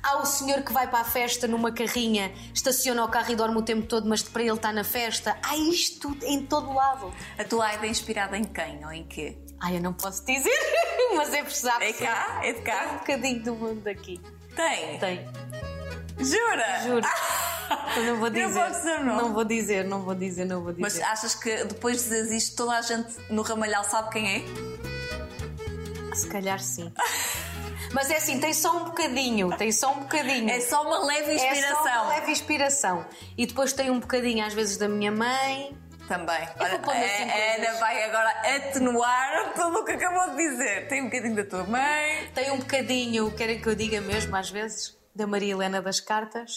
Há 0.01 0.17
o 0.17 0.25
senhor 0.25 0.63
que 0.63 0.73
vai 0.73 0.87
para 0.87 1.01
a 1.01 1.03
festa 1.03 1.47
numa 1.47 1.71
carrinha, 1.71 2.33
estaciona 2.51 3.05
o 3.05 3.07
carro 3.09 3.31
e 3.31 3.35
dorme 3.35 3.57
o 3.57 3.61
tempo 3.61 3.85
todo, 3.85 4.09
mas 4.09 4.23
para 4.23 4.41
ele 4.41 4.53
está 4.53 4.73
na 4.73 4.83
festa. 4.83 5.37
Há 5.43 5.55
isto 5.55 6.17
em 6.23 6.43
todo 6.47 6.73
lado. 6.73 7.13
A 7.37 7.43
tua 7.43 7.67
Aida 7.67 7.85
é 7.85 7.89
inspirada 7.89 8.35
em 8.35 8.43
quem 8.43 8.83
ou 8.83 8.91
em 8.91 9.03
quê? 9.05 9.37
Ai, 9.61 9.77
eu 9.77 9.81
não 9.81 9.93
posso 9.93 10.25
dizer, 10.25 10.57
mas 11.15 11.31
é 11.31 11.43
precisar. 11.43 11.79
É 11.79 11.93
cá? 11.93 12.39
É 12.43 12.53
de 12.53 12.59
Um 12.59 12.63
cá? 12.63 12.85
bocadinho 12.99 13.43
do 13.43 13.53
mundo 13.53 13.81
daqui. 13.81 14.19
Tem. 14.55 14.97
Tem. 14.97 15.68
Jura? 16.19 16.81
Juro. 16.83 17.07
Eu 17.97 18.03
não 18.03 18.15
vou 18.19 18.29
Não 18.29 18.47
dizer. 18.47 18.59
podes 18.59 18.77
dizer 18.77 18.99
o 18.99 19.03
nome. 19.05 19.21
Não 19.21 19.33
vou 19.33 19.43
dizer, 19.45 19.85
não 19.85 20.01
vou 20.01 20.15
dizer, 20.15 20.45
não 20.45 20.61
vou 20.63 20.71
dizer. 20.73 20.81
Mas 20.81 20.99
achas 21.01 21.35
que 21.35 21.63
depois 21.65 21.97
de 21.97 22.03
dizeres 22.03 22.31
isto, 22.31 22.55
toda 22.55 22.77
a 22.77 22.81
gente 22.81 23.09
no 23.29 23.41
Ramalhal 23.43 23.83
sabe 23.83 24.09
quem 24.09 24.35
é? 26.11 26.15
Se 26.15 26.27
calhar 26.27 26.59
sim. 26.59 26.91
Mas 27.93 28.09
é 28.11 28.17
assim, 28.17 28.39
tem 28.39 28.53
só 28.53 28.75
um 28.77 28.83
bocadinho, 28.85 29.55
tem 29.57 29.71
só 29.71 29.91
um 29.91 30.01
bocadinho. 30.01 30.49
É 30.49 30.59
só 30.61 30.83
uma 30.83 31.05
leve 31.05 31.31
É 31.33 31.37
só 31.39 31.45
inspiração. 31.51 32.03
uma 32.03 32.09
leve 32.09 32.31
inspiração. 32.31 33.05
E 33.37 33.45
depois 33.47 33.73
tem 33.73 33.89
um 33.89 33.99
bocadinho, 33.99 34.45
às 34.45 34.53
vezes, 34.53 34.77
da 34.77 34.87
minha 34.87 35.11
mãe. 35.11 35.75
Também. 36.07 36.47
Olha, 36.59 36.79
assim 36.79 37.29
a 37.29 37.33
a 37.33 37.55
Ana 37.55 37.65
coisas. 37.65 37.79
vai 37.79 38.03
agora 38.03 38.29
atenuar 38.55 39.53
tudo 39.55 39.79
o 39.79 39.85
que 39.85 39.91
acabou 39.93 40.35
de 40.35 40.37
dizer. 40.37 40.87
Tem 40.87 41.01
um 41.01 41.05
bocadinho 41.05 41.35
da 41.35 41.43
tua 41.43 41.63
mãe. 41.63 42.27
Tem 42.33 42.51
um 42.51 42.57
bocadinho, 42.59 43.31
querem 43.31 43.59
que 43.61 43.67
eu 43.69 43.75
diga 43.75 44.01
mesmo, 44.01 44.35
às 44.35 44.49
vezes, 44.51 44.95
da 45.19 45.27
Maria 45.27 45.51
Helena 45.51 45.81
das 45.81 45.99
Cartas. 45.99 46.55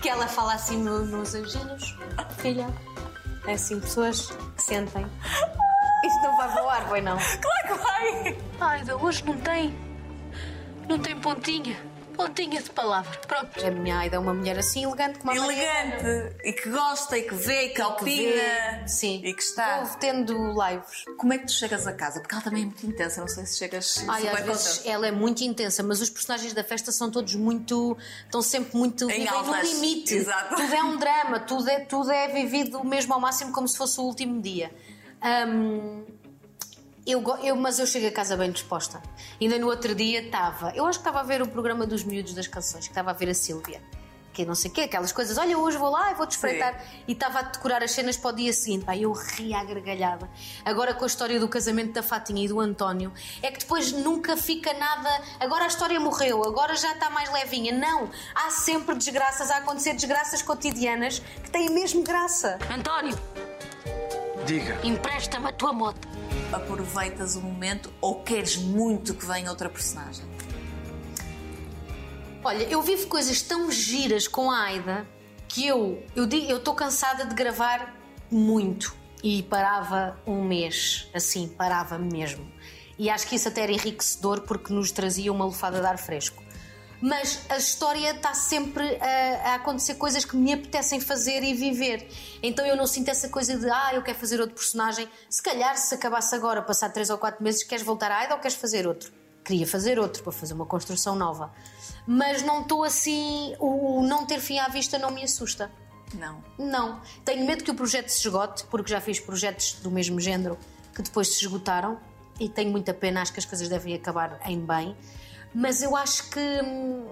que 0.00 0.08
ela 0.08 0.28
fala 0.28 0.54
assim 0.54 0.80
no- 0.80 1.04
nos 1.04 1.34
anjinhos. 1.34 1.96
Filha, 2.38 2.68
é 3.46 3.54
assim, 3.54 3.80
pessoas 3.80 4.30
que 4.56 4.62
sentem. 4.62 5.04
Isto 6.04 6.22
não 6.22 6.36
vai 6.36 6.48
voar, 6.62 6.84
vai 6.88 7.00
não. 7.00 7.16
Claro 7.16 7.66
que 7.66 7.74
vai! 7.74 8.38
Aida, 8.60 8.96
hoje 8.96 9.24
não 9.24 9.36
tem. 9.38 9.76
Não 10.88 10.98
tem 11.00 11.18
pontinha. 11.18 11.76
Pontinha 12.26 12.62
de 12.62 12.70
palavra. 12.70 13.18
Pronto. 13.26 13.66
A 13.66 13.70
minha 13.70 13.98
Aida 13.98 14.16
é 14.16 14.18
uma 14.18 14.32
mulher 14.32 14.58
assim 14.58 14.84
elegante 14.84 15.18
como 15.18 15.32
a. 15.32 15.36
Elegante. 15.36 16.36
E 16.44 16.52
que 16.52 16.68
gosta, 16.70 17.18
e 17.18 17.22
que 17.22 17.34
vê, 17.34 17.66
e 17.66 17.68
que 17.70 17.82
opina. 17.82 18.86
Sim. 18.86 19.20
E 19.24 19.34
que 19.34 19.42
está. 19.42 19.84
Tendo 19.98 20.34
lives. 20.52 21.04
Como 21.16 21.32
é 21.32 21.38
que 21.38 21.46
tu 21.46 21.52
chegas 21.52 21.86
a 21.86 21.92
casa? 21.92 22.20
Porque 22.20 22.34
ela 22.34 22.44
também 22.44 22.62
é 22.62 22.66
muito 22.66 22.86
intensa. 22.86 23.20
Não 23.20 23.28
sei 23.28 23.46
se 23.46 23.58
chegas 23.58 24.04
Ai, 24.08 24.28
às 24.28 24.40
vezes 24.44 24.68
contente. 24.78 24.88
ela 24.90 25.06
é 25.06 25.10
muito 25.10 25.42
intensa, 25.42 25.82
mas 25.82 26.00
os 26.00 26.10
personagens 26.10 26.52
da 26.52 26.62
festa 26.64 26.92
são 26.92 27.10
todos 27.10 27.34
muito. 27.34 27.96
estão 28.24 28.40
sempre 28.40 28.76
muito. 28.76 29.10
Em 29.10 29.24
no 29.24 29.30
altas. 29.34 29.72
limite. 29.72 30.14
Exato. 30.14 30.54
Tudo 30.54 30.74
é 30.74 30.82
um 30.82 30.96
drama, 30.96 31.40
tudo 31.40 31.68
é, 31.68 31.80
tudo 31.80 32.10
é 32.10 32.28
vivido 32.28 32.84
mesmo 32.84 33.12
ao 33.14 33.20
máximo 33.20 33.52
como 33.52 33.66
se 33.68 33.76
fosse 33.76 34.00
o 34.00 34.04
último 34.04 34.40
dia. 34.40 34.70
Hum, 35.24 36.04
eu, 37.06 37.22
eu, 37.42 37.56
mas 37.56 37.78
eu 37.78 37.86
chego 37.86 38.06
a 38.06 38.12
casa 38.12 38.36
bem 38.36 38.50
disposta. 38.50 39.02
Ainda 39.40 39.58
no 39.58 39.66
outro 39.66 39.94
dia 39.94 40.22
estava. 40.22 40.72
Eu 40.74 40.86
acho 40.86 41.00
que 41.00 41.08
estava 41.08 41.20
a 41.20 41.24
ver 41.24 41.42
o 41.42 41.48
programa 41.48 41.86
dos 41.86 42.04
miúdos 42.04 42.32
das 42.32 42.46
canções, 42.46 42.84
que 42.84 42.92
estava 42.92 43.10
a 43.10 43.14
ver 43.14 43.28
a 43.28 43.34
Sílvia. 43.34 43.80
Que 44.32 44.46
não 44.46 44.54
sei 44.54 44.70
o 44.70 44.74
quê, 44.74 44.82
aquelas 44.82 45.12
coisas. 45.12 45.36
Olha, 45.36 45.58
hoje 45.58 45.76
vou 45.76 45.90
lá 45.90 46.10
e 46.10 46.14
vou-te 46.14 46.30
espreitar. 46.30 46.82
E 47.06 47.12
estava 47.12 47.40
a 47.40 47.42
decorar 47.42 47.82
as 47.82 47.90
cenas 47.90 48.16
para 48.16 48.30
o 48.30 48.32
dia 48.32 48.52
seguinte. 48.52 48.84
Pá, 48.84 48.96
eu 48.96 49.12
ria 49.12 49.58
à 49.58 49.64
gargalhada. 49.64 50.30
Agora 50.64 50.94
com 50.94 51.04
a 51.04 51.06
história 51.06 51.38
do 51.38 51.46
casamento 51.48 51.92
da 51.92 52.02
Fatinha 52.02 52.42
e 52.44 52.48
do 52.48 52.58
António, 52.58 53.12
é 53.42 53.50
que 53.50 53.58
depois 53.58 53.92
nunca 53.92 54.34
fica 54.36 54.72
nada. 54.72 55.22
Agora 55.38 55.64
a 55.64 55.66
história 55.66 56.00
morreu, 56.00 56.42
agora 56.44 56.74
já 56.76 56.92
está 56.92 57.10
mais 57.10 57.30
levinha. 57.30 57.72
Não! 57.72 58.08
Há 58.34 58.50
sempre 58.50 58.94
desgraças 58.94 59.50
a 59.50 59.58
acontecer, 59.58 59.92
desgraças 59.92 60.40
cotidianas 60.40 61.18
que 61.18 61.50
têm 61.50 61.68
mesmo 61.68 62.02
graça. 62.02 62.58
António, 62.74 63.18
Diga. 64.46 64.78
empresta-me 64.84 65.48
a 65.48 65.52
tua 65.52 65.72
moto. 65.72 66.08
Aproveitas 66.52 67.36
o 67.36 67.40
momento 67.40 67.92
ou 68.00 68.22
queres 68.22 68.56
muito 68.56 69.14
que 69.14 69.24
venha 69.24 69.50
outra 69.50 69.68
personagem? 69.68 70.24
Olha, 72.44 72.64
eu 72.64 72.82
vivo 72.82 73.06
coisas 73.06 73.40
tão 73.40 73.70
giras 73.70 74.26
com 74.26 74.50
a 74.50 74.64
Aida 74.64 75.06
que 75.48 75.66
eu 75.66 76.02
eu 76.16 76.26
estou 76.56 76.74
cansada 76.74 77.24
de 77.24 77.34
gravar 77.34 77.94
muito 78.30 78.94
e 79.22 79.42
parava 79.44 80.18
um 80.26 80.42
mês, 80.42 81.08
assim, 81.14 81.46
parava 81.46 81.98
mesmo. 81.98 82.50
E 82.98 83.08
acho 83.08 83.26
que 83.28 83.36
isso 83.36 83.48
até 83.48 83.62
era 83.62 83.72
enriquecedor 83.72 84.42
porque 84.42 84.72
nos 84.72 84.90
trazia 84.90 85.32
uma 85.32 85.44
lufada 85.44 85.80
de 85.80 85.86
ar 85.86 85.98
fresco. 85.98 86.42
Mas 87.02 87.44
a 87.48 87.56
história 87.56 88.12
está 88.12 88.32
sempre 88.32 88.96
a, 89.00 89.50
a 89.50 89.54
acontecer 89.56 89.96
coisas 89.96 90.24
que 90.24 90.36
me 90.36 90.52
apetecem 90.52 91.00
fazer 91.00 91.42
e 91.42 91.52
viver. 91.52 92.08
Então 92.40 92.64
eu 92.64 92.76
não 92.76 92.86
sinto 92.86 93.08
essa 93.08 93.28
coisa 93.28 93.58
de, 93.58 93.68
ah, 93.68 93.90
eu 93.92 94.02
quero 94.02 94.16
fazer 94.16 94.40
outro 94.40 94.54
personagem. 94.54 95.08
Se 95.28 95.42
calhar, 95.42 95.76
se 95.76 95.92
acabasse 95.96 96.32
agora, 96.32 96.62
passar 96.62 96.90
três 96.90 97.10
ou 97.10 97.18
quatro 97.18 97.42
meses, 97.42 97.64
queres 97.64 97.84
voltar 97.84 98.12
à 98.12 98.18
Aida 98.18 98.34
ou 98.34 98.40
queres 98.40 98.56
fazer 98.56 98.86
outro? 98.86 99.12
Queria 99.44 99.66
fazer 99.66 99.98
outro, 99.98 100.22
para 100.22 100.30
fazer 100.30 100.54
uma 100.54 100.64
construção 100.64 101.16
nova. 101.16 101.52
Mas 102.06 102.42
não 102.42 102.62
estou 102.62 102.84
assim. 102.84 103.56
O 103.58 103.98
o 103.98 104.06
não 104.06 104.24
ter 104.24 104.38
fim 104.38 104.60
à 104.60 104.68
vista 104.68 104.96
não 104.96 105.10
me 105.10 105.24
assusta. 105.24 105.72
Não. 106.14 106.44
Não. 106.56 107.00
Tenho 107.24 107.44
medo 107.44 107.64
que 107.64 107.70
o 107.70 107.74
projeto 107.74 108.10
se 108.10 108.20
esgote, 108.20 108.64
porque 108.64 108.90
já 108.90 109.00
fiz 109.00 109.18
projetos 109.18 109.72
do 109.82 109.90
mesmo 109.90 110.20
género 110.20 110.56
que 110.94 111.02
depois 111.02 111.28
se 111.28 111.44
esgotaram 111.44 111.98
e 112.38 112.48
tenho 112.48 112.70
muita 112.70 112.94
pena, 112.94 113.22
acho 113.22 113.32
que 113.32 113.40
as 113.40 113.44
coisas 113.44 113.68
devem 113.68 113.94
acabar 113.94 114.40
em 114.46 114.60
bem. 114.60 114.96
Mas 115.54 115.82
eu 115.82 115.94
acho 115.96 116.30
que 116.30 116.40
hum, 116.64 117.06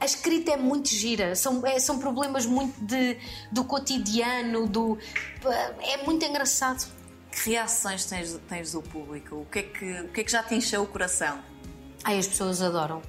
a 0.00 0.04
escrita 0.04 0.52
é 0.52 0.56
muito 0.56 0.88
gira, 0.88 1.34
são, 1.34 1.64
é- 1.66 1.78
são 1.78 1.98
problemas 1.98 2.46
muito 2.46 2.78
de, 2.84 3.18
do 3.52 3.64
cotidiano, 3.64 4.66
do. 4.66 4.98
É 5.80 6.02
muito 6.04 6.24
engraçado. 6.24 6.90
Que 7.30 7.50
reações 7.50 8.06
tens, 8.06 8.38
tens 8.48 8.72
do 8.72 8.80
público? 8.80 9.36
O 9.36 9.46
que, 9.46 9.58
é 9.58 9.62
que, 9.62 10.00
o 10.00 10.08
que 10.08 10.20
é 10.22 10.24
que 10.24 10.32
já 10.32 10.42
te 10.42 10.54
encheu 10.54 10.82
o 10.82 10.86
coração? 10.86 11.38
Ai, 12.02 12.18
as 12.18 12.26
pessoas 12.26 12.62
adoram. 12.62 13.02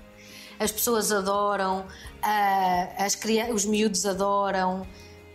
As 0.59 0.71
pessoas 0.71 1.11
adoram, 1.11 1.85
ah, 2.21 2.87
as 2.97 3.17
os 3.53 3.65
miúdos 3.65 4.05
adoram. 4.05 4.85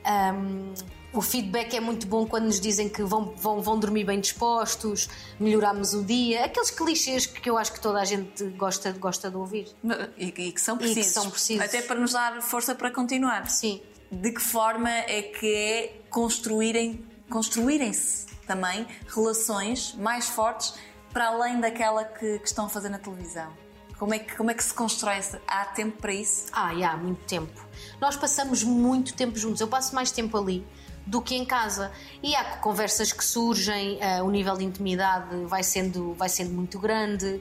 ahm, 0.04 0.74
o 1.12 1.20
feedback 1.20 1.76
é 1.76 1.80
muito 1.80 2.06
bom 2.06 2.26
quando 2.26 2.44
nos 2.44 2.58
dizem 2.58 2.88
que 2.88 3.02
vão, 3.02 3.34
vão, 3.36 3.60
vão 3.60 3.78
dormir 3.78 4.04
bem 4.04 4.18
dispostos, 4.18 5.08
melhoramos 5.38 5.92
o 5.92 6.02
dia. 6.02 6.44
Aqueles 6.46 6.70
clichês 6.70 7.26
que 7.26 7.48
eu 7.48 7.58
acho 7.58 7.72
que 7.72 7.80
toda 7.80 8.00
a 8.00 8.04
gente 8.04 8.44
gosta, 8.50 8.92
gosta 8.92 9.30
de 9.30 9.36
ouvir. 9.36 9.68
E, 10.16 10.26
e 10.26 10.52
que 10.52 10.60
são 10.60 10.76
E 10.76 10.78
que 10.78 10.84
precisos. 10.84 11.12
são 11.12 11.30
precisos. 11.30 11.64
Até 11.64 11.82
para 11.82 12.00
nos 12.00 12.12
dar 12.12 12.40
força 12.40 12.74
para 12.74 12.90
continuar. 12.90 13.48
Sim. 13.50 13.82
De 14.10 14.32
que 14.32 14.40
forma 14.40 14.90
é 14.90 15.22
que 15.22 15.54
é 15.54 16.00
construírem, 16.08 17.04
construírem-se 17.30 18.26
também 18.46 18.86
relações 19.06 19.94
mais 19.94 20.28
fortes 20.28 20.74
para 21.12 21.28
além 21.28 21.60
daquela 21.60 22.04
que, 22.04 22.38
que 22.38 22.46
estão 22.46 22.66
a 22.66 22.68
fazer 22.68 22.88
na 22.88 22.98
televisão? 22.98 23.52
Como 23.98 24.14
é 24.14 24.18
que, 24.18 24.34
como 24.34 24.50
é 24.50 24.54
que 24.54 24.64
se 24.64 24.74
constrói? 24.74 25.18
-se? 25.20 25.38
Há 25.46 25.66
tempo 25.66 25.98
para 26.00 26.12
isso? 26.12 26.46
Ah, 26.52 26.70
há 26.70 26.96
muito 26.96 27.24
tempo. 27.24 27.64
Nós 28.00 28.16
passamos 28.16 28.64
muito 28.64 29.14
tempo 29.14 29.38
juntos. 29.38 29.60
Eu 29.60 29.68
passo 29.68 29.94
mais 29.94 30.10
tempo 30.10 30.36
ali 30.36 30.66
do 31.06 31.20
que 31.20 31.34
em 31.34 31.44
casa. 31.44 31.92
E 32.22 32.34
há 32.34 32.44
conversas 32.56 33.12
que 33.12 33.24
surgem, 33.24 33.98
ah, 34.02 34.22
o 34.22 34.30
nível 34.30 34.56
de 34.56 34.64
intimidade 34.64 35.44
vai 35.46 35.62
sendo, 35.62 36.14
vai 36.14 36.28
sendo 36.28 36.52
muito 36.52 36.78
grande. 36.78 37.40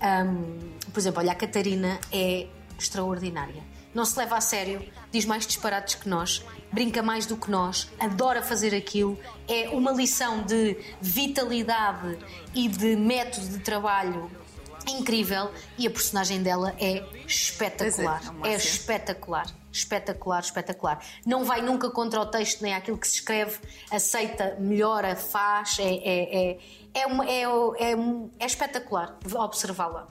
Ahm, 0.00 0.76
por 0.92 1.00
exemplo, 1.00 1.20
olha, 1.20 1.32
a 1.32 1.34
Catarina 1.34 1.98
é 2.12 2.46
extraordinária. 2.78 3.62
Não 3.94 4.04
se 4.04 4.18
leva 4.18 4.36
a 4.36 4.40
sério, 4.40 4.86
diz 5.10 5.24
mais 5.24 5.46
disparates 5.46 5.94
que 5.96 6.08
nós, 6.08 6.44
brinca 6.70 7.02
mais 7.02 7.26
do 7.26 7.36
que 7.36 7.50
nós, 7.50 7.90
adora 7.98 8.42
fazer 8.42 8.74
aquilo. 8.74 9.18
É 9.48 9.70
uma 9.70 9.90
lição 9.92 10.42
de 10.42 10.76
vitalidade 11.00 12.18
e 12.54 12.68
de 12.68 12.94
método 12.94 13.48
de 13.48 13.58
trabalho 13.60 14.30
incrível 14.90 15.50
e 15.76 15.86
a 15.86 15.90
personagem 15.90 16.42
dela 16.42 16.74
é 16.80 17.02
espetacular. 17.26 18.22
É, 18.22 18.26
é 18.26 18.30
uma 18.30 18.48
é 18.48 18.54
assim. 18.54 18.68
espetacular. 18.68 19.46
Espetacular, 19.70 20.40
espetacular. 20.40 21.04
Não 21.26 21.44
vai 21.44 21.60
nunca 21.62 21.90
contra 21.90 22.20
o 22.20 22.26
texto 22.26 22.62
nem 22.62 22.74
aquilo 22.74 22.96
que 22.98 23.06
se 23.06 23.16
escreve, 23.16 23.58
aceita, 23.90 24.56
melhora, 24.58 25.14
faz. 25.14 25.78
É, 25.78 25.82
é, 25.84 26.50
é, 26.52 26.58
é, 26.94 27.06
uma- 27.06 27.26
é, 27.28 27.42
é, 27.42 27.94
é 28.40 28.46
espetacular 28.46 29.16
observá-la. 29.34 30.08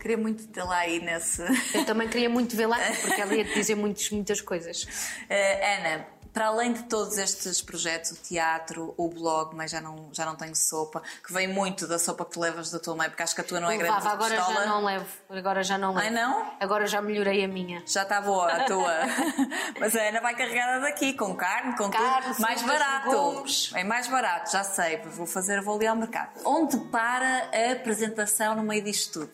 Queria 0.00 0.16
muito 0.18 0.48
tê-la 0.48 0.78
aí 0.78 0.98
nesse. 1.00 1.42
Eu 1.72 1.84
também 1.84 2.08
queria 2.08 2.28
muito 2.28 2.56
vê-la 2.56 2.76
porque 3.02 3.20
ela 3.20 3.34
ia 3.34 3.44
te 3.44 3.54
dizer 3.54 3.76
muitos, 3.76 4.10
muitas 4.10 4.40
coisas. 4.40 4.86
Eh, 5.28 5.76
Ana, 5.78 6.06
para 6.32 6.46
além 6.46 6.72
de 6.72 6.84
todos 6.84 7.18
estes 7.18 7.60
projetos, 7.60 8.12
o 8.12 8.16
teatro, 8.16 8.94
o 8.96 9.08
blog, 9.08 9.54
mas 9.54 9.70
já 9.70 9.80
não, 9.80 10.08
já 10.12 10.24
não 10.24 10.34
tenho 10.34 10.54
sopa, 10.56 11.02
que 11.24 11.32
vem 11.32 11.46
muito 11.46 11.86
da 11.86 11.98
sopa 11.98 12.24
que 12.24 12.30
tu 12.32 12.40
levas 12.40 12.70
da 12.70 12.78
tua 12.78 12.94
mãe, 12.96 13.08
porque 13.10 13.22
acho 13.22 13.34
que 13.34 13.40
a 13.42 13.44
tua 13.44 13.60
não 13.60 13.70
é 13.70 13.76
grande 13.76 13.94
Levava, 13.94 14.14
agora 14.14 14.36
pistola. 14.36 14.54
já 14.60 14.66
não 14.66 14.84
levo. 14.84 15.06
Agora 15.28 15.62
já 15.62 15.78
não 15.78 15.94
levo. 15.94 16.00
Ai, 16.06 16.10
não? 16.10 16.52
Agora 16.58 16.86
já 16.86 17.02
melhorei 17.02 17.44
a 17.44 17.48
minha. 17.48 17.82
Já 17.86 18.02
está 18.02 18.20
boa 18.20 18.50
a 18.50 18.64
tua. 18.64 18.92
Mas 19.78 19.94
a 19.94 20.00
Ana 20.08 20.20
vai 20.20 20.34
carregada 20.34 20.80
daqui, 20.80 21.12
com 21.12 21.34
carne, 21.36 21.76
com 21.76 21.90
Carne, 21.90 22.28
tudo. 22.34 22.40
Mais 22.40 22.62
barato. 22.62 23.10
legumes. 23.10 23.70
É 23.74 23.84
mais 23.84 24.08
barato, 24.08 24.50
já 24.52 24.64
sei. 24.64 24.98
Vou 25.02 25.26
fazer, 25.26 25.60
vou 25.60 25.76
ali 25.76 25.86
ao 25.86 25.96
mercado. 25.96 26.40
Onde 26.44 26.78
para 26.90 27.50
a 27.52 27.72
apresentação 27.72 28.54
no 28.54 28.62
meio 28.62 28.82
disto 28.82 29.20
tudo? 29.20 29.32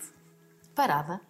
Parada. 0.74 1.20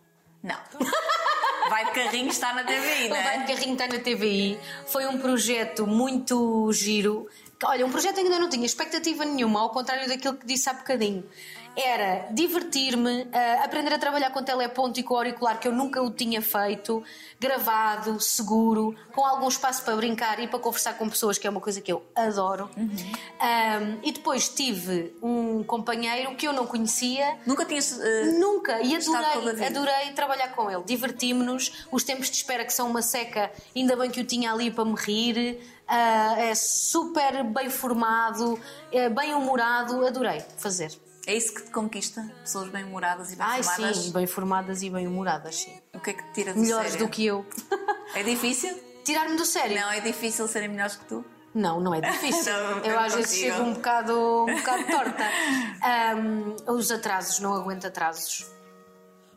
Não. 0.43 0.57
Vai 1.69 1.85
de 1.85 1.91
carrinho, 1.93 2.29
está 2.29 2.55
na 2.55 2.64
TVI, 2.64 3.07
O 3.07 3.09
não 3.11 3.23
Vai 3.23 3.37
é? 3.37 3.39
de 3.45 3.53
Carrinho 3.53 3.73
está 3.73 3.87
na 3.89 3.99
TVI. 3.99 4.59
Foi 4.87 5.07
um 5.07 5.19
projeto 5.19 5.87
muito 5.87 6.71
giro. 6.73 7.29
Olha, 7.64 7.85
um 7.85 7.91
projeto 7.91 8.14
que 8.14 8.21
ainda 8.21 8.39
não 8.39 8.49
tinha 8.49 8.64
expectativa 8.64 9.25
nenhuma, 9.25 9.61
ao 9.61 9.71
contrário 9.71 10.07
daquilo 10.09 10.35
que 10.37 10.47
disse 10.47 10.69
há 10.71 10.73
bocadinho. 10.75 11.25
Era 11.81 12.26
divertir-me, 12.33 13.29
eh, 13.33 13.59
aprender 13.62 13.95
a 13.95 13.99
trabalhar 14.01 14.31
com 14.31 14.43
teleponto 14.43 14.99
e 14.99 15.05
com 15.05 15.14
auricular, 15.14 15.61
que 15.61 15.68
eu 15.68 15.72
nunca 15.72 16.03
o 16.03 16.11
tinha 16.11 16.43
feito, 16.43 17.05
gravado, 17.39 18.18
seguro, 18.20 18.97
com 19.14 19.24
algum 19.24 19.47
espaço 19.47 19.85
para 19.85 19.95
brincar 19.95 20.41
e 20.41 20.49
para 20.49 20.59
conversar 20.59 20.95
com 20.95 21.09
pessoas, 21.09 21.39
que 21.39 21.47
é 21.47 21.51
uma 21.51 21.61
coisa 21.61 21.81
que 21.81 21.93
eu 21.93 22.03
adoro. 22.16 22.68
Um, 22.76 23.99
e 24.03 24.11
depois 24.11 24.49
tive 24.49 25.16
um 25.22 25.62
companheiro 25.62 26.35
que 26.35 26.49
eu 26.49 26.53
não 26.53 26.66
conhecia, 26.66 27.39
Nunca 27.47 27.64
tinhas. 27.64 27.97
eh, 28.01 28.24
Nunca, 28.41 28.83
e 28.83 28.97
adorei, 28.97 29.64
adorei 29.66 30.12
trabalhar 30.16 30.49
com 30.49 30.68
ele. 30.68 30.83
Divertimos-nos, 30.85 31.87
os 31.93 32.03
tempos 32.03 32.29
de 32.29 32.39
espera 32.39 32.64
que 32.64 32.72
são 32.72 32.91
uma 32.91 33.03
seca, 33.03 33.53
ainda 33.76 33.95
bem 33.95 34.11
que 34.11 34.20
o 34.20 34.24
tinha 34.24 34.53
ali 34.53 34.68
para 34.68 34.85
me 34.85 34.97
rir. 34.97 35.61
Ah, 35.87 36.35
é 36.39 36.55
super 36.57 37.45
bem 37.45 37.70
formado, 37.70 38.61
é 38.91 39.09
bem 39.09 39.33
humorado, 39.33 40.05
adorei 40.05 40.43
fazer. 40.59 40.93
É 41.29 41.35
isso 41.37 41.53
que 41.53 41.61
te 41.62 41.70
conquista? 41.70 42.22
Pessoas 42.41 42.70
bem-humoradas 42.70 43.31
e 43.33 43.37
Ai 43.39 43.61
bem-formadas? 43.61 43.97
sim, 43.99 44.12
bem 44.12 44.26
formadas 44.26 44.83
e 44.83 44.89
bem 44.89 45.07
humoradas, 45.07 45.57
sim. 45.57 45.79
O 45.93 46.01
que 46.01 46.09
é 46.09 46.12
que 46.14 46.22
te 46.22 46.33
tira 46.33 46.55
do 46.55 46.61
Melhores 46.61 46.93
sério? 46.93 47.07
do 47.07 47.11
que 47.12 47.26
eu. 47.26 47.45
É 48.14 48.22
difícil? 48.22 48.74
Tirar-me 49.05 49.37
do 49.37 49.45
sério? 49.45 49.79
Não, 49.79 49.91
é 49.91 50.01
difícil 50.01 50.49
serem 50.49 50.70
melhores 50.70 50.97
que 50.97 51.05
tu? 51.05 51.22
Não, 51.55 51.79
não 51.81 51.95
é 51.95 52.01
difícil. 52.11 52.51
Não, 52.55 52.79
eu 52.79 52.99
às 52.99 53.14
vezes 53.14 53.37
chego 53.39 53.62
um 53.62 53.74
bocado, 53.74 54.47
um 54.49 54.57
bocado 54.57 54.85
torta. 54.87 55.24
Ahm, 55.83 56.57
os 56.66 56.91
atrasos, 56.91 57.41
não 57.41 57.53
aguento 57.55 57.85
atrasos. 57.87 58.47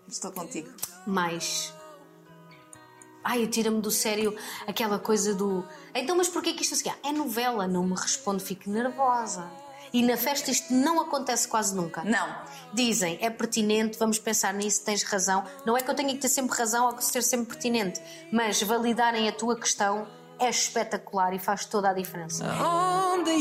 Estou 0.08 0.32
contigo. 0.32 0.70
mais. 1.06 1.74
Ai, 3.24 3.46
tira-me 3.48 3.82
do 3.82 3.92
sério 3.92 4.34
aquela 4.66 4.98
coisa 4.98 5.36
do. 5.36 5.66
Então, 5.94 6.16
mas 6.16 6.30
porquê 6.30 6.54
que 6.54 6.64
isto 6.64 6.74
assim? 6.74 6.90
É 7.04 7.12
novela, 7.12 7.68
não 7.68 7.84
me 7.84 7.94
respondo, 7.96 8.42
fico 8.42 8.70
nervosa. 8.70 9.46
E 9.94 10.02
na 10.02 10.16
festa 10.16 10.50
isto 10.50 10.74
não 10.74 11.02
acontece 11.02 11.48
quase 11.48 11.76
nunca. 11.76 12.04
Não. 12.04 12.36
Dizem, 12.74 13.18
é 13.22 13.30
pertinente, 13.30 13.98
vamos 13.98 14.18
pensar 14.18 14.54
nisso, 14.54 14.86
tens 14.86 15.04
razão. 15.04 15.44
Não 15.66 15.76
é 15.76 15.82
que 15.82 15.90
eu 15.90 15.96
tenha 15.96 16.14
que 16.14 16.20
ter 16.20 16.30
sempre 16.30 16.58
razão 16.58 16.88
ou 16.88 16.94
que 16.94 17.04
ser 17.04 17.22
sempre 17.22 17.48
pertinente, 17.48 18.02
mas 18.32 18.62
validarem 18.62 19.28
a 19.28 19.32
tua 19.32 19.58
questão 19.58 20.08
é 20.40 20.50
espetacular 20.50 21.34
e 21.34 21.40
faz 21.40 21.66
toda 21.66 21.90
a 21.90 21.94
diferença. 21.94 22.46
On 22.46 23.24
the. 23.24 23.32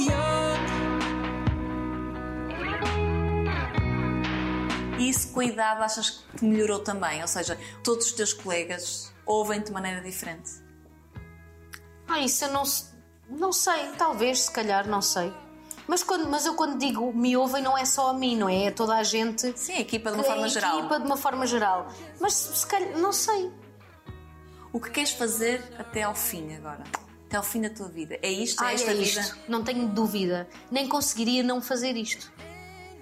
E 4.99 5.09
isso, 5.09 5.33
cuidado, 5.33 5.83
achas 5.83 6.25
que 6.37 6.45
melhorou 6.45 6.81
também? 6.81 7.23
Ou 7.23 7.29
seja, 7.29 7.59
todos 7.83 8.07
os 8.07 8.13
teus 8.13 8.35
colegas 8.35 9.11
ouvem-te 9.25 9.67
de 9.67 9.73
maneira 9.73 10.03
diferente? 10.03 10.51
Ah, 12.07 12.21
isso 12.21 12.45
eu 12.45 12.53
não, 12.53 12.65
não 13.31 13.51
sei, 13.51 13.93
talvez, 13.97 14.41
se 14.41 14.51
calhar, 14.51 14.87
não 14.87 15.01
sei. 15.01 15.33
Mas, 15.91 16.05
quando, 16.05 16.31
mas 16.31 16.47
eu 16.47 16.55
quando 16.55 16.79
digo 16.79 17.13
me 17.13 17.37
ouvem 17.37 17.61
não 17.61 17.77
é 17.77 17.85
só 17.85 18.11
a 18.11 18.15
mim, 18.15 18.37
não 18.37 18.49
é? 18.49 18.67
É 18.67 18.71
toda 18.71 18.95
a 18.95 19.03
gente. 19.03 19.53
Sim, 19.59 19.73
a 19.73 19.81
equipa 19.81 20.13
de 20.13 20.19
uma 20.19 20.23
a 20.23 20.25
forma 20.25 20.49
geral. 20.49 20.79
equipa 20.79 21.01
de 21.01 21.05
uma 21.05 21.17
forma 21.17 21.47
geral. 21.49 21.89
Mas 22.21 22.33
se 22.35 22.65
calhar, 22.65 22.97
não 22.97 23.13
sei. 23.13 23.51
O 24.73 24.79
que 24.79 24.89
queres 24.89 25.11
fazer 25.11 25.61
até 25.77 26.05
ao 26.05 26.15
fim 26.15 26.55
agora? 26.55 26.85
Até 27.27 27.37
ao 27.37 27.43
fim 27.43 27.61
da 27.63 27.71
tua 27.71 27.89
vida? 27.89 28.17
É 28.23 28.31
isto? 28.31 28.63
É 28.63 28.69
Ai, 28.69 28.75
esta 28.77 28.93
é 28.93 28.95
vida? 28.95 29.21
isto. 29.21 29.37
Não 29.49 29.65
tenho 29.65 29.89
dúvida. 29.89 30.49
Nem 30.71 30.87
conseguiria 30.87 31.43
não 31.43 31.61
fazer 31.61 31.97
isto. 31.97 32.33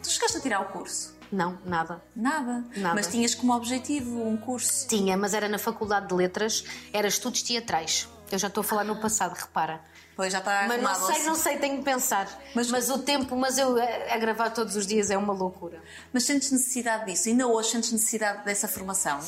Tu 0.03 0.09
chegaste 0.09 0.39
a 0.39 0.41
tirar 0.41 0.63
o 0.63 0.65
curso? 0.73 1.15
Não, 1.31 1.59
nada. 1.67 2.03
Nada. 2.17 2.65
Nada. 2.75 2.95
Mas 2.95 3.09
tinhas 3.09 3.35
como 3.35 3.53
objetivo 3.53 4.27
um 4.27 4.39
curso. 4.39 4.89
Tinha, 4.89 5.15
mas 5.15 5.35
era 5.35 5.47
na 5.47 5.59
Faculdade 5.59 6.09
de 6.09 6.15
Letras, 6.15 6.65
era 6.91 7.07
estudos 7.07 7.43
teatrais. 7.43 8.09
Eu 8.33 8.39
já 8.39 8.49
estou 8.49 8.63
a 8.63 8.65
falar 8.65 8.85
no 8.85 8.97
passado, 8.97 9.35
repara. 9.35 9.85
Pois 10.19 10.33
já 10.33 10.41
está 10.41 10.65
Mas 10.67 10.83
não 10.83 10.95
sei, 10.97 11.23
não 11.23 11.35
sei, 11.37 11.59
tenho 11.59 11.79
que 11.79 11.85
pensar. 11.85 12.27
Mas- 12.53 12.69
Mas, 12.69 12.91
o 12.91 12.99
tempo, 12.99 13.37
mas 13.37 13.57
eu 13.57 13.81
a, 13.81 14.15
a 14.15 14.19
gravar 14.19 14.51
todos 14.51 14.75
os 14.75 14.85
dias 14.85 15.13
é 15.13 15.17
uma 15.17 15.33
loucura. 15.33 15.81
Mas 16.13 16.25
sentes 16.25 16.51
necessidade 16.51 17.07
disso? 17.07 17.29
Ainda 17.29 17.47
hoje 17.47 17.71
sentes 17.71 17.93
necessidade 17.93 18.45
dessa 18.45 18.67
formação? 18.67 19.21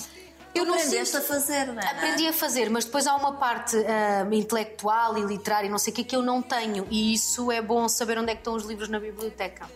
Eu 0.52 0.64
não 0.64 0.74
Aprendeste 0.74 1.14
sinto- 1.16 1.18
a 1.18 1.20
fazer, 1.28 1.66
não 1.68 1.80
é? 1.80 1.86
Aprendi 1.86 2.26
a 2.26 2.32
fazer, 2.32 2.68
mas 2.68 2.84
depois 2.84 3.06
há 3.06 3.14
uma 3.14 3.34
parte 3.34 3.76
ah, 3.86 4.26
intelectual 4.34 5.16
e 5.16 5.22
literária, 5.22 5.68
e 5.68 5.70
não 5.70 5.78
sei 5.78 5.92
o 5.92 5.94
que, 5.94 6.02
que 6.02 6.16
eu 6.16 6.22
não 6.22 6.42
tenho. 6.42 6.84
E 6.90 7.14
isso 7.14 7.52
é 7.52 7.62
bom 7.62 7.88
saber 7.88 8.18
onde 8.18 8.32
é 8.32 8.34
que 8.34 8.40
estão 8.40 8.54
os 8.54 8.64
livros 8.64 8.88
na 8.88 8.98
biblioteca. 8.98 9.70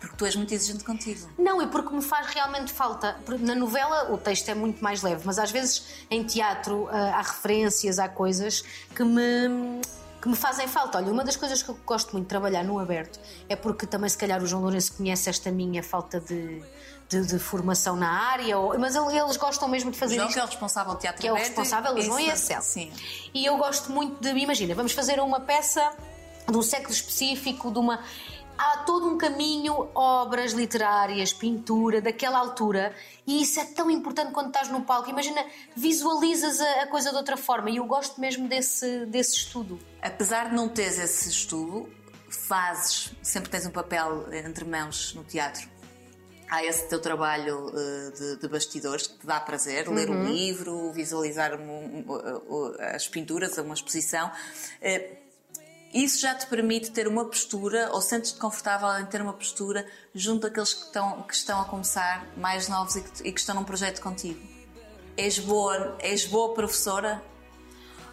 Porque 0.00 0.16
tu 0.16 0.24
és 0.24 0.34
muito 0.34 0.52
exigente 0.54 0.82
contigo. 0.82 1.28
Não, 1.38 1.60
e 1.60 1.66
porque 1.66 1.94
me 1.94 2.00
faz 2.02 2.26
realmente 2.28 2.72
falta. 2.72 3.16
Na 3.40 3.54
novela 3.54 4.10
o 4.12 4.16
texto 4.16 4.48
é 4.48 4.54
muito 4.54 4.82
mais 4.82 5.02
leve, 5.02 5.22
mas 5.26 5.38
às 5.38 5.50
vezes 5.50 5.84
em 6.10 6.24
teatro 6.24 6.88
ah, 6.90 7.16
há 7.18 7.22
referências, 7.22 7.98
há 7.98 8.08
coisas 8.08 8.64
que 8.96 9.04
me, 9.04 9.80
que 10.22 10.28
me 10.28 10.34
fazem 10.36 10.66
falta. 10.66 10.96
Olha, 10.98 11.12
uma 11.12 11.22
das 11.22 11.36
coisas 11.36 11.62
que 11.62 11.68
eu 11.68 11.78
gosto 11.84 12.12
muito 12.12 12.24
de 12.24 12.28
trabalhar 12.30 12.64
no 12.64 12.78
aberto 12.78 13.20
é 13.48 13.54
porque 13.54 13.86
também, 13.86 14.08
se 14.08 14.16
calhar, 14.16 14.42
o 14.42 14.46
João 14.46 14.62
Lourenço 14.62 14.94
conhece 14.94 15.28
esta 15.28 15.50
minha 15.50 15.82
falta 15.82 16.18
de, 16.18 16.62
de, 17.06 17.26
de 17.26 17.38
formação 17.38 17.94
na 17.94 18.08
área, 18.10 18.56
ou- 18.56 18.78
mas 18.78 18.96
ele- 18.96 19.18
eles 19.18 19.36
gostam 19.36 19.68
mesmo 19.68 19.90
de 19.90 19.96
O 19.98 20.00
fazer 20.00 20.14
João, 20.16 20.28
isto. 20.28 20.34
que 20.36 20.40
é 20.40 20.44
o 20.44 20.46
responsável 20.46 20.94
do 20.94 20.98
teatro 20.98 21.20
que 21.20 21.28
é 21.28 21.32
o 21.32 21.36
responsável, 21.36 21.94
o 21.94 22.00
João 22.00 22.18
e 22.18 22.30
a 22.30 22.34
isso- 22.34 22.46
Cel. 22.46 22.62
Sim. 22.62 22.90
E 23.34 23.44
eu 23.44 23.58
gosto 23.58 23.92
muito 23.92 24.18
de. 24.18 24.30
Imagina, 24.30 24.74
vamos 24.74 24.92
fazer 24.92 25.20
uma 25.20 25.40
peça 25.40 25.90
de 26.50 26.56
um 26.56 26.62
século 26.62 26.90
específico, 26.94 27.70
de 27.70 27.78
uma. 27.78 28.00
Há 28.62 28.78
todo 28.84 29.06
um 29.08 29.16
caminho, 29.16 29.88
obras 29.94 30.52
literárias, 30.52 31.32
pintura, 31.32 32.00
daquela 32.02 32.38
altura, 32.38 32.94
e 33.26 33.40
isso 33.42 33.58
é 33.58 33.64
tão 33.64 33.90
importante 33.90 34.32
quando 34.32 34.48
estás 34.48 34.68
no 34.68 34.82
palco. 34.82 35.08
Imagina, 35.08 35.42
visualizas 35.74 36.60
a, 36.60 36.82
a 36.82 36.86
coisa 36.86 37.08
de 37.10 37.16
outra 37.16 37.38
forma, 37.38 37.70
e 37.70 37.76
eu 37.78 37.86
gosto 37.86 38.20
mesmo 38.20 38.46
desse, 38.48 39.06
desse 39.06 39.36
estudo. 39.36 39.78
Apesar 40.02 40.50
de 40.50 40.54
não 40.54 40.68
teres 40.68 40.98
esse 40.98 41.30
estudo, 41.30 41.88
fazes, 42.28 43.12
sempre 43.22 43.48
tens 43.50 43.64
um 43.64 43.70
papel 43.70 44.26
entre 44.32 44.64
mãos 44.66 45.14
no 45.14 45.24
teatro. 45.24 45.66
Há 46.50 46.64
esse 46.64 46.88
teu 46.88 47.00
trabalho 47.00 47.72
eh, 47.72 48.10
de, 48.10 48.36
de 48.40 48.48
bastidores 48.48 49.06
que 49.06 49.18
te 49.20 49.26
dá 49.26 49.38
prazer, 49.40 49.88
ler 49.88 50.10
Uhum. 50.10 50.16
um 50.22 50.24
livro, 50.32 50.90
visualizar 50.92 51.54
um- 51.54 51.62
um- 51.62 52.04
uh, 52.08 52.72
uh, 52.72 52.76
as 52.94 53.06
pinturas, 53.08 53.56
uma 53.58 53.72
exposição. 53.72 54.30
Isso 55.92 56.20
já 56.20 56.34
te 56.34 56.46
permite 56.46 56.90
ter 56.92 57.08
uma 57.08 57.24
postura, 57.24 57.90
ou 57.92 58.00
sentes-te 58.00 58.38
confortável 58.38 58.88
em 59.00 59.06
ter 59.06 59.20
uma 59.20 59.32
postura 59.32 59.84
junto 60.14 60.46
àqueles 60.46 60.72
que 60.72 60.84
estão, 60.84 61.22
que 61.22 61.34
estão 61.34 61.60
a 61.60 61.64
começar, 61.64 62.26
mais 62.36 62.68
novos 62.68 62.94
e 62.94 63.02
que, 63.02 63.28
e 63.28 63.32
que 63.32 63.40
estão 63.40 63.56
num 63.56 63.64
projeto 63.64 64.00
contigo? 64.00 64.40
És 65.16 65.38
boa, 65.40 65.96
és 65.98 66.24
boa 66.26 66.54
professora? 66.54 67.20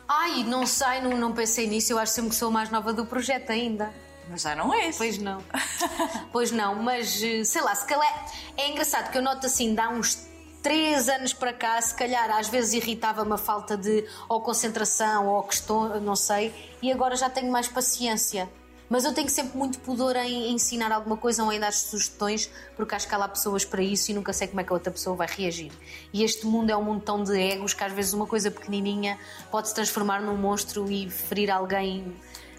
Ai, 0.07 0.43
não 0.43 0.65
sei, 0.65 1.01
não, 1.01 1.17
não 1.17 1.33
pensei 1.33 1.67
nisso, 1.67 1.93
eu 1.93 1.99
acho 1.99 2.13
sempre 2.13 2.31
que 2.31 2.35
sou 2.35 2.49
mais 2.49 2.71
nova 2.71 2.91
do 2.93 3.05
projeto 3.05 3.51
ainda. 3.51 3.93
Mas 4.29 4.41
já 4.41 4.55
não 4.55 4.73
és. 4.73 4.97
Pois 4.97 5.17
não. 5.17 5.43
pois 6.31 6.51
não, 6.51 6.75
mas 6.75 7.21
eh, 7.21 7.43
sei 7.43 7.61
lá, 7.61 7.75
se 7.75 7.85
calhar. 7.85 8.25
É 8.57 8.69
engraçado 8.69 9.11
que 9.11 9.17
eu 9.17 9.21
noto 9.21 9.45
assim, 9.45 9.73
dá 9.73 9.89
uns 9.89 10.26
três 10.61 11.09
anos 11.09 11.33
para 11.33 11.53
cá, 11.53 11.81
se 11.81 11.93
calhar 11.93 12.29
às 12.31 12.47
vezes 12.47 12.73
irritava-me 12.73 13.33
a 13.33 13.37
falta 13.37 13.77
de 13.77 14.05
ou 14.27 14.41
concentração 14.41 15.27
ou 15.27 15.43
questão, 15.43 15.99
não 16.01 16.15
sei, 16.15 16.53
e 16.81 16.91
agora 16.91 17.15
já 17.15 17.29
tenho 17.29 17.51
mais 17.51 17.67
paciência. 17.67 18.49
Mas 18.89 19.03
eu 19.03 19.13
tenho 19.13 19.29
sempre 19.29 19.57
muito 19.57 19.79
pudor 19.79 20.15
em 20.15 20.53
ensinar 20.53 20.91
alguma 20.93 21.17
coisa 21.17 21.43
ou 21.43 21.51
em 21.51 21.59
dar 21.59 21.73
sugestões, 21.73 22.49
porque 22.75 22.95
acho 22.95 23.07
que 23.07 23.13
há 23.13 23.17
lá 23.17 23.27
pessoas 23.27 23.65
para 23.65 23.81
isso 23.81 24.11
e 24.11 24.13
nunca 24.13 24.31
sei 24.31 24.47
como 24.47 24.61
é 24.61 24.63
que 24.63 24.71
a 24.71 24.73
outra 24.73 24.91
pessoa 24.91 25.15
vai 25.15 25.27
reagir. 25.27 25.71
E 26.13 26.23
este 26.23 26.45
mundo 26.45 26.69
é 26.69 26.77
um 26.77 26.83
mundo 26.83 27.01
tão 27.01 27.21
de 27.21 27.37
egos 27.37 27.73
que 27.73 27.83
às 27.83 27.91
vezes 27.91 28.13
uma 28.13 28.25
coisa 28.25 28.49
pequenininha 28.49 29.19
pode 29.51 29.67
se 29.67 29.75
transformar 29.75 30.21
num 30.21 30.37
monstro 30.37 30.89
e 30.89 31.09
ferir 31.09 31.51
alguém 31.51 32.15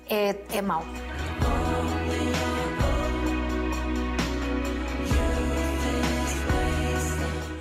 é, 0.09 0.37
é 0.53 0.61
mau. 0.61 0.85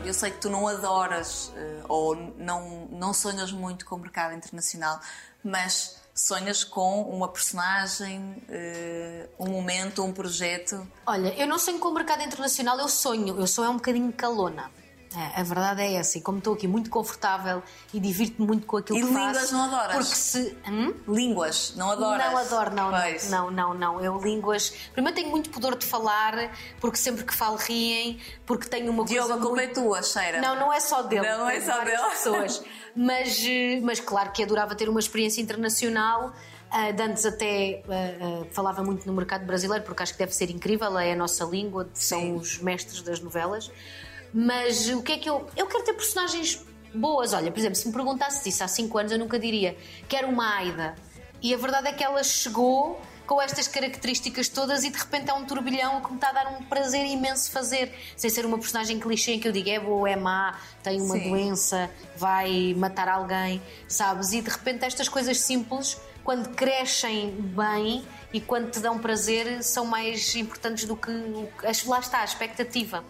Eu 0.08 0.14
sei 0.14 0.32
que 0.32 0.38
tu 0.39 0.49
não 0.49 0.66
adoras 0.66 1.51
eh, 1.53 1.84
ou 1.89 2.16
não, 2.16 2.88
não 2.89 3.14
sonhas 3.14 3.51
muito 3.51 3.86
com 3.86 3.95
o 3.95 3.99
mercado 3.99 4.34
internacional, 4.34 5.01
mas 5.43 5.97
sonhas 6.16 6.64
com 6.64 7.01
uma 7.01 7.28
personagem, 7.28 8.41
eh, 8.47 9.28
um 9.38 9.49
momento, 9.49 10.01
um 10.05 10.14
projeto. 10.14 10.88
Olha, 11.05 11.38
eu 11.38 11.45
não 11.45 11.60
sonho 11.60 11.78
com 11.78 11.89
o 11.89 11.93
mercado 11.93 12.24
internacional, 12.24 12.80
eu 12.80 12.88
sonho. 12.88 13.38
Eu 13.38 13.45
sou 13.47 13.66
é 13.66 13.70
um 13.70 13.76
bocadinho 13.76 14.14
calona. 14.14 14.72
A 15.16 15.39
a 15.41 15.43
verdade 15.43 15.82
é 15.82 15.93
essa, 15.93 16.18
e 16.18 16.22
como 16.22 16.39
estou 16.39 16.53
aqui 16.53 16.68
muito 16.68 16.89
confortável 16.89 17.64
e 17.93 17.99
divirto-me 17.99 18.45
muito 18.45 18.66
com 18.68 18.78
aquilo 18.78 18.99
E 18.99 19.01
que 19.01 19.08
faço. 19.14 19.26
línguas 19.28 19.51
não 19.51 19.62
adoras? 19.64 19.95
Porque 19.95 20.16
se. 20.16 20.58
Hum? 20.68 20.93
Línguas, 21.08 21.74
não 21.76 21.91
adoras? 21.91 22.26
Não 22.32 22.38
adoro, 22.38 22.76
não, 22.76 22.91
Pois. 22.91 23.30
não, 23.30 23.49
não, 23.51 23.74
não. 23.74 24.01
Eu 24.01 24.18
línguas. 24.20 24.74
Primeiro 24.93 25.16
tenho 25.16 25.30
muito 25.30 25.49
pudor 25.49 25.76
de 25.78 25.86
falar, 25.86 26.51
porque 26.80 26.97
sempre 26.97 27.24
que 27.24 27.34
falo 27.34 27.55
riem, 27.58 28.20
porque 28.45 28.68
tenho 28.68 28.91
uma 28.91 29.05
Diogo, 29.05 29.28
coisa. 29.30 29.39
a 29.41 29.45
culpa 29.45 29.62
muito... 29.64 29.80
é 29.80 29.84
tua, 29.84 30.03
cheira. 30.03 30.41
Não, 30.41 30.55
não 30.55 30.74
é 30.74 30.80
só 30.80 31.01
dele. 31.03 31.28
Não, 31.28 31.39
não 31.39 31.49
é 31.49 31.62
só 31.62 31.84
dele. 31.84 31.97
pessoas. 32.10 32.64
Mas, 32.95 33.39
eh, 33.45 33.80
mas 33.82 33.99
claro 33.99 34.32
que 34.32 34.43
adorava 34.43 34.76
ter 34.76 34.89
uma 34.89 34.99
experiência 34.99 35.41
internacional. 35.41 36.34
De 36.95 37.01
antes 37.01 37.26
até 37.26 37.82
ah, 37.88 37.93
ah, 38.43 38.45
falava 38.51 38.84
muito 38.84 39.08
no 39.08 39.14
mercado 39.14 39.45
brasileiro, 39.45 39.86
porque 39.86 40.03
acho 40.03 40.12
que 40.12 40.20
deve 40.20 40.36
ser 40.36 40.49
incrível, 40.49 40.99
é 40.99 41.14
a 41.14 41.16
nossa 41.16 41.45
língua, 41.45 41.88
são 41.93 42.20
Sim. 42.20 42.36
os 42.36 42.58
mestres 42.60 43.01
das 43.01 43.22
novelas. 43.22 43.72
Mas 44.34 44.88
o 44.89 45.01
que 45.01 45.13
é 45.13 45.17
que 45.17 45.30
eu. 45.30 45.47
Eu 45.55 45.67
quero 45.67 45.84
ter 45.84 45.93
personagens 45.93 46.65
boas. 46.93 47.34
Olha, 47.34 47.51
por 47.51 47.59
exemplo, 47.59 47.75
se 47.75 47.88
me 47.88 47.93
perguntasse 47.93 48.47
isso 48.49 48.63
há 48.63 48.67
5 48.67 48.97
anos, 48.97 49.11
eu 49.11 49.19
nunca 49.19 49.38
diria 49.39 49.78
quero 50.07 50.28
uma 50.28 50.55
Aida. 50.57 50.95
E 51.41 51.53
a 51.53 51.57
verdade 51.57 51.88
é 51.89 51.93
que 51.93 52.03
ela 52.03 52.23
chegou 52.23 52.99
com 53.28 53.41
estas 53.41 53.67
características 53.67 54.47
todas 54.47 54.84
e 54.86 54.89
de 54.89 54.97
repente 54.97 55.30
é 55.30 55.34
um 55.34 55.45
turbilhão 55.45 55.99
que 56.01 56.09
me 56.09 56.15
está 56.15 56.30
a 56.30 56.32
dar 56.32 56.47
um 56.47 56.63
prazer 56.63 57.05
imenso 57.05 57.51
fazer. 57.51 57.93
Sem 58.15 58.30
ser 58.30 58.45
uma 58.45 58.57
personagem 58.57 58.99
clichê 58.99 59.34
em 59.34 59.39
que 59.39 59.47
eu 59.47 59.51
digo 59.51 59.69
é 59.69 59.80
boa, 59.80 60.09
é 60.09 60.15
má, 60.15 60.57
tem 60.82 60.99
uma 61.01 61.15
Sim. 61.15 61.30
doença, 61.30 61.89
vai 62.15 62.73
matar 62.78 63.07
alguém, 63.09 63.61
sabes? 63.88 64.32
E 64.32 64.41
de 64.41 64.49
repente 64.49 64.86
estas 64.86 65.09
coisas 65.09 65.39
simples, 65.41 65.99
quando 66.23 66.55
crescem 66.55 67.32
bem 67.32 68.03
e 68.34 68.39
quando 68.41 68.71
te 68.71 68.80
dão 68.80 68.97
prazer, 68.97 69.61
são 69.61 69.86
mais 69.86 70.34
importantes 70.36 70.86
do 70.86 70.95
que. 70.95 71.11
que- 71.11 71.88
Lá 71.88 71.99
está, 71.99 72.19
a 72.21 72.25
expectativa. 72.25 73.03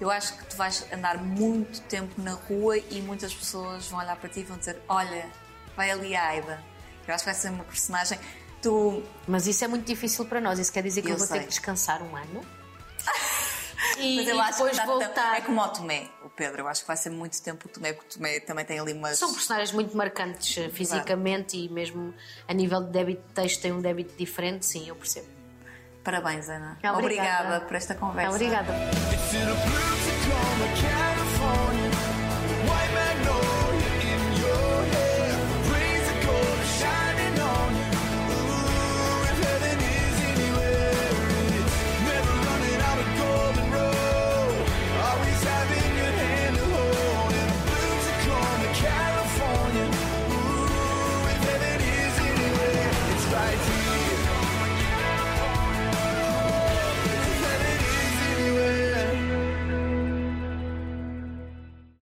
Eu 0.00 0.10
acho 0.10 0.36
que 0.36 0.44
tu 0.46 0.56
vais 0.56 0.86
andar 0.92 1.16
muito 1.18 1.80
tempo 1.82 2.20
na 2.20 2.32
rua 2.32 2.76
e 2.76 3.00
muitas 3.00 3.34
pessoas 3.34 3.88
vão 3.88 3.98
olhar 3.98 4.16
para 4.16 4.28
ti 4.28 4.40
e 4.40 4.44
vão 4.44 4.58
dizer: 4.58 4.80
Olha, 4.88 5.30
vai 5.74 5.90
ali 5.90 6.14
a 6.14 6.26
Aida. 6.28 6.62
Eu 7.06 7.14
acho 7.14 7.24
que 7.24 7.30
vai 7.30 7.34
ser 7.34 7.50
uma 7.50 7.64
personagem. 7.64 8.18
Tu. 8.60 9.02
Mas 9.26 9.46
isso 9.46 9.64
é 9.64 9.68
muito 9.68 9.86
difícil 9.86 10.24
para 10.26 10.40
nós. 10.40 10.58
Isso 10.58 10.72
quer 10.72 10.82
dizer 10.82 11.00
que 11.02 11.08
eu, 11.08 11.12
Eu 11.12 11.18
vou 11.18 11.26
sei. 11.26 11.38
ter 11.38 11.44
que 11.44 11.50
descansar 11.50 12.02
um 12.02 12.14
ano 12.14 12.44
e, 13.98 14.16
Mas 14.16 14.28
eu 14.28 14.40
acho 14.40 14.52
depois 14.52 14.78
que 14.78 14.86
voltar. 14.86 15.36
É 15.36 15.40
como 15.40 15.62
o 15.62 15.68
Tomé, 15.68 16.08
o 16.24 16.28
Pedro. 16.28 16.62
Eu 16.62 16.68
acho 16.68 16.82
que 16.82 16.86
vai 16.86 16.96
ser 16.96 17.10
muito 17.10 17.40
tempo 17.40 17.66
o 17.66 17.68
Tomé, 17.70 17.92
porque 17.92 18.10
o 18.10 18.18
Tomé 18.18 18.40
também 18.40 18.64
tem 18.64 18.78
ali 18.78 18.92
umas. 18.92 19.18
São 19.18 19.32
personagens 19.32 19.72
muito 19.72 19.96
marcantes 19.96 20.58
eh, 20.58 20.68
fisicamente 20.68 21.56
e 21.56 21.68
mesmo 21.70 22.12
a 22.46 22.52
nível 22.52 22.82
de 22.82 22.90
débito 22.90 23.22
de 23.28 23.34
texto 23.34 23.62
tem 23.62 23.72
um 23.72 23.80
débito 23.80 24.14
diferente, 24.16 24.66
sim, 24.66 24.88
eu 24.88 24.96
percebo. 24.96 25.35
Parabéns, 26.06 26.48
Ana. 26.48 26.76
Obrigada, 26.78 26.98
Obrigada 26.98 27.66
por 27.66 27.74
esta 27.76 27.96
conversa. 27.96 28.30
Obrigada. 28.30 28.72